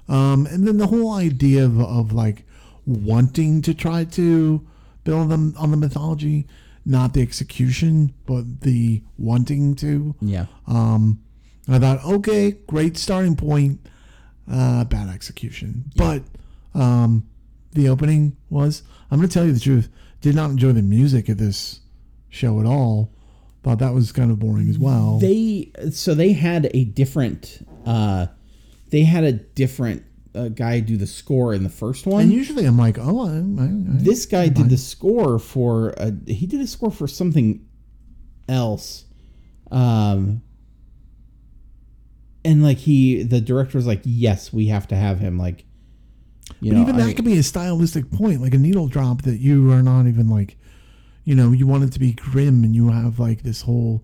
Um, 0.08 0.46
and 0.46 0.66
then 0.66 0.76
the 0.78 0.88
whole 0.88 1.12
idea 1.12 1.64
of, 1.64 1.80
of 1.80 2.12
like 2.12 2.44
wanting 2.86 3.62
to 3.62 3.74
try 3.74 4.04
to 4.04 4.66
build 5.04 5.28
them 5.30 5.54
on 5.56 5.70
the 5.70 5.76
mythology, 5.76 6.46
not 6.84 7.14
the 7.14 7.22
execution, 7.22 8.12
but 8.26 8.62
the 8.62 9.02
wanting 9.18 9.74
to. 9.76 10.14
Yeah. 10.20 10.46
Um, 10.66 11.20
I 11.68 11.78
thought, 11.78 12.04
okay, 12.04 12.52
great 12.66 12.96
starting 12.96 13.36
point. 13.36 13.86
Uh, 14.50 14.84
bad 14.84 15.08
execution, 15.08 15.84
but 15.96 16.22
um, 16.74 17.26
the 17.72 17.88
opening 17.88 18.36
was. 18.48 18.82
I'm 19.10 19.18
going 19.18 19.28
to 19.28 19.32
tell 19.32 19.44
you 19.46 19.52
the 19.52 19.60
truth. 19.60 19.88
Did 20.20 20.34
not 20.34 20.50
enjoy 20.50 20.72
the 20.72 20.82
music 20.82 21.28
of 21.28 21.38
this 21.38 21.80
show 22.28 22.58
at 22.60 22.66
all. 22.66 23.12
Thought 23.62 23.78
that 23.78 23.94
was 23.94 24.10
kind 24.12 24.30
of 24.30 24.38
boring 24.38 24.68
as 24.68 24.78
well. 24.78 25.18
They 25.18 25.70
so 25.92 26.14
they 26.14 26.32
had 26.32 26.70
a 26.74 26.84
different. 26.84 27.66
Uh, 27.86 28.26
they 28.90 29.02
had 29.02 29.22
a 29.24 29.32
different 29.32 30.04
uh, 30.34 30.48
guy 30.48 30.80
do 30.80 30.96
the 30.96 31.06
score 31.06 31.54
in 31.54 31.62
the 31.62 31.68
first 31.70 32.06
one. 32.06 32.22
and 32.22 32.32
usually 32.32 32.64
I'm 32.64 32.78
like, 32.78 32.98
oh, 32.98 33.20
I, 33.26 33.30
I, 33.62 33.64
I 33.66 33.68
this 34.02 34.26
guy 34.26 34.48
did 34.48 34.68
the 34.68 34.76
score 34.78 35.38
for 35.38 35.90
a, 35.96 36.12
he 36.26 36.46
did 36.46 36.60
a 36.60 36.66
score 36.66 36.90
for 36.90 37.06
something 37.06 37.66
else 38.48 39.04
um 39.70 40.42
and 42.44 42.62
like 42.62 42.78
he 42.78 43.22
the 43.22 43.40
director 43.40 43.76
was 43.78 43.86
like 43.86 44.00
yes 44.04 44.52
we 44.52 44.66
have 44.68 44.86
to 44.88 44.96
have 44.96 45.18
him 45.20 45.38
like 45.38 45.64
you 46.60 46.72
But 46.72 46.76
know 46.76 46.82
even 46.82 46.96
that 46.96 47.08
I- 47.08 47.12
could 47.12 47.24
be 47.24 47.38
a 47.38 47.42
stylistic 47.42 48.10
point, 48.10 48.40
like 48.42 48.54
a 48.54 48.58
needle 48.58 48.88
drop 48.88 49.22
that 49.22 49.38
you 49.38 49.70
are 49.70 49.82
not 49.82 50.06
even 50.06 50.28
like, 50.28 50.56
you 51.24 51.34
know, 51.36 51.52
you 51.52 51.66
want 51.66 51.84
it 51.84 51.92
to 51.92 52.00
be 52.00 52.12
grim 52.14 52.64
and 52.64 52.74
you 52.74 52.90
have 52.90 53.20
like 53.20 53.42
this 53.44 53.62
whole 53.62 54.02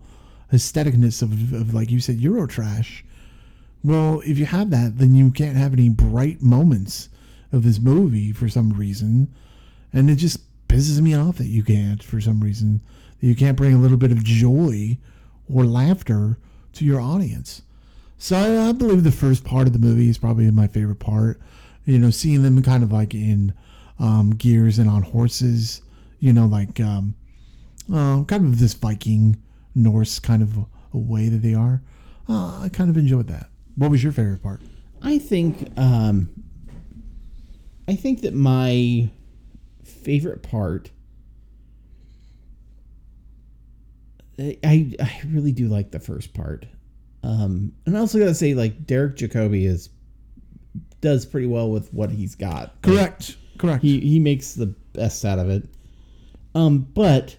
aestheticness 0.52 1.22
of, 1.22 1.52
of 1.52 1.74
like 1.74 1.90
you 1.90 1.98
said, 1.98 2.20
Euro 2.20 2.46
trash. 2.46 3.04
Well, 3.82 4.20
if 4.24 4.38
you 4.38 4.46
have 4.46 4.70
that, 4.70 4.98
then 4.98 5.14
you 5.14 5.32
can't 5.32 5.56
have 5.56 5.72
any 5.72 5.88
bright 5.88 6.40
moments 6.40 7.08
of 7.52 7.64
this 7.64 7.80
movie 7.80 8.30
for 8.32 8.48
some 8.48 8.70
reason. 8.72 9.32
And 9.92 10.08
it 10.08 10.16
just 10.16 10.38
pisses 10.68 11.00
me 11.00 11.14
off 11.14 11.38
that 11.38 11.46
you 11.46 11.64
can't 11.64 12.02
for 12.02 12.20
some 12.20 12.40
reason. 12.40 12.80
That 13.20 13.26
you 13.26 13.34
can't 13.34 13.56
bring 13.56 13.74
a 13.74 13.78
little 13.78 13.96
bit 13.98 14.12
of 14.12 14.22
joy 14.22 14.98
or 15.52 15.64
laughter 15.64 16.38
to 16.74 16.84
your 16.84 17.00
audience. 17.00 17.62
So 18.18 18.36
I, 18.36 18.68
I 18.68 18.72
believe 18.72 19.04
the 19.04 19.12
first 19.12 19.44
part 19.44 19.66
of 19.66 19.72
the 19.72 19.78
movie 19.78 20.08
is 20.08 20.18
probably 20.18 20.50
my 20.50 20.66
favorite 20.66 20.98
part. 21.00 21.40
You 21.84 21.98
know, 21.98 22.10
seeing 22.10 22.42
them 22.42 22.62
kind 22.62 22.82
of 22.82 22.92
like 22.92 23.14
in 23.14 23.54
um, 23.98 24.30
gears 24.30 24.78
and 24.78 24.88
on 24.88 25.02
horses. 25.02 25.82
You 26.18 26.32
know, 26.32 26.46
like 26.46 26.80
um, 26.80 27.14
uh, 27.92 28.24
kind 28.24 28.46
of 28.46 28.58
this 28.58 28.74
Viking 28.74 29.36
Norse 29.74 30.18
kind 30.18 30.42
of 30.42 30.56
a, 30.56 30.98
way 30.98 31.28
that 31.28 31.42
they 31.42 31.54
are. 31.54 31.82
Uh, 32.26 32.62
I 32.62 32.70
kind 32.72 32.88
of 32.88 32.96
enjoyed 32.96 33.28
that. 33.28 33.50
What 33.76 33.90
was 33.90 34.02
your 34.02 34.12
favorite 34.12 34.42
part? 34.42 34.62
I 35.02 35.18
think 35.18 35.68
um 35.76 36.30
I 37.86 37.94
think 37.94 38.22
that 38.22 38.34
my 38.34 39.10
favorite 39.84 40.42
part 40.42 40.90
I 44.38 44.58
I 44.64 45.20
really 45.26 45.52
do 45.52 45.68
like 45.68 45.90
the 45.90 46.00
first 46.00 46.34
part. 46.34 46.66
Um 47.26 47.72
and 47.84 47.96
I 47.96 48.00
also 48.00 48.18
gotta 48.18 48.34
say 48.34 48.54
like 48.54 48.86
Derek 48.86 49.16
Jacobi 49.16 49.66
is 49.66 49.90
does 51.00 51.26
pretty 51.26 51.46
well 51.46 51.70
with 51.70 51.92
what 51.92 52.10
he's 52.10 52.34
got. 52.34 52.74
Like, 52.74 52.82
Correct. 52.82 53.36
Correct. 53.58 53.82
he 53.82 54.00
he 54.00 54.18
makes 54.20 54.54
the 54.54 54.66
best 54.92 55.24
out 55.24 55.38
of 55.38 55.50
it. 55.50 55.68
Um, 56.54 56.78
but 56.94 57.36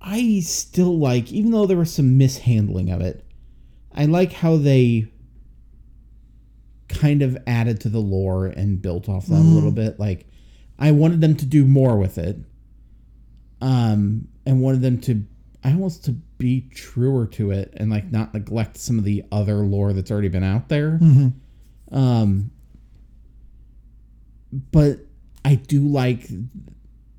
I 0.00 0.40
still 0.40 0.98
like, 0.98 1.32
even 1.32 1.50
though 1.52 1.66
there 1.66 1.76
was 1.76 1.92
some 1.92 2.18
mishandling 2.18 2.90
of 2.90 3.00
it, 3.00 3.24
I 3.94 4.06
like 4.06 4.32
how 4.32 4.56
they 4.56 5.06
kind 6.88 7.22
of 7.22 7.38
added 7.46 7.80
to 7.80 7.88
the 7.88 8.00
lore 8.00 8.46
and 8.46 8.82
built 8.82 9.08
off 9.08 9.26
that 9.26 9.34
a 9.34 9.42
little 9.42 9.72
bit. 9.72 9.98
Like, 10.00 10.26
I 10.78 10.92
wanted 10.92 11.20
them 11.20 11.36
to 11.36 11.46
do 11.46 11.64
more 11.64 11.96
with 11.96 12.18
it. 12.18 12.36
Um, 13.60 14.28
and 14.44 14.60
wanted 14.60 14.82
them 14.82 15.00
to, 15.02 15.24
I 15.66 15.72
almost 15.72 16.04
to 16.04 16.12
be 16.12 16.68
truer 16.72 17.26
to 17.26 17.50
it 17.50 17.74
and 17.76 17.90
like 17.90 18.12
not 18.12 18.32
neglect 18.32 18.76
some 18.76 18.98
of 18.98 19.04
the 19.04 19.24
other 19.32 19.56
lore 19.56 19.92
that's 19.92 20.12
already 20.12 20.28
been 20.28 20.44
out 20.44 20.68
there. 20.68 21.00
Um, 21.90 22.52
but 24.70 25.00
I 25.44 25.56
do 25.56 25.80
like, 25.80 26.28
and 26.28 26.50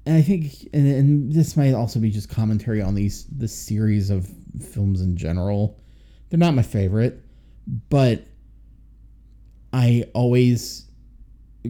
I 0.05 0.21
think, 0.21 0.69
and, 0.71 0.87
and 0.87 1.33
this 1.33 1.57
might 1.57 1.73
also 1.73 1.99
be 1.99 2.09
just 2.09 2.29
commentary 2.29 2.81
on 2.81 2.95
these 2.95 3.25
this 3.25 3.53
series 3.53 4.09
of 4.09 4.31
films 4.61 5.01
in 5.01 5.17
general. 5.17 5.77
They're 6.29 6.39
not 6.39 6.53
my 6.53 6.61
favorite, 6.61 7.21
but 7.89 8.25
I 9.73 10.05
always 10.13 10.85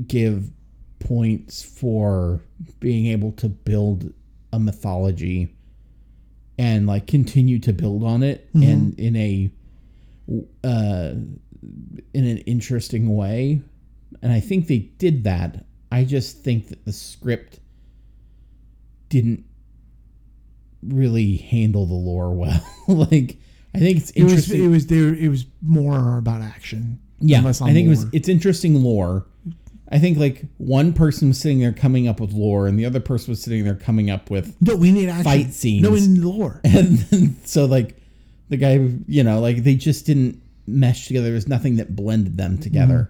give 0.06 0.52
points 1.00 1.64
for 1.64 2.44
being 2.80 3.08
able 3.08 3.32
to 3.32 3.50
build 3.50 4.14
a 4.54 4.60
mythology 4.60 5.57
and 6.58 6.88
like 6.88 7.08
continue 7.08 7.60
to 7.60 7.74
build 7.74 8.04
on 8.04 8.24
it 8.24 8.50
and 8.54 9.00
in 9.00 9.16
a 9.16 9.52
uh 10.64 11.14
in 12.14 12.26
an 12.26 12.38
interesting 12.40 13.16
way 13.16 13.62
and 14.22 14.32
i 14.32 14.40
think 14.40 14.68
they 14.68 14.80
did 14.80 15.24
that 15.24 15.66
i 15.92 16.04
just 16.04 16.44
think 16.44 16.70
that 16.70 16.84
the 16.86 16.92
script 16.94 17.60
didn't 19.10 19.44
really 20.84 21.38
handle 21.38 21.86
the 21.86 21.94
lore 21.94 22.32
well 22.34 22.66
like 22.88 23.38
i 23.74 23.80
think 23.80 23.98
it's 23.98 24.12
it 24.12 24.24
was 24.24 24.52
it 24.52 24.68
was 24.68 24.88
there. 24.88 25.14
It 25.14 25.30
was 25.30 25.46
more 25.62 26.18
about 26.18 26.42
action. 26.42 27.00
yeah, 27.20 27.40
I 27.46 27.52
think 27.52 27.86
it 27.86 27.90
was 27.90 28.06
it's 28.14 28.30
interesting 28.30 28.84
lore. 28.84 29.26
I 29.90 30.00
think 30.00 30.18
like 30.18 30.44
one 30.58 30.92
person 30.94 31.30
was 31.30 31.40
sitting 31.40 31.60
there 31.60 31.72
coming 31.74 32.08
up 32.08 32.20
with 32.20 32.34
lore, 32.34 32.68
and 32.68 32.78
the 32.78 32.86
other 32.86 33.00
person 33.00 33.32
was 33.32 33.42
sitting 33.42 33.64
there 33.64 33.76
coming 33.76 34.10
up 34.10 34.30
with, 34.30 34.56
No, 34.62 34.76
we 34.76 34.92
need 34.92 35.10
action. 35.10 35.24
Fight 35.24 35.54
scenes. 35.54 35.84
No, 35.84 35.92
we 35.92 36.06
need 36.06 36.20
lore. 36.20 36.60
and 36.66 36.98
then, 37.00 37.38
so 37.46 37.66
like 37.66 37.96
the 38.50 38.58
guy, 38.58 38.74
you 39.08 39.24
know, 39.24 39.40
like 39.40 39.64
they 39.64 39.76
just 39.76 40.06
didn't 40.06 40.42
mesh 40.66 41.08
together. 41.08 41.26
There 41.28 41.34
was 41.34 41.48
nothing 41.48 41.78
that 41.78 41.96
blended 41.96 42.38
them 42.38 42.58
together, 42.58 43.10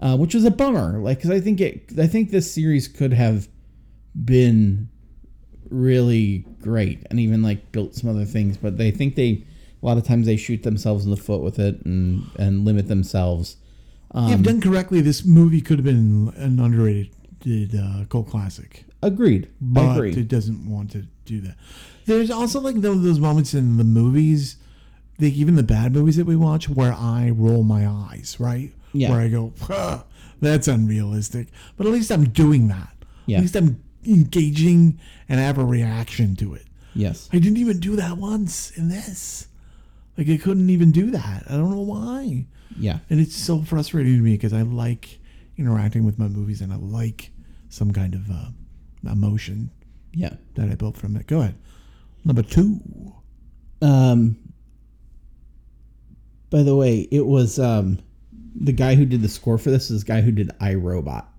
Uh, 0.00 0.16
which 0.16 0.34
was 0.34 0.44
a 0.44 0.50
bummer. 0.50 0.98
Like 0.98 1.18
because 1.18 1.30
I 1.30 1.40
think 1.40 1.60
it, 1.60 1.92
I 1.98 2.06
think 2.06 2.30
this 2.30 2.50
series 2.50 2.88
could 2.88 3.12
have 3.12 3.48
been 4.24 4.88
really 5.70 6.44
great, 6.60 7.06
and 7.10 7.20
even 7.20 7.42
like 7.42 7.70
built 7.72 7.94
some 7.94 8.10
other 8.10 8.24
things. 8.24 8.56
But 8.56 8.76
they 8.78 8.90
think 8.90 9.14
they 9.14 9.44
a 9.82 9.86
lot 9.86 9.98
of 9.98 10.04
times 10.04 10.26
they 10.26 10.36
shoot 10.36 10.62
themselves 10.64 11.04
in 11.04 11.10
the 11.10 11.16
foot 11.16 11.42
with 11.42 11.58
it 11.58 11.84
and 11.84 12.24
and 12.38 12.64
limit 12.64 12.88
themselves. 12.88 13.56
Um, 14.12 14.32
if 14.32 14.42
done 14.42 14.60
correctly, 14.60 15.00
this 15.00 15.24
movie 15.24 15.60
could 15.60 15.78
have 15.78 15.84
been 15.84 16.32
an 16.36 16.58
underrated 16.60 17.74
uh, 17.74 18.04
cult 18.08 18.28
classic, 18.28 18.84
agreed. 19.02 19.48
But 19.60 20.00
it 20.04 20.28
doesn't 20.28 20.68
want 20.68 20.90
to 20.92 21.06
do 21.24 21.40
that. 21.42 21.56
There's 22.06 22.30
also 22.30 22.58
like 22.60 22.76
those, 22.76 23.02
those 23.02 23.20
moments 23.20 23.52
in 23.52 23.76
the 23.76 23.84
movies, 23.84 24.56
like 25.18 25.34
even 25.34 25.56
the 25.56 25.62
bad 25.62 25.92
movies 25.92 26.16
that 26.16 26.24
we 26.26 26.36
watch, 26.36 26.68
where 26.68 26.94
I 26.94 27.30
roll 27.34 27.62
my 27.64 27.86
eyes, 27.86 28.36
right? 28.38 28.72
Yeah. 28.94 29.10
Where 29.10 29.20
I 29.20 29.28
go, 29.28 29.52
"Huh, 29.60 30.04
that's 30.40 30.68
unrealistic. 30.68 31.48
But 31.76 31.86
at 31.86 31.92
least 31.92 32.10
I'm 32.10 32.30
doing 32.30 32.68
that. 32.68 32.94
Yeah. 33.26 33.36
At 33.38 33.42
least 33.42 33.56
I'm 33.56 33.82
engaging 34.06 34.98
and 35.28 35.38
I 35.38 35.42
have 35.42 35.58
a 35.58 35.64
reaction 35.64 36.34
to 36.36 36.54
it. 36.54 36.64
yes. 36.94 37.28
I 37.32 37.38
didn't 37.38 37.58
even 37.58 37.78
do 37.78 37.94
that 37.96 38.16
once 38.16 38.70
in 38.70 38.88
this. 38.88 39.48
Like 40.16 40.28
I 40.30 40.36
couldn't 40.38 40.70
even 40.70 40.90
do 40.92 41.10
that. 41.10 41.44
I 41.48 41.52
don't 41.52 41.70
know 41.70 41.80
why. 41.82 42.46
Yeah. 42.76 42.98
And 43.10 43.20
it's 43.20 43.36
so 43.36 43.62
frustrating 43.62 44.16
to 44.16 44.22
me 44.22 44.32
because 44.32 44.52
I 44.52 44.62
like 44.62 45.18
interacting 45.56 46.04
with 46.04 46.18
my 46.18 46.28
movies 46.28 46.60
and 46.60 46.72
I 46.72 46.76
like 46.76 47.30
some 47.68 47.92
kind 47.92 48.14
of 48.14 48.30
uh, 48.30 48.50
emotion 49.10 49.70
Yeah. 50.12 50.34
that 50.54 50.68
I 50.70 50.74
built 50.74 50.96
from 50.96 51.16
it. 51.16 51.26
Go 51.26 51.40
ahead. 51.40 51.56
Number 52.24 52.42
two. 52.42 52.80
Um. 53.80 54.36
By 56.50 56.62
the 56.62 56.74
way, 56.74 57.00
it 57.10 57.26
was 57.26 57.58
um, 57.58 57.98
the 58.54 58.72
guy 58.72 58.94
who 58.94 59.04
did 59.04 59.20
the 59.22 59.28
score 59.28 59.58
for 59.58 59.70
this 59.70 59.90
is 59.90 60.02
the 60.02 60.06
guy 60.06 60.20
who 60.22 60.32
did 60.32 60.50
I, 60.60 60.74
Robot. 60.74 61.30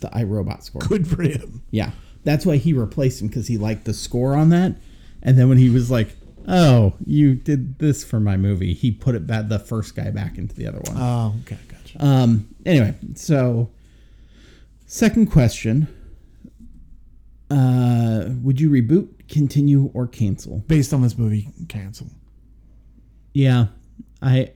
The 0.00 0.08
I, 0.16 0.22
Robot 0.22 0.64
score. 0.64 0.80
Good 0.80 1.06
for 1.06 1.22
him. 1.22 1.62
Yeah, 1.70 1.90
that's 2.24 2.46
why 2.46 2.56
he 2.56 2.72
replaced 2.72 3.20
him 3.20 3.28
because 3.28 3.46
he 3.46 3.58
liked 3.58 3.84
the 3.84 3.92
score 3.92 4.34
on 4.34 4.48
that. 4.50 4.76
And 5.22 5.36
then 5.38 5.48
when 5.50 5.58
he 5.58 5.68
was 5.70 5.90
like, 5.90 6.16
"Oh, 6.46 6.94
you 7.04 7.34
did 7.34 7.78
this 7.78 8.04
for 8.04 8.20
my 8.20 8.36
movie," 8.36 8.74
he 8.74 8.90
put 8.90 9.14
it 9.14 9.26
back 9.26 9.48
the 9.48 9.58
first 9.58 9.94
guy 9.94 10.10
back 10.10 10.38
into 10.38 10.54
the 10.54 10.66
other 10.66 10.80
one. 10.84 10.96
Oh, 10.98 11.34
okay, 11.42 11.58
gotcha. 11.68 12.04
Um. 12.04 12.48
Anyway, 12.66 12.94
so 13.14 13.70
second 14.86 15.30
question: 15.30 15.88
uh, 17.50 18.26
Would 18.42 18.60
you 18.60 18.70
reboot, 18.70 19.28
continue, 19.28 19.90
or 19.94 20.06
cancel? 20.06 20.58
Based 20.66 20.92
on 20.92 21.02
this 21.02 21.16
movie, 21.18 21.48
cancel. 21.68 22.08
Yeah, 23.32 23.66
I 24.22 24.52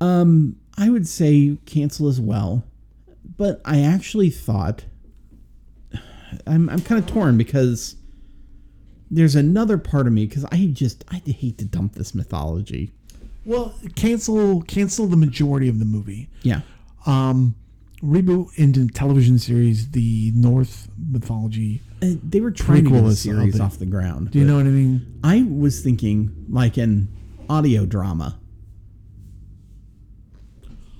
um 0.00 0.56
I 0.76 0.90
would 0.90 1.08
say 1.08 1.58
cancel 1.66 2.08
as 2.08 2.20
well. 2.20 2.64
But 3.36 3.60
I 3.64 3.80
actually 3.80 4.30
thought 4.30 4.84
I'm 6.46 6.68
I'm 6.68 6.80
kind 6.80 7.02
of 7.02 7.06
torn 7.06 7.38
because 7.38 7.96
there's 9.14 9.36
another 9.36 9.78
part 9.78 10.06
of 10.06 10.12
me 10.12 10.26
because 10.26 10.44
I 10.46 10.68
just 10.72 11.04
I 11.10 11.22
hate 11.24 11.58
to 11.58 11.64
dump 11.64 11.94
this 11.94 12.14
mythology. 12.14 12.92
Well, 13.44 13.74
cancel 13.94 14.62
cancel 14.62 15.06
the 15.06 15.16
majority 15.16 15.68
of 15.68 15.78
the 15.78 15.84
movie. 15.84 16.28
Yeah. 16.42 16.62
Um, 17.06 17.54
reboot 18.02 18.48
into 18.56 18.88
television 18.88 19.38
series 19.38 19.90
the 19.90 20.32
North 20.34 20.88
mythology. 20.98 21.80
Uh, 22.02 22.12
they 22.22 22.40
were 22.40 22.50
trying 22.50 22.84
to 22.84 22.90
get 22.90 23.04
is 23.04 23.20
series 23.20 23.60
off 23.60 23.78
the 23.78 23.86
ground. 23.86 24.32
Do 24.32 24.38
you 24.38 24.44
know 24.44 24.56
what 24.56 24.66
I 24.66 24.70
mean? 24.70 25.20
I 25.22 25.46
was 25.48 25.80
thinking 25.80 26.46
like 26.48 26.76
an 26.76 27.08
audio 27.48 27.86
drama 27.86 28.38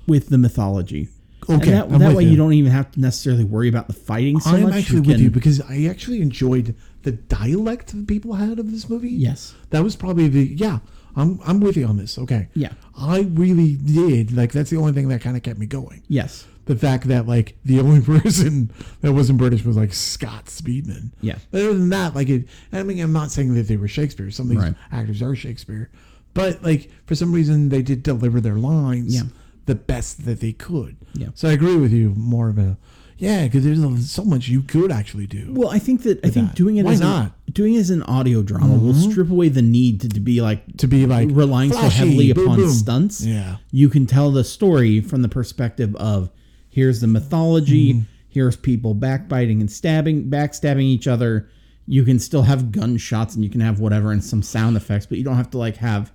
with 0.07 0.29
the 0.29 0.39
mythology. 0.39 1.09
Okay, 1.49 1.73
and 1.73 1.93
that, 1.93 1.99
that 1.99 2.17
way 2.17 2.25
you. 2.25 2.31
you. 2.31 2.37
don't 2.37 2.55
even 2.55 2.73
have 2.73 2.91
to 2.93 3.01
necessarily 3.01 3.45
worry 3.45 3.69
about 3.69 3.87
the 3.87 3.93
fighting 3.93 4.41
so 4.41 4.51
I'm 4.51 4.63
much. 4.63 4.75
actually 4.75 4.97
you 4.97 5.03
with 5.03 5.17
can, 5.17 5.25
you 5.25 5.31
because 5.31 5.61
I 5.61 5.87
actually 5.87 6.23
enjoyed 6.23 6.75
the 7.05 7.13
dialect 7.13 7.93
that 7.93 8.07
people 8.09 8.35
had 8.35 8.59
of 8.59 8.71
this 8.71 8.89
movie. 8.89 9.11
Yes. 9.11 9.55
that 9.71 9.83
was 9.83 9.95
probably 9.97 10.29
the 10.29 10.45
yeah. 10.57 10.81
I'm 11.17 11.39
I'm 11.47 11.61
with 11.61 11.77
you 11.77 11.87
on 11.87 11.97
this. 11.97 12.19
Okay. 12.19 12.49
Yeah. 12.55 12.73
I 12.99 13.21
really 13.21 13.77
did 13.77 14.37
like 14.37 14.51
that's 14.53 14.71
the 14.71 14.79
only 14.79 14.93
thing 14.93 15.09
that 15.09 15.21
kind 15.21 15.37
of 15.37 15.43
kept 15.45 15.59
me 15.61 15.67
going. 15.67 16.03
Yes. 16.09 16.47
The 16.67 16.75
fact 16.75 17.07
that 17.09 17.27
like 17.29 17.57
the 17.65 17.79
only 17.81 18.01
person 18.21 18.71
that 19.03 19.13
wasn't 19.13 19.39
British 19.39 19.65
was 19.65 19.77
like 19.77 19.93
Scott 19.95 20.47
Speedman. 20.47 21.13
Yeah. 21.21 21.39
But 21.53 21.61
Other 21.61 21.75
than 21.75 21.91
that, 21.91 22.15
like 22.17 22.29
it. 22.29 22.49
I 22.73 22.83
mean, 22.83 22.99
I'm 23.01 23.13
not 23.13 23.31
saying 23.31 23.55
that 23.55 23.69
they 23.69 23.77
were 23.77 23.87
Shakespeare. 23.87 24.31
Some 24.33 24.47
of 24.47 24.51
these 24.57 24.59
Right. 24.65 24.75
actors 24.91 25.23
are 25.23 25.37
Shakespeare, 25.37 25.89
but 26.33 26.63
like 26.65 26.91
for 27.07 27.15
some 27.15 27.33
reason 27.33 27.69
they 27.69 27.83
did 27.83 28.03
deliver 28.03 28.41
their 28.41 28.57
lines 28.57 29.15
Yeah. 29.15 29.23
the 29.67 29.75
best 29.77 30.25
that 30.25 30.41
they 30.41 30.53
could. 30.53 30.97
Yeah. 31.13 31.29
So 31.35 31.49
I 31.49 31.53
agree 31.53 31.77
with 31.77 31.93
you 31.93 32.11
more 32.17 32.49
of 32.49 32.59
a 32.59 32.77
yeah 33.19 33.45
because 33.45 33.65
there's 33.65 34.11
so 34.11 34.25
much 34.25 34.49
you 34.49 34.63
could 34.63 34.91
actually 34.93 35.27
do. 35.27 35.53
Well, 35.55 35.71
I 35.71 35.79
think 35.79 36.03
that 36.03 36.25
I 36.25 36.31
think 36.31 36.49
that. 36.49 36.57
doing 36.57 36.77
it 36.77 36.85
Why 36.85 36.93
as 36.93 37.01
not? 37.01 37.25
An, 37.27 37.33
doing 37.53 37.75
it 37.75 37.79
as 37.79 37.91
an 37.91 38.03
audio 38.05 38.43
drama 38.43 38.75
will 38.77 38.95
strip 38.95 39.31
away 39.31 39.49
the 39.49 39.63
need 39.63 40.01
to, 40.03 40.09
to 40.09 40.21
be 40.21 40.41
like 40.41 40.77
to 40.79 40.87
be 40.89 41.07
like 41.07 41.29
relying 41.33 41.73
so 41.73 41.89
heavily 41.89 42.33
boom, 42.33 42.45
upon 42.47 42.57
boom. 42.59 42.71
stunts. 42.71 43.25
Yeah. 43.25 43.57
You 43.71 43.89
can 43.89 44.07
tell 44.07 44.31
the 44.31 44.45
story 44.45 45.01
from 45.01 45.23
the 45.23 45.29
perspective 45.29 45.95
of 45.97 46.31
here's 46.71 47.01
the 47.01 47.07
mythology, 47.07 47.95
Mm-hmm. 47.95 48.03
here's 48.29 48.57
people 48.57 48.95
backbiting 48.95 49.61
and 49.61 49.71
stabbing, 49.71 50.25
backstabbing 50.31 50.83
each 50.83 51.07
other. 51.07 51.49
You 51.87 52.03
can 52.03 52.19
still 52.19 52.43
have 52.43 52.73
gunshots 52.73 53.35
and 53.35 53.45
you 53.45 53.51
can 53.51 53.61
have 53.61 53.79
whatever 53.79 54.11
and 54.11 54.25
some 54.25 54.43
sound 54.43 54.77
effects, 54.77 55.07
but 55.07 55.19
you 55.19 55.25
don't 55.25 55.37
have 55.37 55.51
to 55.51 55.59
like 55.59 55.77
have 55.77 56.11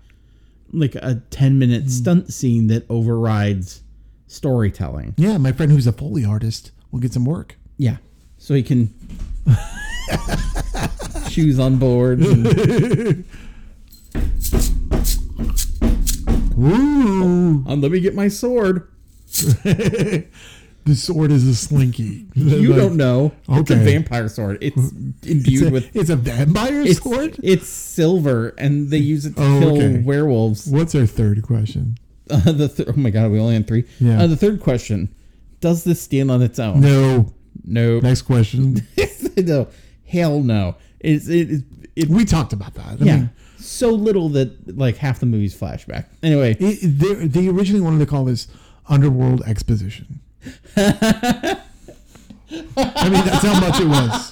like 0.74 0.96
a 0.96 1.22
10 1.30 1.58
minute 1.60 1.84
Mm-hmm. 1.84 1.90
stunt 1.90 2.34
scene 2.34 2.68
that 2.68 2.86
overrides 2.90 3.84
storytelling. 4.28 5.14
Yeah, 5.18 5.38
my 5.38 5.52
friend 5.52 5.72
who's 5.72 5.88
a 5.88 5.92
foley 5.94 6.24
artist 6.26 6.72
will 6.92 7.00
get 7.00 7.14
some 7.14 7.26
work. 7.26 7.56
Yeah. 7.78 7.98
So 8.38 8.54
he 8.54 8.64
can 8.64 8.94
shoes 11.30 11.60
on 11.60 11.78
board. 11.78 12.20
and- 12.22 13.26
Ooh, 16.62 17.64
and 17.68 17.82
let 17.82 17.92
me 17.92 18.00
get 18.02 18.16
my 18.16 18.28
sword. 18.28 18.88
the 19.28 20.26
sword 20.94 21.32
is 21.32 21.48
a 21.48 21.56
slinky. 21.56 22.26
You 22.36 22.74
don't 22.74 22.98
know. 22.98 23.32
Okay. 23.48 23.60
It's 23.62 23.72
a 23.72 23.76
vampire 23.76 24.28
sword. 24.28 24.58
It's 24.62 24.76
imbued 25.24 25.48
It's 25.48 25.62
a, 25.62 25.70
with 25.72 25.96
it's 25.96 26.10
a 26.10 26.16
vampire 26.18 26.82
it's, 26.82 27.02
sword. 27.02 27.40
it's 27.42 27.68
silver, 27.68 28.50
and 28.58 28.90
they 28.90 28.98
use 28.98 29.26
it 29.26 29.38
to 29.38 29.42
Oh, 29.44 29.60
kill 29.60 29.76
okay. 29.78 30.00
werewolves. 30.00 30.68
What's 30.68 30.96
our 30.96 31.06
third 31.06 31.44
question? 31.44 31.98
Uh, 32.30 32.52
the 32.52 32.68
th- 32.68 32.90
oh 32.90 32.94
my 33.00 33.10
god, 33.10 33.32
we 33.32 33.40
only 33.40 33.54
had 33.54 33.68
three. 33.68 33.86
Yeah. 34.00 34.22
Uh, 34.24 34.28
the 34.28 34.36
third 34.38 34.60
question: 34.60 35.14
Does 35.62 35.84
this 35.84 36.02
stand 36.02 36.32
on 36.32 36.42
its 36.42 36.60
own? 36.60 36.82
No. 36.82 37.34
No. 37.66 38.00
Next 38.00 38.24
question. 38.24 38.88
no. 39.38 39.68
Hell 40.08 40.42
no. 40.42 40.76
It's 41.00 41.28
it, 41.28 41.52
it, 41.52 41.64
it 41.96 42.10
we 42.10 42.26
talked 42.26 42.54
about 42.54 42.74
that. 42.76 43.02
I 43.02 43.06
yeah. 43.06 43.16
mean, 43.18 43.30
so 43.58 43.90
little 43.90 44.30
that 44.30 44.78
like 44.78 44.98
half 44.98 45.20
the 45.20 45.26
movie's 45.26 45.56
flashback. 45.56 46.06
Anyway, 46.24 46.56
it, 46.60 46.80
they, 46.82 47.28
they 47.28 47.48
originally 47.48 47.82
wanted 47.82 48.00
to 48.00 48.06
call 48.06 48.26
this 48.26 48.48
Underworld 48.88 49.44
Exposition. 49.44 50.22
I 50.78 51.62
mean, 53.10 53.26
that's 53.26 53.46
how 53.46 53.60
much 53.60 53.80
it 53.80 53.88
was. 53.88 54.32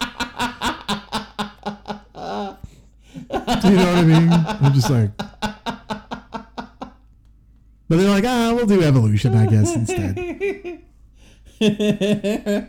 Do 3.62 3.70
you 3.70 3.76
know 3.76 3.86
what 3.86 3.98
I 3.98 4.04
mean? 4.04 4.30
I'm 4.32 4.74
just 4.74 4.90
like. 4.90 5.12
But 7.90 7.98
they're 7.98 8.10
like, 8.10 8.26
ah, 8.26 8.54
we'll 8.54 8.66
do 8.66 8.82
evolution, 8.82 9.36
I 9.36 9.46
guess, 9.46 9.76
instead. 9.76 10.82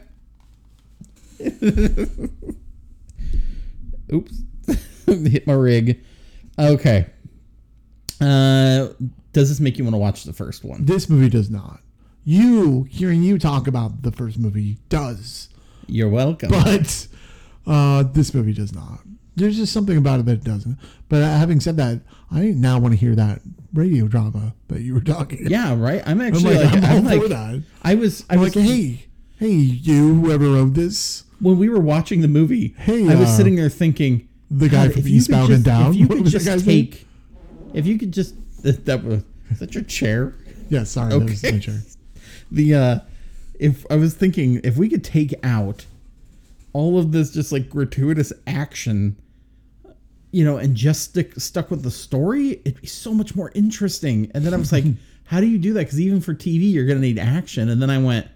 Oops. 4.12 4.43
Hit 5.07 5.47
my 5.47 5.53
rig. 5.53 6.03
Okay. 6.59 7.07
Uh, 8.20 8.89
does 9.32 9.49
this 9.49 9.61
make 9.61 9.78
you 9.78 9.84
want 9.84 9.95
to 9.95 9.99
watch 9.99 10.24
the 10.24 10.32
first 10.32 10.64
one? 10.64 10.84
This 10.84 11.09
movie 11.09 11.28
does 11.28 11.51
not. 11.51 11.80
You, 12.24 12.84
hearing 12.84 13.22
you 13.22 13.39
talk 13.39 13.66
about 13.66 14.03
the 14.03 14.12
first 14.12 14.39
movie, 14.39 14.78
does. 14.89 15.49
You're 15.86 16.09
welcome. 16.09 16.51
But 16.51 17.07
uh, 17.66 18.03
this 18.03 18.34
movie 18.34 18.53
does 18.53 18.74
not. 18.74 19.01
There's 19.39 19.57
just 19.57 19.72
something 19.72 19.97
about 19.97 20.20
it 20.20 20.26
that 20.26 20.45
doesn't. 20.45 20.78
But 21.09 21.22
uh, 21.22 21.36
having 21.39 21.61
said 21.61 21.76
that, 21.78 22.01
I 22.30 22.47
now 22.47 22.78
want 22.78 22.93
to 22.95 22.99
hear 22.99 23.14
that 23.14 23.41
radio 23.72 24.09
drama 24.09 24.55
that 24.68 24.80
you 24.82 24.95
were 24.95 25.01
talking 25.01 25.41
about. 25.41 25.51
yeah, 25.51 25.74
right. 25.78 26.03
I'm 26.07 26.20
I'm 26.20 26.26
actually 26.26 26.57
like, 26.57 26.72
like, 26.72 26.82
I'm 26.84 27.07
I'm 27.09 27.20
like. 27.20 27.62
I 27.82 27.95
was, 27.95 28.24
I 28.28 28.34
I'm 28.34 28.41
was 28.41 28.55
like, 28.57 28.64
hey, 28.64 29.07
hey, 29.39 29.51
you, 29.51 30.20
whoever 30.20 30.47
wrote 30.47 30.74
this, 30.74 31.24
when 31.41 31.59
we 31.59 31.68
were 31.68 31.80
watching 31.80 32.20
the 32.20 32.28
movie. 32.28 32.74
Hey, 32.78 33.03
I 33.09 33.14
was 33.14 33.28
uh, 33.28 33.36
sitting 33.36 33.57
there 33.57 33.68
thinking, 33.68 34.28
the 34.51 34.68
guy 34.68 34.89
from 34.89 35.07
Eastbound 35.07 35.53
and 35.53 35.64
Down. 35.64 35.91
If 35.91 35.97
you 35.97 36.09
could 36.09 36.26
just 36.26 36.47
guy's 36.47 36.66
name? 36.66 36.91
take, 36.91 37.07
if 37.74 37.86
you 37.86 37.99
could 37.99 38.12
just 38.12 38.34
that, 38.62 38.84
that 38.86 39.05
was 39.05 39.22
is 39.51 39.61
that 39.61 39.74
your 39.74 39.84
chair? 39.84 40.34
Yeah, 40.68 40.84
sorry, 40.84 41.11
that 41.11 41.20
was 41.20 41.45
Okay. 41.45 41.53
my 41.55 41.59
chair. 41.61 41.78
The 42.51 42.74
uh, 42.74 42.99
if 43.59 43.84
I 43.91 43.97
was 43.97 44.14
thinking 44.14 44.61
if 44.64 44.76
we 44.78 44.89
could 44.89 45.05
take 45.05 45.34
out 45.45 45.84
all 46.72 46.99
of 46.99 47.12
this 47.12 47.30
just 47.30 47.53
like 47.53 47.68
gratuitous 47.68 48.32
action, 48.47 49.16
you 50.31 50.45
know, 50.45 50.57
and 50.59 50.74
just 50.76 51.03
stick 51.05 51.33
stuck 51.39 51.70
with 51.70 51.83
the 51.83 51.91
story, 51.91 52.61
it'd 52.64 52.81
be 52.81 52.87
so 52.87 53.14
much 53.14 53.35
more 53.35 53.51
interesting. 53.55 54.31
And 54.35 54.45
then 54.45 54.53
I 54.55 54.57
was 54.57 54.72
like, 54.72 54.85
how 55.24 55.41
do 55.41 55.47
you 55.47 55.59
do 55.59 55.72
that? 55.74 55.81
Because 55.81 56.01
even 56.01 56.20
for 56.20 56.35
TV, 56.35 56.72
you're 56.72 56.87
gonna 56.87 57.01
need 57.01 57.18
action. 57.18 57.68
And 57.68 57.81
then 57.81 57.91
I 57.91 57.99
went, 57.99 58.26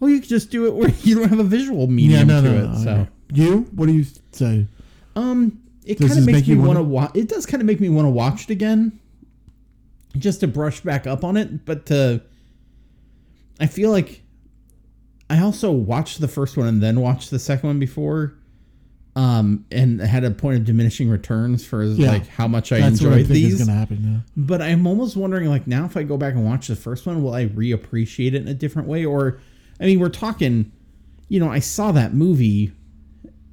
well, 0.00 0.10
you 0.10 0.20
could 0.20 0.28
just 0.28 0.50
do 0.50 0.66
it 0.66 0.74
where 0.74 0.88
you 1.02 1.14
don't 1.14 1.28
have 1.28 1.38
a 1.38 1.44
visual 1.44 1.86
medium 1.86 2.28
Yeah, 2.28 2.40
no, 2.40 2.42
to 2.42 2.50
no, 2.50 2.64
it. 2.64 2.68
no, 2.68 2.84
so. 2.84 3.06
You? 3.32 3.58
What 3.74 3.86
do 3.86 3.92
you 3.92 4.04
say? 4.32 4.66
Um, 5.16 5.58
it 5.84 5.98
kind 5.98 6.12
of 6.12 6.26
makes 6.26 6.46
me 6.46 6.56
want 6.56 6.76
to 6.78 6.82
watch. 6.82 7.12
It 7.14 7.28
does 7.28 7.46
kind 7.46 7.60
of 7.60 7.66
make 7.66 7.80
me 7.80 7.88
want 7.88 8.06
to 8.06 8.10
watch 8.10 8.44
it 8.44 8.50
again, 8.50 8.98
just 10.18 10.40
to 10.40 10.48
brush 10.48 10.80
back 10.80 11.06
up 11.06 11.24
on 11.24 11.36
it. 11.36 11.64
But 11.64 11.86
to, 11.86 12.20
I 13.58 13.66
feel 13.66 13.90
like 13.90 14.22
I 15.30 15.40
also 15.40 15.70
watched 15.70 16.20
the 16.20 16.28
first 16.28 16.56
one 16.56 16.66
and 16.66 16.82
then 16.82 17.00
watched 17.00 17.30
the 17.30 17.38
second 17.38 17.68
one 17.68 17.78
before, 17.78 18.34
um, 19.14 19.64
and 19.70 20.00
had 20.00 20.24
a 20.24 20.30
point 20.30 20.56
of 20.58 20.64
diminishing 20.64 21.08
returns 21.10 21.64
for 21.64 21.82
Yeah. 21.84 22.12
like 22.12 22.26
how 22.28 22.48
much 22.48 22.72
I 22.72 22.76
I 22.78 22.86
enjoyed 22.88 23.14
think 23.26 23.28
these. 23.28 23.54
is 23.54 23.58
going 23.58 23.68
to 23.68 23.74
happen. 23.74 23.98
Yeah. 24.02 24.32
But 24.36 24.62
I'm 24.62 24.86
almost 24.86 25.16
wondering, 25.16 25.48
like 25.48 25.66
now, 25.66 25.84
if 25.84 25.96
I 25.96 26.02
go 26.02 26.16
back 26.16 26.34
and 26.34 26.44
watch 26.44 26.68
the 26.68 26.76
first 26.76 27.04
one, 27.06 27.22
will 27.22 27.34
I 27.34 27.46
reappreciate 27.46 28.28
it 28.28 28.36
in 28.36 28.48
a 28.48 28.54
different 28.54 28.88
way? 28.88 29.04
Or, 29.04 29.38
I 29.80 29.84
mean, 29.84 30.00
we're 30.00 30.08
talking, 30.08 30.72
you 31.28 31.40
know, 31.40 31.50
I 31.50 31.58
saw 31.58 31.92
that 31.92 32.14
movie. 32.14 32.72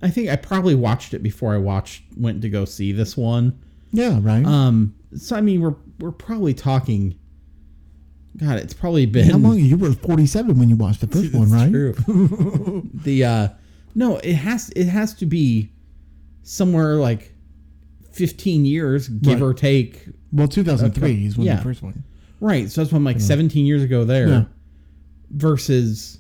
I 0.02 0.10
think 0.10 0.30
I 0.30 0.38
probably 0.38 0.76
watched 0.76 1.14
it 1.14 1.22
before 1.22 1.54
I 1.54 1.58
watched 1.58 2.04
went 2.16 2.42
to 2.44 2.50
go 2.50 2.64
see 2.64 2.94
this 2.94 3.18
one. 3.18 3.60
Yeah. 3.92 4.20
Right. 4.22 4.46
Um, 4.46 4.96
so 5.18 5.36
I 5.36 5.42
mean, 5.42 5.60
we're 5.62 5.76
we're 6.00 6.12
probably 6.12 6.54
talking. 6.54 7.16
God, 8.38 8.58
it's 8.60 8.74
probably 8.74 9.06
been 9.08 9.30
How 9.30 9.38
long? 9.38 9.58
You 9.60 9.76
were 9.76 9.92
47 9.92 10.58
when 10.58 10.70
you 10.70 10.78
watched 10.78 11.02
the 11.02 11.08
first 11.14 11.34
one, 11.34 11.50
right? 11.52 11.70
True. 11.70 11.94
the 12.94 13.26
uh, 13.26 13.48
no, 13.96 14.18
it 14.18 14.36
has 14.36 14.70
it 14.76 14.86
has 14.88 15.14
to 15.16 15.26
be 15.26 15.72
somewhere 16.44 16.96
like 16.96 17.34
fifteen 18.12 18.66
years, 18.66 19.08
give 19.08 19.36
Right. 19.36 19.42
or 19.42 19.54
take, 19.54 20.08
Well, 20.32 20.48
2003 20.48 21.26
is 21.26 21.38
when 21.38 21.48
Yeah. 21.48 21.56
the 21.58 21.64
first 21.64 21.82
one. 21.82 22.04
Right. 22.42 22.70
So 22.72 22.82
that's 22.82 22.92
when 22.92 22.98
I'm 23.00 23.04
like 23.06 23.20
17 23.20 23.66
years 23.66 23.82
ago 23.84 24.04
there 24.06 24.28
Yeah. 24.28 24.44
versus 25.32 26.20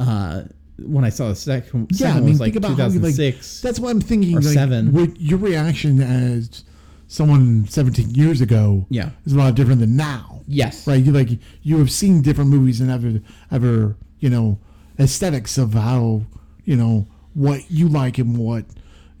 uh, 0.00 0.42
when 0.78 1.04
I 1.04 1.10
saw 1.10 1.28
the 1.28 1.34
second, 1.34 1.88
second 1.94 1.98
Yeah, 1.98 2.10
I 2.12 2.14
one 2.14 2.22
mean, 2.24 2.32
was 2.32 2.40
like 2.40 2.52
think 2.54 2.64
about 2.64 2.78
how 2.78 2.86
you, 2.88 3.00
like, 3.00 3.14
2006. 3.14 3.60
That's 3.60 3.78
why 3.78 3.90
I'm 3.90 4.00
thinking. 4.00 4.34
Like, 4.36 4.44
seven. 4.44 4.92
What 4.92 5.20
your 5.20 5.38
reaction 5.38 6.00
as 6.00 6.64
someone 7.06 7.66
17 7.68 8.10
years 8.14 8.40
ago 8.40 8.86
yeah. 8.88 9.10
is 9.26 9.32
a 9.34 9.36
lot 9.36 9.54
different 9.56 9.80
than 9.80 9.96
now, 9.96 10.40
Yes. 10.46 10.86
right? 10.86 11.04
You 11.04 11.12
like 11.12 11.38
you 11.62 11.78
have 11.78 11.90
seen 11.90 12.22
different 12.22 12.50
movies 12.50 12.80
and 12.80 12.90
ever 12.90 13.20
ever 13.50 13.96
you 14.20 14.30
know 14.30 14.58
aesthetics 14.98 15.58
of 15.58 15.74
how 15.74 16.22
you 16.64 16.76
know 16.76 17.06
what 17.34 17.70
you 17.70 17.88
like 17.88 18.18
and 18.18 18.36
what 18.36 18.64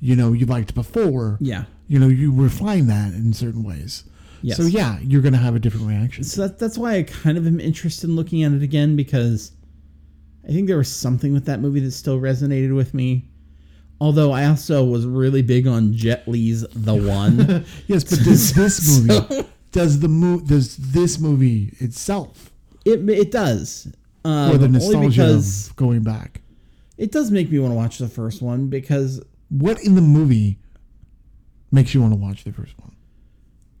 you 0.00 0.16
know 0.16 0.32
you 0.32 0.46
liked 0.46 0.74
before. 0.74 1.38
Yeah. 1.40 1.64
You 1.88 1.98
know, 1.98 2.08
you 2.08 2.32
refine 2.32 2.86
that 2.86 3.12
in 3.12 3.32
certain 3.32 3.64
ways. 3.64 4.04
Yes. 4.42 4.56
So 4.56 4.64
yeah, 4.64 4.98
you're 5.02 5.22
gonna 5.22 5.36
have 5.38 5.54
a 5.54 5.58
different 5.58 5.86
reaction. 5.86 6.24
So 6.24 6.42
that, 6.42 6.58
that's 6.58 6.78
why 6.78 6.96
I 6.96 7.02
kind 7.02 7.36
of 7.36 7.46
am 7.46 7.60
interested 7.60 8.08
in 8.08 8.16
looking 8.16 8.42
at 8.42 8.52
it 8.52 8.62
again 8.62 8.96
because 8.96 9.52
I 10.44 10.52
think 10.52 10.68
there 10.68 10.78
was 10.78 10.90
something 10.94 11.32
with 11.32 11.44
that 11.46 11.60
movie 11.60 11.80
that 11.80 11.90
still 11.90 12.18
resonated 12.18 12.74
with 12.74 12.94
me. 12.94 13.28
Although 14.00 14.32
I 14.32 14.46
also 14.46 14.82
was 14.82 15.04
really 15.04 15.42
big 15.42 15.66
on 15.66 15.92
Jet 15.92 16.26
Li's 16.26 16.64
The 16.70 16.94
One. 17.08 17.66
Yes, 17.86 18.04
but 18.04 18.24
does 18.24 18.52
this 18.54 19.00
movie 19.00 19.46
does 19.72 20.00
the 20.00 20.08
mo- 20.08 20.40
does 20.40 20.76
this 20.76 21.18
movie 21.18 21.74
itself 21.78 22.50
it 22.84 23.08
it 23.08 23.30
does. 23.30 23.92
Um, 24.24 24.50
or 24.50 24.58
the 24.58 24.66
only 24.66 24.78
nostalgia 24.78 25.34
of 25.34 25.76
going 25.76 26.02
back? 26.02 26.39
It 27.00 27.10
does 27.12 27.30
make 27.30 27.50
me 27.50 27.58
want 27.58 27.72
to 27.72 27.76
watch 27.76 27.98
the 27.98 28.08
first 28.08 28.42
one 28.42 28.66
because 28.68 29.20
What 29.48 29.80
in 29.82 29.94
the 29.96 30.00
movie 30.02 30.58
makes 31.72 31.94
you 31.94 32.00
want 32.00 32.12
to 32.12 32.18
watch 32.18 32.44
the 32.44 32.52
first 32.52 32.78
one? 32.78 32.94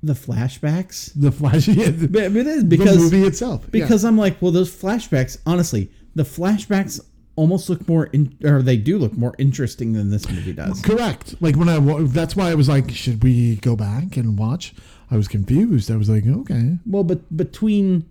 the 0.02 0.14
flashbacks. 0.14 1.12
The 1.14 1.30
Flash, 1.30 1.68
yeah, 1.80 1.90
the, 1.90 2.08
But 2.08 2.34
it 2.34 2.46
is 2.46 2.62
the 2.62 2.68
because 2.76 2.96
movie 2.96 3.22
itself. 3.24 3.64
yeah. 3.64 3.82
because 3.82 4.02
I'm 4.04 4.16
like, 4.16 4.40
well, 4.40 4.50
those 4.50 4.74
flashbacks. 4.74 5.36
Honestly, 5.44 5.90
the 6.14 6.22
flashbacks 6.22 7.00
almost 7.36 7.68
look 7.68 7.86
more, 7.86 8.06
in, 8.06 8.34
or 8.42 8.62
they 8.62 8.78
do 8.78 8.96
look 8.98 9.12
more 9.18 9.34
interesting 9.38 9.92
than 9.92 10.08
this 10.10 10.26
movie 10.30 10.54
does. 10.54 10.80
correct. 10.80 11.34
Like 11.42 11.56
when 11.56 11.68
I 11.68 11.76
wa- 11.78 12.00
that's 12.02 12.34
why 12.34 12.50
I 12.50 12.54
was 12.54 12.66
like, 12.68 12.90
should 12.90 13.22
we 13.22 13.56
go 13.56 13.76
back 13.76 14.16
and 14.16 14.38
watch? 14.38 14.72
I 15.10 15.16
was 15.18 15.28
confused. 15.28 15.90
I 15.90 15.96
was 15.96 16.08
like, 16.08 16.26
okay, 16.26 16.78
Well, 16.86 17.04
but 17.04 17.36
between 17.36 18.06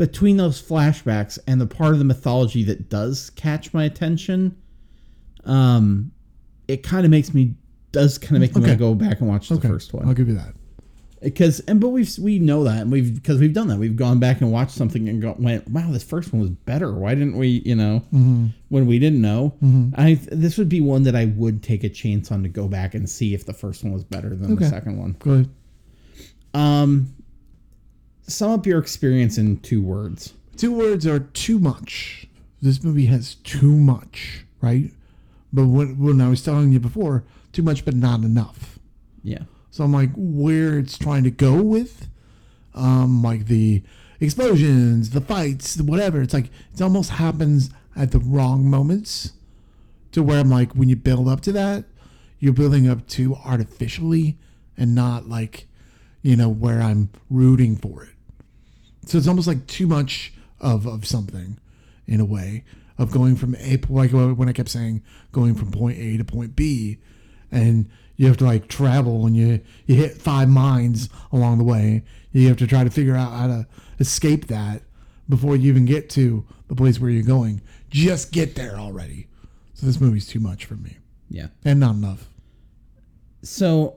between 0.00 0.38
those 0.38 0.62
flashbacks 0.62 1.38
and 1.46 1.60
the 1.60 1.66
part 1.66 1.92
of 1.92 1.98
the 1.98 2.06
mythology 2.06 2.64
that 2.64 2.88
does 2.88 3.28
catch 3.36 3.74
my 3.74 3.84
attention, 3.84 4.56
um, 5.44 6.10
it 6.68 6.82
kind 6.82 7.04
of 7.04 7.10
makes 7.10 7.34
me 7.34 7.54
does 7.92 8.16
kind 8.16 8.36
of 8.36 8.40
make 8.40 8.54
me 8.56 8.62
Okay. 8.62 8.70
want 8.70 8.78
to 8.78 8.84
go 8.84 8.94
back 8.94 9.20
and 9.20 9.28
watch 9.28 9.50
the 9.50 9.60
first 9.60 9.92
one 9.92 10.08
I'll 10.08 10.14
give 10.14 10.28
you 10.28 10.34
that. 10.36 10.54
because 11.20 11.60
and 11.60 11.80
but 11.80 11.88
we've 11.90 12.10
we 12.18 12.38
know 12.38 12.64
that 12.64 12.80
and 12.82 12.90
we've 12.92 13.14
because 13.14 13.38
we've 13.40 13.52
done 13.52 13.68
that 13.68 13.78
we've 13.78 13.96
gone 13.96 14.18
back 14.20 14.40
and 14.40 14.50
watched 14.50 14.70
something 14.70 15.06
and 15.06 15.20
go, 15.20 15.34
went 15.38 15.68
wow 15.68 15.90
this 15.90 16.02
first 16.04 16.32
one 16.32 16.40
was 16.40 16.48
better 16.50 16.94
why 16.94 17.14
didn't 17.14 17.36
we 17.36 17.60
you 17.66 17.74
know 17.74 18.02
Mm-hmm. 18.14 18.46
when 18.70 18.86
we 18.86 18.98
didn't 18.98 19.20
know 19.20 19.52
I 19.96 20.14
this 20.32 20.56
would 20.56 20.68
be 20.70 20.80
one 20.80 21.02
that 21.02 21.14
I 21.14 21.26
would 21.26 21.62
take 21.62 21.84
a 21.84 21.90
chance 21.90 22.30
on 22.32 22.42
to 22.44 22.48
go 22.48 22.68
back 22.68 22.94
and 22.94 23.06
see 23.10 23.34
if 23.34 23.44
the 23.44 23.52
first 23.52 23.84
one 23.84 23.92
was 23.92 24.04
better 24.04 24.30
than 24.34 24.52
Okay. 24.54 24.64
the 24.64 24.70
second 24.70 24.96
one. 24.98 25.16
Go 25.18 25.30
ahead. 25.32 25.50
Um, 26.54 27.14
sum 28.30 28.52
up 28.52 28.66
your 28.66 28.78
experience 28.78 29.38
in 29.38 29.58
two 29.60 29.82
words. 29.82 30.34
Two 30.56 30.72
words 30.72 31.06
are 31.06 31.20
too 31.20 31.58
much. 31.58 32.26
This 32.62 32.84
movie 32.84 33.06
has 33.06 33.36
too 33.36 33.76
much, 33.76 34.44
right? 34.60 34.90
But 35.52 35.66
when, 35.66 35.98
when 35.98 36.20
I 36.20 36.28
was 36.28 36.42
telling 36.42 36.72
you 36.72 36.80
before, 36.80 37.24
too 37.52 37.62
much, 37.62 37.84
but 37.84 37.94
not 37.94 38.20
enough. 38.20 38.78
Yeah. 39.22 39.44
So 39.70 39.84
I'm 39.84 39.92
like, 39.92 40.10
where 40.14 40.78
it's 40.78 40.98
trying 40.98 41.24
to 41.24 41.30
go 41.30 41.62
with, 41.62 42.08
um, 42.74 43.22
like 43.22 43.46
the 43.46 43.82
explosions, 44.20 45.10
the 45.10 45.20
fights, 45.20 45.80
whatever. 45.80 46.20
It's 46.20 46.34
like 46.34 46.50
it 46.74 46.82
almost 46.82 47.10
happens 47.10 47.70
at 47.96 48.12
the 48.12 48.18
wrong 48.18 48.68
moments, 48.68 49.32
to 50.12 50.22
where 50.22 50.40
I'm 50.40 50.50
like, 50.50 50.72
when 50.72 50.88
you 50.88 50.96
build 50.96 51.28
up 51.28 51.40
to 51.42 51.52
that, 51.52 51.84
you're 52.38 52.52
building 52.52 52.88
up 52.88 53.06
too 53.06 53.36
artificially, 53.44 54.36
and 54.76 54.94
not 54.94 55.28
like, 55.28 55.66
you 56.22 56.36
know, 56.36 56.48
where 56.48 56.80
I'm 56.80 57.10
rooting 57.28 57.76
for 57.76 58.04
it. 58.04 58.10
So 59.10 59.18
it's 59.18 59.26
almost 59.26 59.48
like 59.48 59.66
too 59.66 59.88
much 59.88 60.32
of 60.60 60.86
of 60.86 61.04
something, 61.04 61.58
in 62.06 62.20
a 62.20 62.24
way 62.24 62.62
of 62.96 63.10
going 63.10 63.34
from 63.34 63.56
a 63.56 63.76
like 63.88 64.12
when 64.12 64.48
I 64.48 64.52
kept 64.52 64.68
saying 64.68 65.02
going 65.32 65.56
from 65.56 65.72
point 65.72 65.98
A 65.98 66.16
to 66.16 66.24
point 66.24 66.54
B, 66.54 66.98
and 67.50 67.88
you 68.16 68.28
have 68.28 68.36
to 68.36 68.44
like 68.44 68.68
travel 68.68 69.26
and 69.26 69.36
you 69.36 69.60
you 69.86 69.96
hit 69.96 70.16
five 70.16 70.48
mines 70.48 71.08
along 71.32 71.58
the 71.58 71.64
way. 71.64 72.04
You 72.30 72.46
have 72.46 72.58
to 72.58 72.68
try 72.68 72.84
to 72.84 72.90
figure 72.90 73.16
out 73.16 73.32
how 73.32 73.48
to 73.48 73.66
escape 73.98 74.46
that 74.46 74.82
before 75.28 75.56
you 75.56 75.68
even 75.72 75.86
get 75.86 76.08
to 76.10 76.44
the 76.68 76.76
place 76.76 77.00
where 77.00 77.10
you're 77.10 77.24
going. 77.24 77.62
Just 77.90 78.30
get 78.30 78.54
there 78.54 78.76
already. 78.76 79.26
So 79.74 79.86
this 79.86 80.00
movie's 80.00 80.28
too 80.28 80.38
much 80.38 80.66
for 80.66 80.74
me 80.74 80.98
Yeah. 81.30 81.48
and 81.64 81.80
not 81.80 81.96
enough. 81.96 82.28
So, 83.42 83.96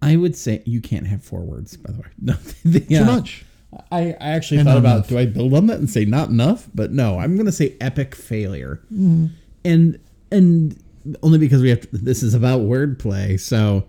I 0.00 0.16
would 0.16 0.36
say 0.36 0.62
you 0.64 0.80
can't 0.80 1.06
have 1.08 1.22
four 1.22 1.40
words. 1.42 1.76
By 1.76 1.92
the 1.92 1.98
way, 1.98 2.06
no, 2.20 2.34
the, 2.64 2.80
Too 2.80 2.96
uh, 2.96 3.04
much. 3.04 3.44
I, 3.90 4.10
I 4.20 4.30
actually 4.30 4.58
And 4.58 4.68
thought 4.68 4.78
about 4.78 4.96
enough. 4.96 5.08
do 5.08 5.18
I 5.18 5.26
build 5.26 5.54
on 5.54 5.66
that 5.68 5.78
and 5.78 5.88
say 5.90 6.04
not 6.04 6.28
enough, 6.28 6.68
but 6.74 6.92
no, 6.92 7.18
I'm 7.18 7.34
going 7.36 7.46
to 7.46 7.52
say 7.52 7.76
epic 7.80 8.14
failure, 8.14 8.80
Mm-hmm. 8.92 9.26
and 9.64 9.98
and 10.30 10.82
only 11.22 11.38
because 11.38 11.60
we 11.62 11.68
have 11.70 11.80
to, 11.82 11.88
this 11.98 12.22
is 12.22 12.34
about 12.34 12.62
wordplay. 12.62 13.38
So, 13.38 13.86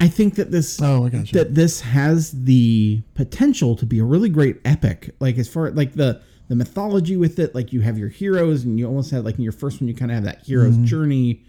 I 0.00 0.08
think 0.08 0.34
that 0.36 0.50
this 0.50 0.80
Oh, 0.80 1.06
I 1.06 1.08
got 1.10 1.28
that 1.32 1.54
this 1.54 1.80
has 1.80 2.44
the 2.44 3.02
potential 3.14 3.76
to 3.76 3.86
be 3.86 3.98
a 3.98 4.04
really 4.04 4.28
great 4.28 4.60
epic. 4.64 5.14
Like 5.20 5.38
as 5.38 5.48
far 5.48 5.70
like 5.70 5.94
the 5.94 6.20
the 6.48 6.56
mythology 6.56 7.16
with 7.16 7.38
it, 7.38 7.54
like 7.54 7.72
you 7.72 7.80
have 7.80 7.98
your 7.98 8.08
heroes, 8.08 8.64
and 8.64 8.78
you 8.78 8.86
almost 8.86 9.10
had 9.10 9.24
like 9.24 9.36
in 9.36 9.42
your 9.42 9.52
first 9.52 9.80
one, 9.80 9.88
you 9.88 9.94
kind 9.94 10.10
of 10.10 10.16
have 10.16 10.24
that 10.24 10.42
hero's 10.46 10.76
journey. 10.78 11.42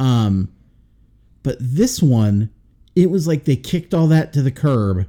Um, 0.00 0.52
but 1.42 1.56
this 1.60 2.02
one, 2.02 2.50
it 2.94 3.10
was 3.10 3.26
like 3.26 3.44
they 3.44 3.56
kicked 3.56 3.94
all 3.94 4.06
that 4.08 4.32
to 4.34 4.42
the 4.42 4.50
curb, 4.50 5.06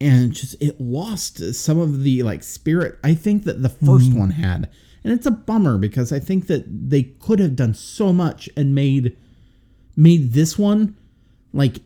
and 0.00 0.32
just 0.32 0.60
it 0.60 0.80
lost 0.80 1.54
some 1.54 1.78
of 1.78 2.02
the 2.02 2.22
like 2.22 2.42
spirit. 2.42 2.98
I 3.02 3.14
think 3.14 3.44
that 3.44 3.62
the 3.62 3.68
1st 3.68 4.08
mm-hmm. 4.08 4.18
one 4.18 4.30
had, 4.30 4.68
and 5.02 5.12
it's 5.12 5.26
a 5.26 5.30
bummer 5.30 5.78
because 5.78 6.12
I 6.12 6.18
think 6.18 6.46
that 6.48 6.64
they 6.66 7.02
could 7.02 7.38
have 7.38 7.56
done 7.56 7.74
so 7.74 8.12
much 8.12 8.48
and 8.56 8.74
made 8.74 9.16
made 9.96 10.32
this 10.32 10.58
one 10.58 10.96
like 11.52 11.80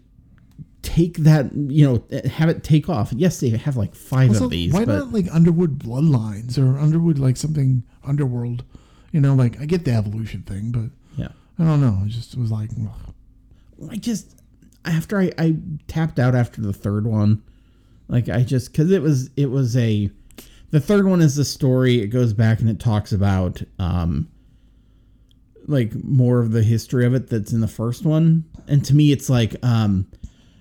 take 0.81 1.19
that 1.19 1.53
you 1.55 1.85
know 1.87 2.05
eh, 2.11 2.27
have 2.29 2.49
it 2.49 2.65
take 2.65 2.89
off 2.89 3.13
yes 3.13 3.41
they 3.41 3.51
have 3.51 3.77
like 3.77 3.95
five 3.95 4.31
Also, 4.31 4.45
of 4.45 4.51
these 4.51 4.73
why 4.73 4.85
but 4.85 4.97
not 4.97 5.13
like 5.13 5.27
Underworld 5.33 5.79
Bloodlines 5.79 6.59
or 6.59 6.79
Underworld 6.79 7.19
like 7.19 7.37
something 7.37 7.83
Underworld? 8.05 8.65
You 9.13 9.21
know, 9.21 9.35
like 9.35 9.61
I 9.61 9.65
get 9.65 9.85
the 9.85 9.93
evolution 9.93 10.43
thing, 10.43 10.71
but 10.71 10.91
yeah 11.17 11.33
I 11.59 11.65
don't 11.65 11.81
know. 11.81 12.03
It 12.05 12.11
just 12.11 12.37
was 12.37 12.53
like, 12.53 12.71
ugh. 12.81 13.15
i 13.91 13.97
just 13.97 14.35
after 14.85 15.19
I, 15.19 15.33
I 15.37 15.57
tapped 15.87 16.19
out 16.19 16.35
after 16.35 16.61
the 16.61 16.73
third 16.73 17.07
one 17.07 17.43
like 18.09 18.29
i 18.29 18.43
just 18.43 18.73
because 18.73 18.91
it 18.91 19.03
was 19.03 19.31
it 19.37 19.47
was 19.51 19.77
a 19.77 20.11
the 20.71 20.81
third 20.81 21.07
one 21.07 21.21
is 21.21 21.37
the 21.37 21.45
story 21.45 22.01
it 22.01 22.09
goes 22.09 22.33
back 22.33 22.61
and 22.61 22.69
it 22.69 22.79
talks 22.81 23.13
about 23.13 23.63
um 23.79 24.29
like 25.67 25.93
more 26.03 26.41
of 26.41 26.53
the 26.53 26.63
history 26.63 27.05
of 27.05 27.15
it 27.15 27.29
that's 27.29 27.53
in 27.53 27.61
the 27.61 27.69
first 27.69 28.05
one 28.05 28.45
and 28.67 28.85
to 28.85 28.95
me 28.95 29.13
it's 29.13 29.29
like 29.29 29.55
um 29.63 30.07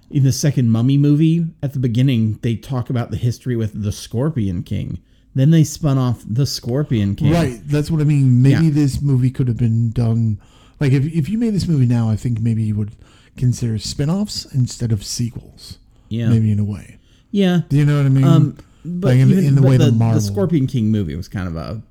in 0.09 0.23
the 0.23 0.31
second 0.31 0.71
mummy 0.71 0.97
movie 0.97 1.45
at 1.63 1.73
the 1.73 1.79
beginning 1.79 2.39
they 2.41 2.55
talk 2.55 2.89
about 2.89 3.11
the 3.11 3.17
history 3.17 3.55
with 3.55 3.81
the 3.83 3.91
scorpion 3.91 4.63
king 4.63 4.99
then 5.35 5.51
they 5.51 5.63
spun 5.63 5.97
off 5.97 6.23
the 6.27 6.45
scorpion 6.47 7.15
king 7.15 7.31
right. 7.31 7.59
That's 7.65 7.91
what 7.91 8.01
I 8.01 8.05
mean. 8.05 8.41
Maybe 8.41 8.65
Yeah. 8.65 8.71
this 8.71 9.01
movie 9.03 9.29
could 9.29 9.47
have 9.47 9.57
been 9.57 9.91
done 9.91 10.39
Like 10.79 10.93
if 10.93 11.05
if 11.05 11.29
you 11.29 11.37
made 11.37 11.53
this 11.53 11.67
movie 11.67 11.85
now, 11.85 12.09
I 12.09 12.15
think 12.15 12.39
maybe 12.39 12.63
you 12.63 12.73
would 12.75 12.95
consider 13.35 13.77
spin-offs 13.77 14.45
instead 14.53 14.91
of 14.91 15.03
sequels. 15.03 15.77
Yeah. 16.09 16.29
Maybe 16.29 16.51
in 16.51 16.57
a 16.59 16.63
way. 16.63 16.96
Yeah. 17.31 17.61
Do 17.69 17.77
you 17.77 17.85
know 17.85 17.97
what 17.97 18.05
I 18.05 18.09
mean? 18.09 18.23
Um, 18.23 18.57
but 18.85 19.09
Like 19.09 19.17
in 19.19 19.27
the- 19.29 19.33
even, 19.35 19.45
in 19.45 19.55
the 19.55 19.61
but 19.61 19.69
way 19.69 19.77
the 19.77 19.85
the, 19.85 19.91
Marvel- 19.91 20.21
Scorpion 20.21 20.67
King 20.67 20.91
movie 20.91 21.15
was 21.15 21.27
kind 21.27 21.47
of 21.47 21.55
a 21.55 21.81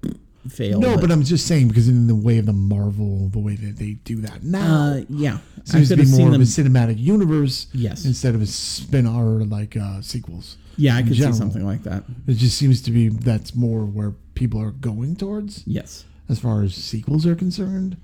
fail. 0.49 0.81
no, 0.81 0.97
but 0.97 1.11
I'm 1.11 1.23
just 1.25 1.47
saying 1.47 1.69
because 1.69 1.89
in 1.89 2.07
the 2.07 2.15
way 2.15 2.39
of 2.39 2.47
the 2.47 2.53
Marvel, 2.53 3.29
the 3.29 3.39
way 3.39 3.55
that 3.57 3.77
they 3.77 3.93
do 4.05 4.17
that 4.23 4.43
now, 4.45 4.93
uh, 4.95 5.01
yeah, 5.09 5.39
seems 5.65 5.89
to 5.91 5.97
be 5.97 6.07
more 6.07 6.35
of 6.35 6.47
seen 6.47 6.67
a 6.67 6.71
cinematic 6.71 6.99
universe 6.99 7.67
Yes. 7.73 8.05
instead 8.07 8.35
of 8.35 8.41
a 8.43 8.47
spin 8.47 9.07
or 9.07 9.45
like 9.45 9.77
uh, 9.77 10.01
sequels. 10.01 10.57
Yeah, 10.79 10.97
I 10.97 11.03
could 11.03 11.15
general. 11.15 11.33
see 11.35 11.39
something 11.39 11.65
like 11.67 11.83
that. 11.85 12.05
It 12.27 12.35
just 12.35 12.57
seems 12.57 12.81
to 12.83 12.91
be 12.91 13.09
that's 13.09 13.55
more 13.55 13.85
where 13.85 14.13
people 14.35 14.61
are 14.61 14.71
going 14.73 15.17
towards 15.17 15.63
Yes. 15.67 16.05
as 16.29 16.39
far 16.39 16.63
as 16.63 16.75
sequels 16.75 17.27
are 17.27 17.35
concerned. 17.35 17.97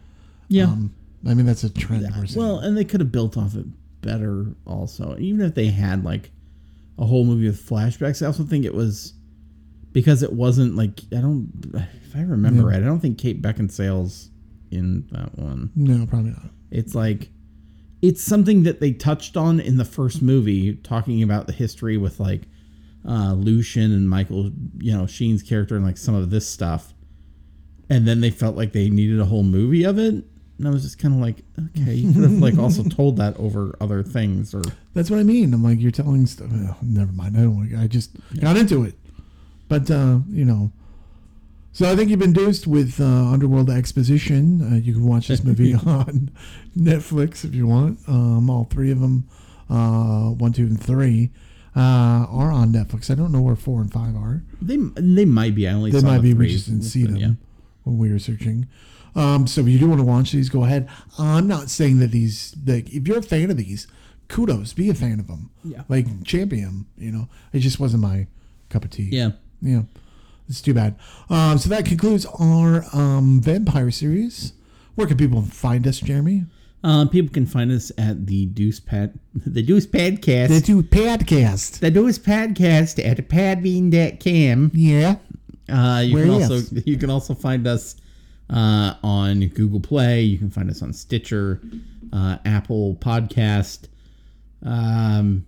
Yeah. 0.48 0.64
Um, 0.64 0.92
I 1.26 1.34
mean 1.34 1.46
that's 1.46 1.62
a 1.64 1.70
trend 1.70 2.02
we're 2.16 2.26
well, 2.36 2.58
and 2.58 2.76
they 2.76 2.84
could 2.84 3.00
have 3.00 3.12
built 3.12 3.36
off 3.36 3.54
it 3.54 3.66
better 4.02 4.46
also. 4.66 5.16
Even 5.18 5.46
if 5.46 5.54
they 5.54 5.66
had 5.68 6.02
like 6.04 6.30
a 6.98 7.06
whole 7.06 7.24
movie 7.24 7.46
with 7.46 7.66
flashbacks, 7.68 8.22
I 8.22 8.26
also 8.26 8.44
think 8.44 8.64
it 8.64 8.74
was 8.74 9.14
because 9.92 10.22
it 10.22 10.32
wasn't 10.32 10.76
like 10.76 11.00
I 11.16 11.20
don't 11.20 11.50
if 11.74 12.16
I 12.16 12.20
remember 12.20 12.66
right, 12.66 12.82
I 12.82 12.86
don't 12.86 13.00
think 13.00 13.18
Kate 13.18 13.40
Beckinsale's 13.42 14.30
in 14.70 15.06
that 15.12 15.38
one. 15.38 15.70
no, 15.74 16.06
probably 16.06 16.30
not. 16.30 16.50
It's 16.70 16.94
like 16.94 17.30
it's 18.00 18.22
something 18.22 18.64
that 18.64 18.80
they 18.80 18.92
touched 18.92 19.36
on 19.36 19.60
in 19.60 19.76
the 19.76 19.84
first 19.84 20.22
movie, 20.22 20.74
talking 20.74 21.22
about 21.22 21.46
the 21.46 21.52
history 21.52 21.96
with 21.96 22.18
like 22.18 22.42
uh, 23.08 23.34
Lucian 23.34 23.92
and 23.92 24.08
Michael, 24.08 24.50
you 24.78 24.96
know, 24.96 25.06
Sheen's 25.06 25.42
character 25.42 25.76
and 25.76 25.84
like 25.84 25.96
some 25.96 26.14
of 26.14 26.30
this 26.30 26.48
stuff. 26.48 26.94
And 27.88 28.06
then 28.06 28.20
they 28.20 28.30
felt 28.30 28.56
like 28.56 28.72
they 28.72 28.88
needed 28.88 29.20
a 29.20 29.24
whole 29.24 29.42
movie 29.42 29.84
of 29.84 29.98
it. 29.98 30.24
And 30.62 30.68
I 30.68 30.70
was 30.72 30.84
just 30.84 31.00
kind 31.00 31.12
of 31.12 31.20
like, 31.20 31.38
okay, 31.76 31.92
you 31.92 32.12
could 32.12 32.22
have 32.22 32.38
like 32.38 32.56
also 32.56 32.84
told 32.88 33.16
that 33.16 33.36
over 33.36 33.74
other 33.80 34.04
things 34.04 34.54
or 34.54 34.62
That's 34.94 35.10
what 35.10 35.18
I 35.18 35.24
mean. 35.24 35.52
I'm 35.52 35.64
like, 35.64 35.80
you're 35.80 35.90
telling 35.90 36.24
stuff. 36.26 36.50
Oh, 36.52 36.76
never 36.82 37.10
mind. 37.10 37.36
I 37.36 37.40
don't. 37.40 37.74
I 37.76 37.88
just 37.88 38.12
got 38.40 38.56
into 38.56 38.84
it. 38.84 38.94
But 39.68 39.90
uh, 39.90 40.20
you 40.30 40.44
know, 40.44 40.70
so 41.72 41.90
I 41.90 41.96
think 41.96 42.10
you've 42.10 42.20
been 42.20 42.32
dosed 42.32 42.68
with 42.68 43.00
uh, 43.00 43.04
Underworld 43.04 43.70
Exposition. 43.70 44.62
Uh, 44.72 44.76
you 44.76 44.92
can 44.92 45.04
watch 45.04 45.26
this 45.26 45.42
movie 45.42 45.74
on 45.86 46.30
Netflix 46.78 47.44
if 47.44 47.56
you 47.56 47.66
want. 47.66 47.98
Um, 48.06 48.48
all 48.48 48.68
three 48.70 48.92
of 48.92 49.00
them, 49.00 49.26
uh, 49.68 50.28
one, 50.30 50.52
two, 50.52 50.66
and 50.66 50.80
three, 50.80 51.30
uh, 51.74 51.80
are 52.30 52.52
on 52.52 52.72
Netflix. 52.72 53.10
I 53.10 53.16
don't 53.16 53.32
know 53.32 53.40
where 53.40 53.56
four 53.56 53.80
and 53.80 53.92
five 53.92 54.14
are. 54.14 54.44
they 54.60 54.76
they 54.94 55.24
might 55.24 55.56
be. 55.56 55.66
I 55.66 55.72
only 55.72 55.90
They 55.90 55.98
saw 55.98 56.06
might 56.06 56.18
the 56.18 56.34
be. 56.34 56.38
We 56.38 56.52
just 56.52 56.66
didn't 56.66 56.82
see 56.84 57.04
them 57.04 57.16
yeah. 57.16 57.30
when 57.82 57.98
we 57.98 58.12
were 58.12 58.20
searching. 58.20 58.68
Um, 59.14 59.46
so 59.46 59.60
if 59.60 59.68
you 59.68 59.78
do 59.78 59.88
want 59.88 60.00
to 60.00 60.04
watch 60.06 60.32
these, 60.32 60.48
go 60.48 60.64
ahead. 60.64 60.88
I'm 61.18 61.46
not 61.46 61.68
saying 61.70 61.98
that 61.98 62.10
these, 62.12 62.54
like, 62.66 62.88
if 62.92 63.06
you're 63.06 63.18
a 63.18 63.22
fan 63.22 63.50
of 63.50 63.56
these, 63.56 63.86
kudos, 64.28 64.72
be 64.72 64.88
a 64.90 64.94
fan 64.94 65.20
of 65.20 65.26
them. 65.26 65.50
Yeah. 65.64 65.82
Like 65.88 66.24
champion 66.24 66.86
You 66.96 67.12
know, 67.12 67.28
it 67.52 67.58
just 67.60 67.78
wasn't 67.78 68.02
my 68.02 68.26
cup 68.70 68.84
of 68.84 68.90
tea. 68.90 69.08
Yeah. 69.12 69.32
Yeah. 69.60 69.82
It's 70.48 70.60
too 70.60 70.74
bad. 70.74 70.96
Um, 71.30 71.58
so 71.58 71.68
that 71.68 71.84
concludes 71.84 72.26
our 72.26 72.84
um, 72.92 73.40
vampire 73.42 73.90
series. 73.90 74.54
Where 74.94 75.06
can 75.06 75.16
people 75.16 75.42
find 75.42 75.86
us, 75.86 76.00
Jeremy? 76.00 76.44
Uh, 76.84 77.06
people 77.06 77.32
can 77.32 77.46
find 77.46 77.70
us 77.70 77.92
at 77.96 78.26
the 78.26 78.46
Deuce 78.46 78.80
Pad, 78.80 79.18
the 79.34 79.62
Deuce 79.62 79.86
Padcast, 79.86 80.48
The 80.48 80.60
two 80.60 80.82
podcast. 80.82 81.78
the 81.78 81.90
Deuce 81.92 82.18
Podcast 82.18 82.98
at 83.08 83.18
podbean.com. 83.28 84.72
Yeah. 84.74 85.16
Uh, 85.68 86.00
you 86.00 86.14
Where 86.14 86.24
can 86.24 86.32
also 86.32 86.60
you 86.84 86.96
can 86.98 87.08
also 87.08 87.34
find 87.34 87.66
us 87.66 87.94
uh, 88.50 88.94
on 89.02 89.46
Google 89.48 89.80
Play. 89.80 90.22
You 90.22 90.38
can 90.38 90.50
find 90.50 90.70
us 90.70 90.82
on 90.82 90.92
Stitcher, 90.92 91.60
uh, 92.12 92.38
Apple 92.44 92.96
Podcast. 92.96 93.88
Um, 94.64 95.46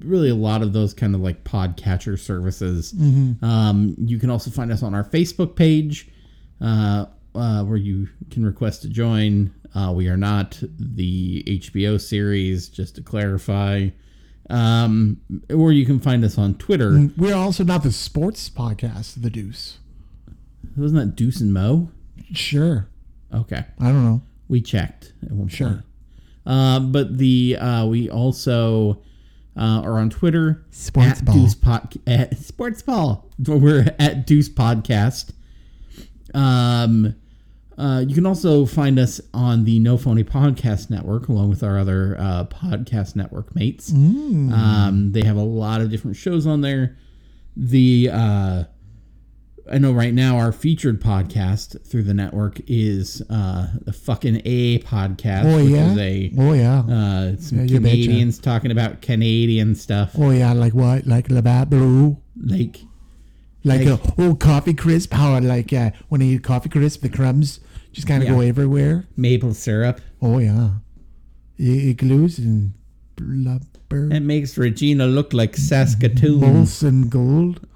really, 0.00 0.30
a 0.30 0.34
lot 0.34 0.62
of 0.62 0.72
those 0.72 0.94
kind 0.94 1.14
of 1.14 1.20
like 1.20 1.44
podcatcher 1.44 2.18
services. 2.18 2.92
Um, 3.44 3.94
you 3.98 4.18
can 4.18 4.30
also 4.30 4.50
find 4.50 4.72
us 4.72 4.82
on 4.82 4.94
our 4.94 5.04
Facebook 5.04 5.56
page, 5.56 6.08
uh, 6.60 7.06
uh, 7.34 7.64
where 7.64 7.76
you 7.76 8.08
can 8.30 8.44
request 8.44 8.82
to 8.82 8.88
join. 8.88 9.52
Uh, 9.74 9.92
we 9.94 10.08
are 10.08 10.16
not 10.16 10.60
the 10.78 11.44
HBO 11.46 12.00
series, 12.00 12.68
just 12.68 12.96
to 12.96 13.02
clarify. 13.02 13.90
Um, 14.48 15.20
or 15.54 15.70
you 15.70 15.86
can 15.86 16.00
find 16.00 16.24
us 16.24 16.36
on 16.36 16.54
Twitter. 16.54 17.08
We're 17.16 17.36
also 17.36 17.62
not 17.62 17.84
the 17.84 17.92
sports 17.92 18.50
podcast, 18.50 19.22
The 19.22 19.30
Deuce. 19.30 19.78
Wasn't 20.76 21.00
that 21.00 21.16
Deuce 21.16 21.40
and 21.40 21.52
Mo? 21.52 21.90
Sure. 22.32 22.88
Okay, 23.34 23.64
I 23.78 23.84
don't 23.86 24.04
know. 24.04 24.22
we 24.48 24.60
checked 24.60 25.12
at 25.22 25.32
one 25.32 25.48
Sure. 25.48 25.68
point. 25.68 25.82
Uh, 26.46 26.80
but 26.80 27.18
the 27.18 27.56
uh, 27.56 27.86
we 27.86 28.08
also 28.10 29.02
uh, 29.56 29.82
are 29.84 29.98
on 29.98 30.10
Twitter 30.10 30.64
Sports 30.70 31.20
at 31.20 31.24
Ball. 31.24 31.34
Deuce 31.34 31.54
Pod 31.54 31.94
at 32.06 32.36
Sports 32.38 32.82
Ball. 32.82 33.28
We're 33.38 33.94
at 33.98 34.26
Deuce 34.26 34.48
Podcast. 34.48 35.30
Um, 36.34 37.14
uh, 37.76 38.04
you 38.06 38.14
can 38.14 38.26
also 38.26 38.66
find 38.66 38.98
us 38.98 39.20
on 39.32 39.64
the 39.64 39.78
No 39.78 39.96
Phony 39.96 40.24
Podcast 40.24 40.90
Network, 40.90 41.28
along 41.28 41.48
with 41.50 41.62
our 41.62 41.78
other 41.78 42.16
uh, 42.18 42.44
podcast 42.44 43.16
network 43.16 43.54
mates. 43.54 43.90
Mm. 43.90 44.52
Um, 44.52 45.12
they 45.12 45.22
have 45.24 45.36
a 45.36 45.42
lot 45.42 45.80
of 45.80 45.90
different 45.90 46.16
shows 46.16 46.46
on 46.46 46.60
there. 46.60 46.96
The 47.56 48.10
uh, 48.12 48.64
I 49.72 49.78
know 49.78 49.92
right 49.92 50.12
now 50.12 50.36
our 50.36 50.50
featured 50.52 51.00
podcast 51.00 51.86
through 51.86 52.02
the 52.02 52.14
network 52.14 52.60
is 52.66 53.22
uh, 53.30 53.68
the 53.82 53.92
fucking 53.92 54.42
A 54.44 54.80
podcast, 54.80 55.44
Oh 55.44 55.58
yeah. 55.58 55.94
a 55.96 56.32
oh 56.38 56.52
yeah. 56.52 56.78
uh, 56.80 57.36
some 57.36 57.58
Yeah, 57.58 57.64
you 57.64 57.80
betcha. 57.80 57.94
Canadians 57.94 58.38
talking 58.38 58.70
about 58.72 59.00
Canadian 59.02 59.74
stuff, 59.76 60.12
oh 60.18 60.30
yeah. 60.30 60.52
Like 60.52 60.74
what? 60.74 61.06
Like 61.06 61.28
the 61.28 61.66
blue. 61.68 62.16
like 62.36 62.80
Like, 63.62 63.84
Like- 63.84 64.00
a 64.00 64.14
oh 64.18 64.34
coffee 64.34 64.74
crisp. 64.74 65.12
How 65.12 65.38
like 65.38 65.72
uh, 65.72 65.90
when 66.08 66.20
you 66.20 66.36
eat 66.36 66.42
coffee 66.42 66.68
crisp, 66.68 67.02
the 67.02 67.08
crumbs 67.08 67.60
just 67.92 68.06
kind 68.08 68.22
of 68.22 68.28
Yeah. 68.28 68.34
go 68.34 68.40
everywhere. 68.40 69.06
maple 69.16 69.54
syrup. 69.54 70.00
Oh 70.20 70.38
yeah. 70.38 70.70
It 71.58 71.98
glues 71.98 72.38
and 72.38 72.72
blubber. 73.16 74.10
It 74.12 74.20
makes 74.20 74.56
Regina 74.56 75.06
look 75.06 75.32
like 75.32 75.56
Saskatoon. 75.56 76.40
Molson 76.40 77.08
gold. 77.10 77.66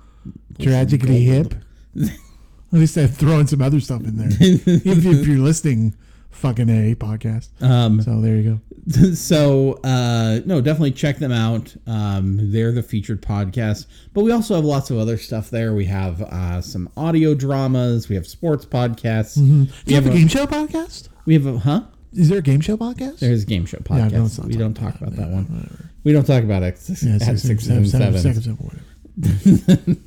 Tragically 0.59 1.23
hip. 1.25 1.55
At 2.73 2.81
least 2.81 2.95
they're 2.97 3.07
throwing 3.09 3.47
some 3.47 3.63
other 3.63 3.81
stuff 3.81 4.03
in 4.03 4.17
there. 4.17 4.29
if, 4.41 4.67
if 4.87 5.27
you're 5.27 5.39
listening, 5.39 5.95
fucking 6.31 6.69
A 6.69 6.95
podcast. 6.97 7.51
Um, 7.63 8.03
So 8.03 8.21
there 8.21 8.37
you 8.37 8.43
go. 8.43 8.61
so 9.15 9.81
uh, 9.85 10.41
no, 10.45 10.61
definitely 10.61 10.91
check 10.91 11.19
them 11.19 11.33
out. 11.33 11.75
Um, 11.87 12.51
they're 12.53 12.73
the 12.73 12.83
featured 12.83 13.23
podcast, 13.23 13.87
but 14.13 14.25
we 14.25 14.33
also 14.33 14.57
have 14.57 14.65
lots 14.65 14.91
of 14.91 14.99
other 14.99 15.17
stuff 15.17 15.49
there. 15.51 15.73
We 15.75 15.87
have 15.87 16.21
uh, 16.21 16.61
some 16.61 16.91
audio 16.97 17.35
dramas. 17.35 18.09
We 18.11 18.17
have 18.17 18.27
sports 18.27 18.67
podcasts. 18.67 19.37
Do 19.37 19.43
We 19.43 19.49
you 19.87 19.95
have 19.95 20.05
have 20.05 20.07
a 20.13 20.17
a, 20.17 20.19
game 20.19 20.29
show 20.29 20.45
podcast? 20.47 21.09
we 21.25 21.35
have 21.35 21.47
a 21.47 21.59
huh? 21.61 21.85
Is 22.13 22.29
there 22.29 22.39
a 22.39 22.43
game 22.43 22.61
show 22.61 22.77
podcast? 22.77 23.21
There's 23.21 23.45
a 23.45 23.47
game 23.47 23.65
show 23.67 23.79
Yeah, 23.89 23.97
podcast. 24.09 24.13
no, 24.13 24.23
let's 24.23 24.39
not 24.39 24.47
we 24.49 24.57
don't 24.57 24.75
talk 24.75 24.95
about 25.01 25.17
that 25.17 25.29
Yeah, 25.29 25.35
one. 25.35 25.45
whatever. 25.47 25.91
We 26.05 26.13
don't 26.13 26.27
talk 26.27 26.43
about 26.45 26.63
it 26.63 26.67
Yeah, 27.03 27.15
at 27.15 27.21
six, 27.39 27.43
six, 27.43 27.65
seven, 27.65 27.79
and 27.79 27.89
seven, 27.91 28.19
seven. 28.19 28.43
seven, 28.43 28.43
seven, 28.43 29.65
whatever. 29.77 30.01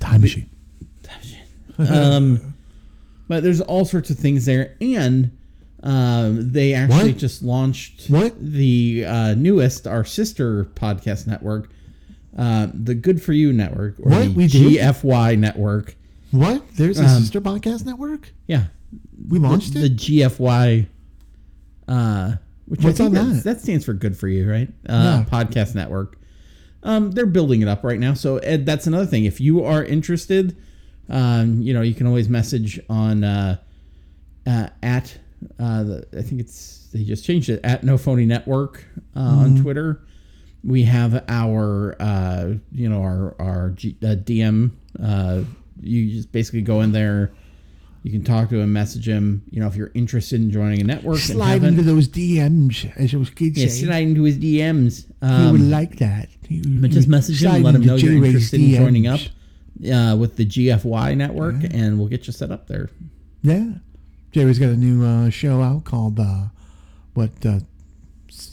Time 0.00 0.20
machine. 0.20 0.50
Um, 1.78 2.54
but 3.28 3.42
there's 3.42 3.60
all 3.60 3.84
sorts 3.84 4.10
of 4.10 4.18
things 4.18 4.44
there, 4.46 4.76
and 4.80 5.30
um, 5.82 6.52
they 6.52 6.74
actually 6.74 7.12
What? 7.12 7.18
just 7.18 7.42
launched 7.42 8.08
What? 8.08 8.34
the 8.40 9.04
uh, 9.06 9.34
newest, 9.34 9.86
our 9.86 10.04
sister 10.04 10.64
podcast 10.74 11.26
network, 11.26 11.70
uh, 12.36 12.68
the 12.74 12.94
Good 12.94 13.22
for 13.22 13.32
You 13.32 13.52
network, 13.52 13.98
or 14.00 14.10
What? 14.10 14.24
the 14.24 14.30
We 14.32 14.46
did? 14.48 14.78
GFY 14.80 15.38
network. 15.38 15.94
What? 16.30 16.62
There's 16.76 16.98
a 17.00 17.04
Um, 17.06 17.20
sister 17.20 17.40
podcast 17.40 17.86
network? 17.86 18.32
Yeah, 18.46 18.64
We 19.28 19.38
launched 19.38 19.74
the 19.74 19.84
it? 19.86 19.96
GFY. 19.96 20.86
Uh, 21.86 22.34
which 22.66 22.82
What's 22.82 23.00
I 23.00 23.04
think 23.04 23.16
on 23.18 23.32
that? 23.36 23.44
that 23.44 23.60
stands 23.62 23.84
for 23.84 23.94
Good 23.94 24.16
for 24.16 24.28
You, 24.28 24.50
right? 24.50 24.68
Uh, 24.86 25.24
Yeah. 25.30 25.40
Podcast 25.44 25.74
network. 25.74 26.18
Um, 26.82 27.12
they're 27.12 27.24
building 27.26 27.62
it 27.62 27.68
up 27.68 27.82
right 27.82 27.98
now, 27.98 28.14
so 28.14 28.36
Ed, 28.38 28.66
that's 28.66 28.86
another 28.86 29.06
thing. 29.06 29.24
If 29.24 29.40
you 29.40 29.64
are 29.64 29.82
interested, 29.84 30.54
um, 31.08 31.60
you 31.62 31.72
know, 31.74 31.82
you 31.82 31.94
can 31.94 32.06
always 32.06 32.28
message 32.28 32.80
on 32.88 33.24
uh, 33.24 33.56
uh, 34.46 34.68
at 34.82 35.16
uh, 35.58 35.82
the, 35.84 36.08
I 36.16 36.22
think 36.22 36.40
it's 36.40 36.88
they 36.92 37.04
just 37.04 37.24
changed 37.24 37.48
it 37.48 37.60
at 37.64 37.84
No 37.84 37.96
Phony 37.98 38.24
Network 38.26 38.84
uh, 39.16 39.20
on 39.20 39.62
Twitter. 39.62 40.02
We 40.64 40.82
have 40.84 41.24
our 41.28 41.96
uh, 42.00 42.54
you 42.72 42.88
know 42.88 43.02
our 43.02 43.34
our 43.38 43.70
G, 43.70 43.96
uh, 44.02 44.16
DM. 44.16 44.72
Uh, 45.02 45.42
you 45.80 46.10
just 46.10 46.32
basically 46.32 46.62
go 46.62 46.80
in 46.80 46.92
there. 46.92 47.32
You 48.02 48.12
can 48.12 48.24
talk 48.24 48.48
to 48.50 48.58
him, 48.58 48.72
message 48.72 49.06
him. 49.08 49.42
You 49.50 49.60
know, 49.60 49.66
if 49.66 49.76
you're 49.76 49.90
interested 49.94 50.40
in 50.40 50.50
joining 50.50 50.80
a 50.80 50.84
network 50.84 51.18
Slide 51.18 51.62
into 51.62 51.82
those 51.82 52.08
DMs, 52.08 52.90
as 52.96 53.12
those 53.12 53.30
kids 53.30 53.58
yeah, 53.58 53.68
say. 53.68 53.84
slide 53.86 54.02
into 54.04 54.22
his 54.22 54.38
DMs. 54.38 55.04
he 55.20 55.26
Um, 55.26 55.52
would 55.52 55.60
like 55.60 55.98
that. 55.98 56.28
He- 56.48 56.60
but 56.80 56.90
just 56.90 57.06
message 57.08 57.42
him 57.42 57.62
let 57.62 57.74
him 57.74 57.82
know 57.82 57.96
you're 57.96 58.12
J-Ray's 58.14 58.34
interested 58.34 58.60
in 58.60 58.70
joining 58.74 59.06
up 59.08 59.20
DMs. 59.20 59.30
Uh, 59.92 60.16
with 60.16 60.36
the 60.36 60.46
GFY 60.46 61.16
network, 61.16 61.56
and 61.72 61.98
we'll 61.98 62.08
get 62.08 62.26
you 62.26 62.32
set 62.32 62.50
up 62.50 62.66
there. 62.66 62.90
Yeah. 63.42 63.72
Jerry's 64.32 64.58
got 64.58 64.68
a 64.68 64.76
new 64.76 65.04
uh, 65.04 65.30
show 65.30 65.62
out 65.62 65.84
called 65.84 66.20
uh, 66.20 66.46
what? 67.14 67.30
Uh, 67.44 67.60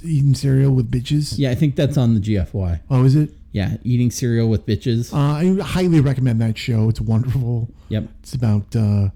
eating 0.04 0.34
cereal 0.34 0.72
with 0.72 0.90
bitches. 0.90 1.36
Yeah, 1.38 1.52
I 1.52 1.56
think 1.56 1.76
that's 1.76 1.98
on 1.98 2.14
the 2.16 2.20
GFY. 2.20 2.82
Oh, 2.90 3.04
is 3.04 3.16
it? 3.16 3.32
Yeah, 3.52 3.78
eating 3.84 4.12
cereal 4.12 4.50
with 4.50 4.66
bitches. 4.66 5.14
Uh, 5.14 5.18
I 5.18 5.64
highly 5.64 6.00
recommend 6.00 6.42
that 6.42 6.58
show. 6.58 6.90
It's 6.90 7.02
wonderful. 7.02 7.70
Yep. 7.90 8.04
It's 8.22 8.34
about 8.34 8.76
uh, 8.76 9.10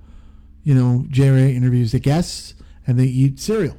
you 0.63 0.75
know 0.75 1.05
Jerry 1.09 1.55
interviews 1.55 1.91
the 1.91 1.99
guests 1.99 2.53
and 2.85 2.99
they 2.99 3.05
eat 3.05 3.39
cereal. 3.39 3.77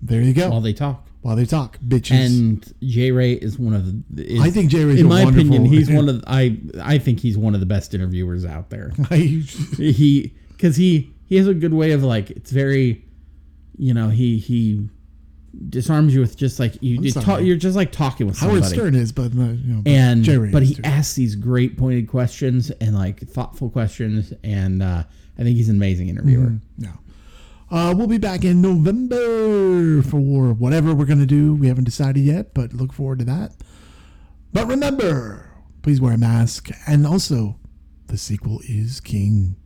There 0.00 0.22
you 0.22 0.32
go. 0.32 0.50
While 0.50 0.60
they 0.60 0.72
talk. 0.72 1.07
While 1.20 1.36
they 1.36 1.44
talk, 1.44 1.78
bitches. 1.80 2.26
And 2.26 2.74
J 2.82 3.10
Ray 3.10 3.32
is 3.32 3.58
one 3.58 3.74
of 3.74 3.86
the. 4.14 4.24
Is, 4.24 4.40
I 4.40 4.50
think 4.50 4.70
J 4.70 4.84
Ray. 4.84 5.00
in 5.00 5.06
my 5.06 5.22
opinion, 5.22 5.64
he's 5.64 5.90
one 5.90 6.08
of 6.08 6.20
the, 6.22 6.24
I 6.30 6.58
I 6.82 6.98
think 6.98 7.20
he's 7.20 7.36
one 7.36 7.54
of 7.54 7.60
the 7.60 7.66
best 7.66 7.94
interviewers 7.94 8.44
out 8.44 8.70
there. 8.70 8.92
He 9.10 10.32
because 10.50 10.76
he 10.76 11.12
he 11.26 11.36
has 11.36 11.46
a 11.46 11.54
good 11.54 11.74
way 11.74 11.92
of 11.92 12.02
like 12.02 12.30
it's 12.30 12.50
very, 12.50 13.04
you 13.76 13.94
know 13.94 14.08
he 14.08 14.38
he 14.38 14.88
disarms 15.68 16.14
you 16.14 16.20
with 16.20 16.36
just 16.36 16.60
like 16.60 16.80
you, 16.82 17.00
you 17.00 17.10
talk, 17.10 17.42
you're 17.42 17.56
just 17.56 17.76
like 17.76 17.90
talking 17.90 18.26
with 18.26 18.38
Howard. 18.38 18.64
Stern 18.64 18.94
is, 18.94 19.12
but 19.12 19.32
you 19.34 19.40
know, 19.40 19.82
but 19.82 19.90
and 19.90 20.22
J. 20.22 20.38
Ray 20.38 20.50
but 20.50 20.62
he 20.62 20.74
too. 20.74 20.82
asks 20.84 21.14
these 21.14 21.34
great 21.34 21.76
pointed 21.76 22.08
questions 22.08 22.70
and 22.70 22.94
like 22.94 23.20
thoughtful 23.20 23.70
questions 23.70 24.32
and 24.44 24.82
uh, 24.82 25.02
I 25.38 25.42
think 25.42 25.56
he's 25.56 25.68
an 25.68 25.76
amazing 25.76 26.08
interviewer. 26.08 26.54
No. 26.76 26.90
Uh, 27.70 27.94
we'll 27.94 28.06
be 28.06 28.18
back 28.18 28.44
in 28.44 28.62
November 28.62 30.02
for 30.02 30.54
whatever 30.54 30.94
we're 30.94 31.04
going 31.04 31.18
to 31.18 31.26
do. 31.26 31.54
We 31.54 31.68
haven't 31.68 31.84
decided 31.84 32.24
yet, 32.24 32.54
but 32.54 32.72
look 32.72 32.94
forward 32.94 33.18
to 33.18 33.24
that. 33.26 33.52
But 34.54 34.66
remember, 34.66 35.50
please 35.82 36.00
wear 36.00 36.14
a 36.14 36.18
mask. 36.18 36.70
And 36.86 37.06
also, 37.06 37.58
the 38.06 38.16
sequel 38.16 38.60
is 38.66 39.00
King. 39.00 39.56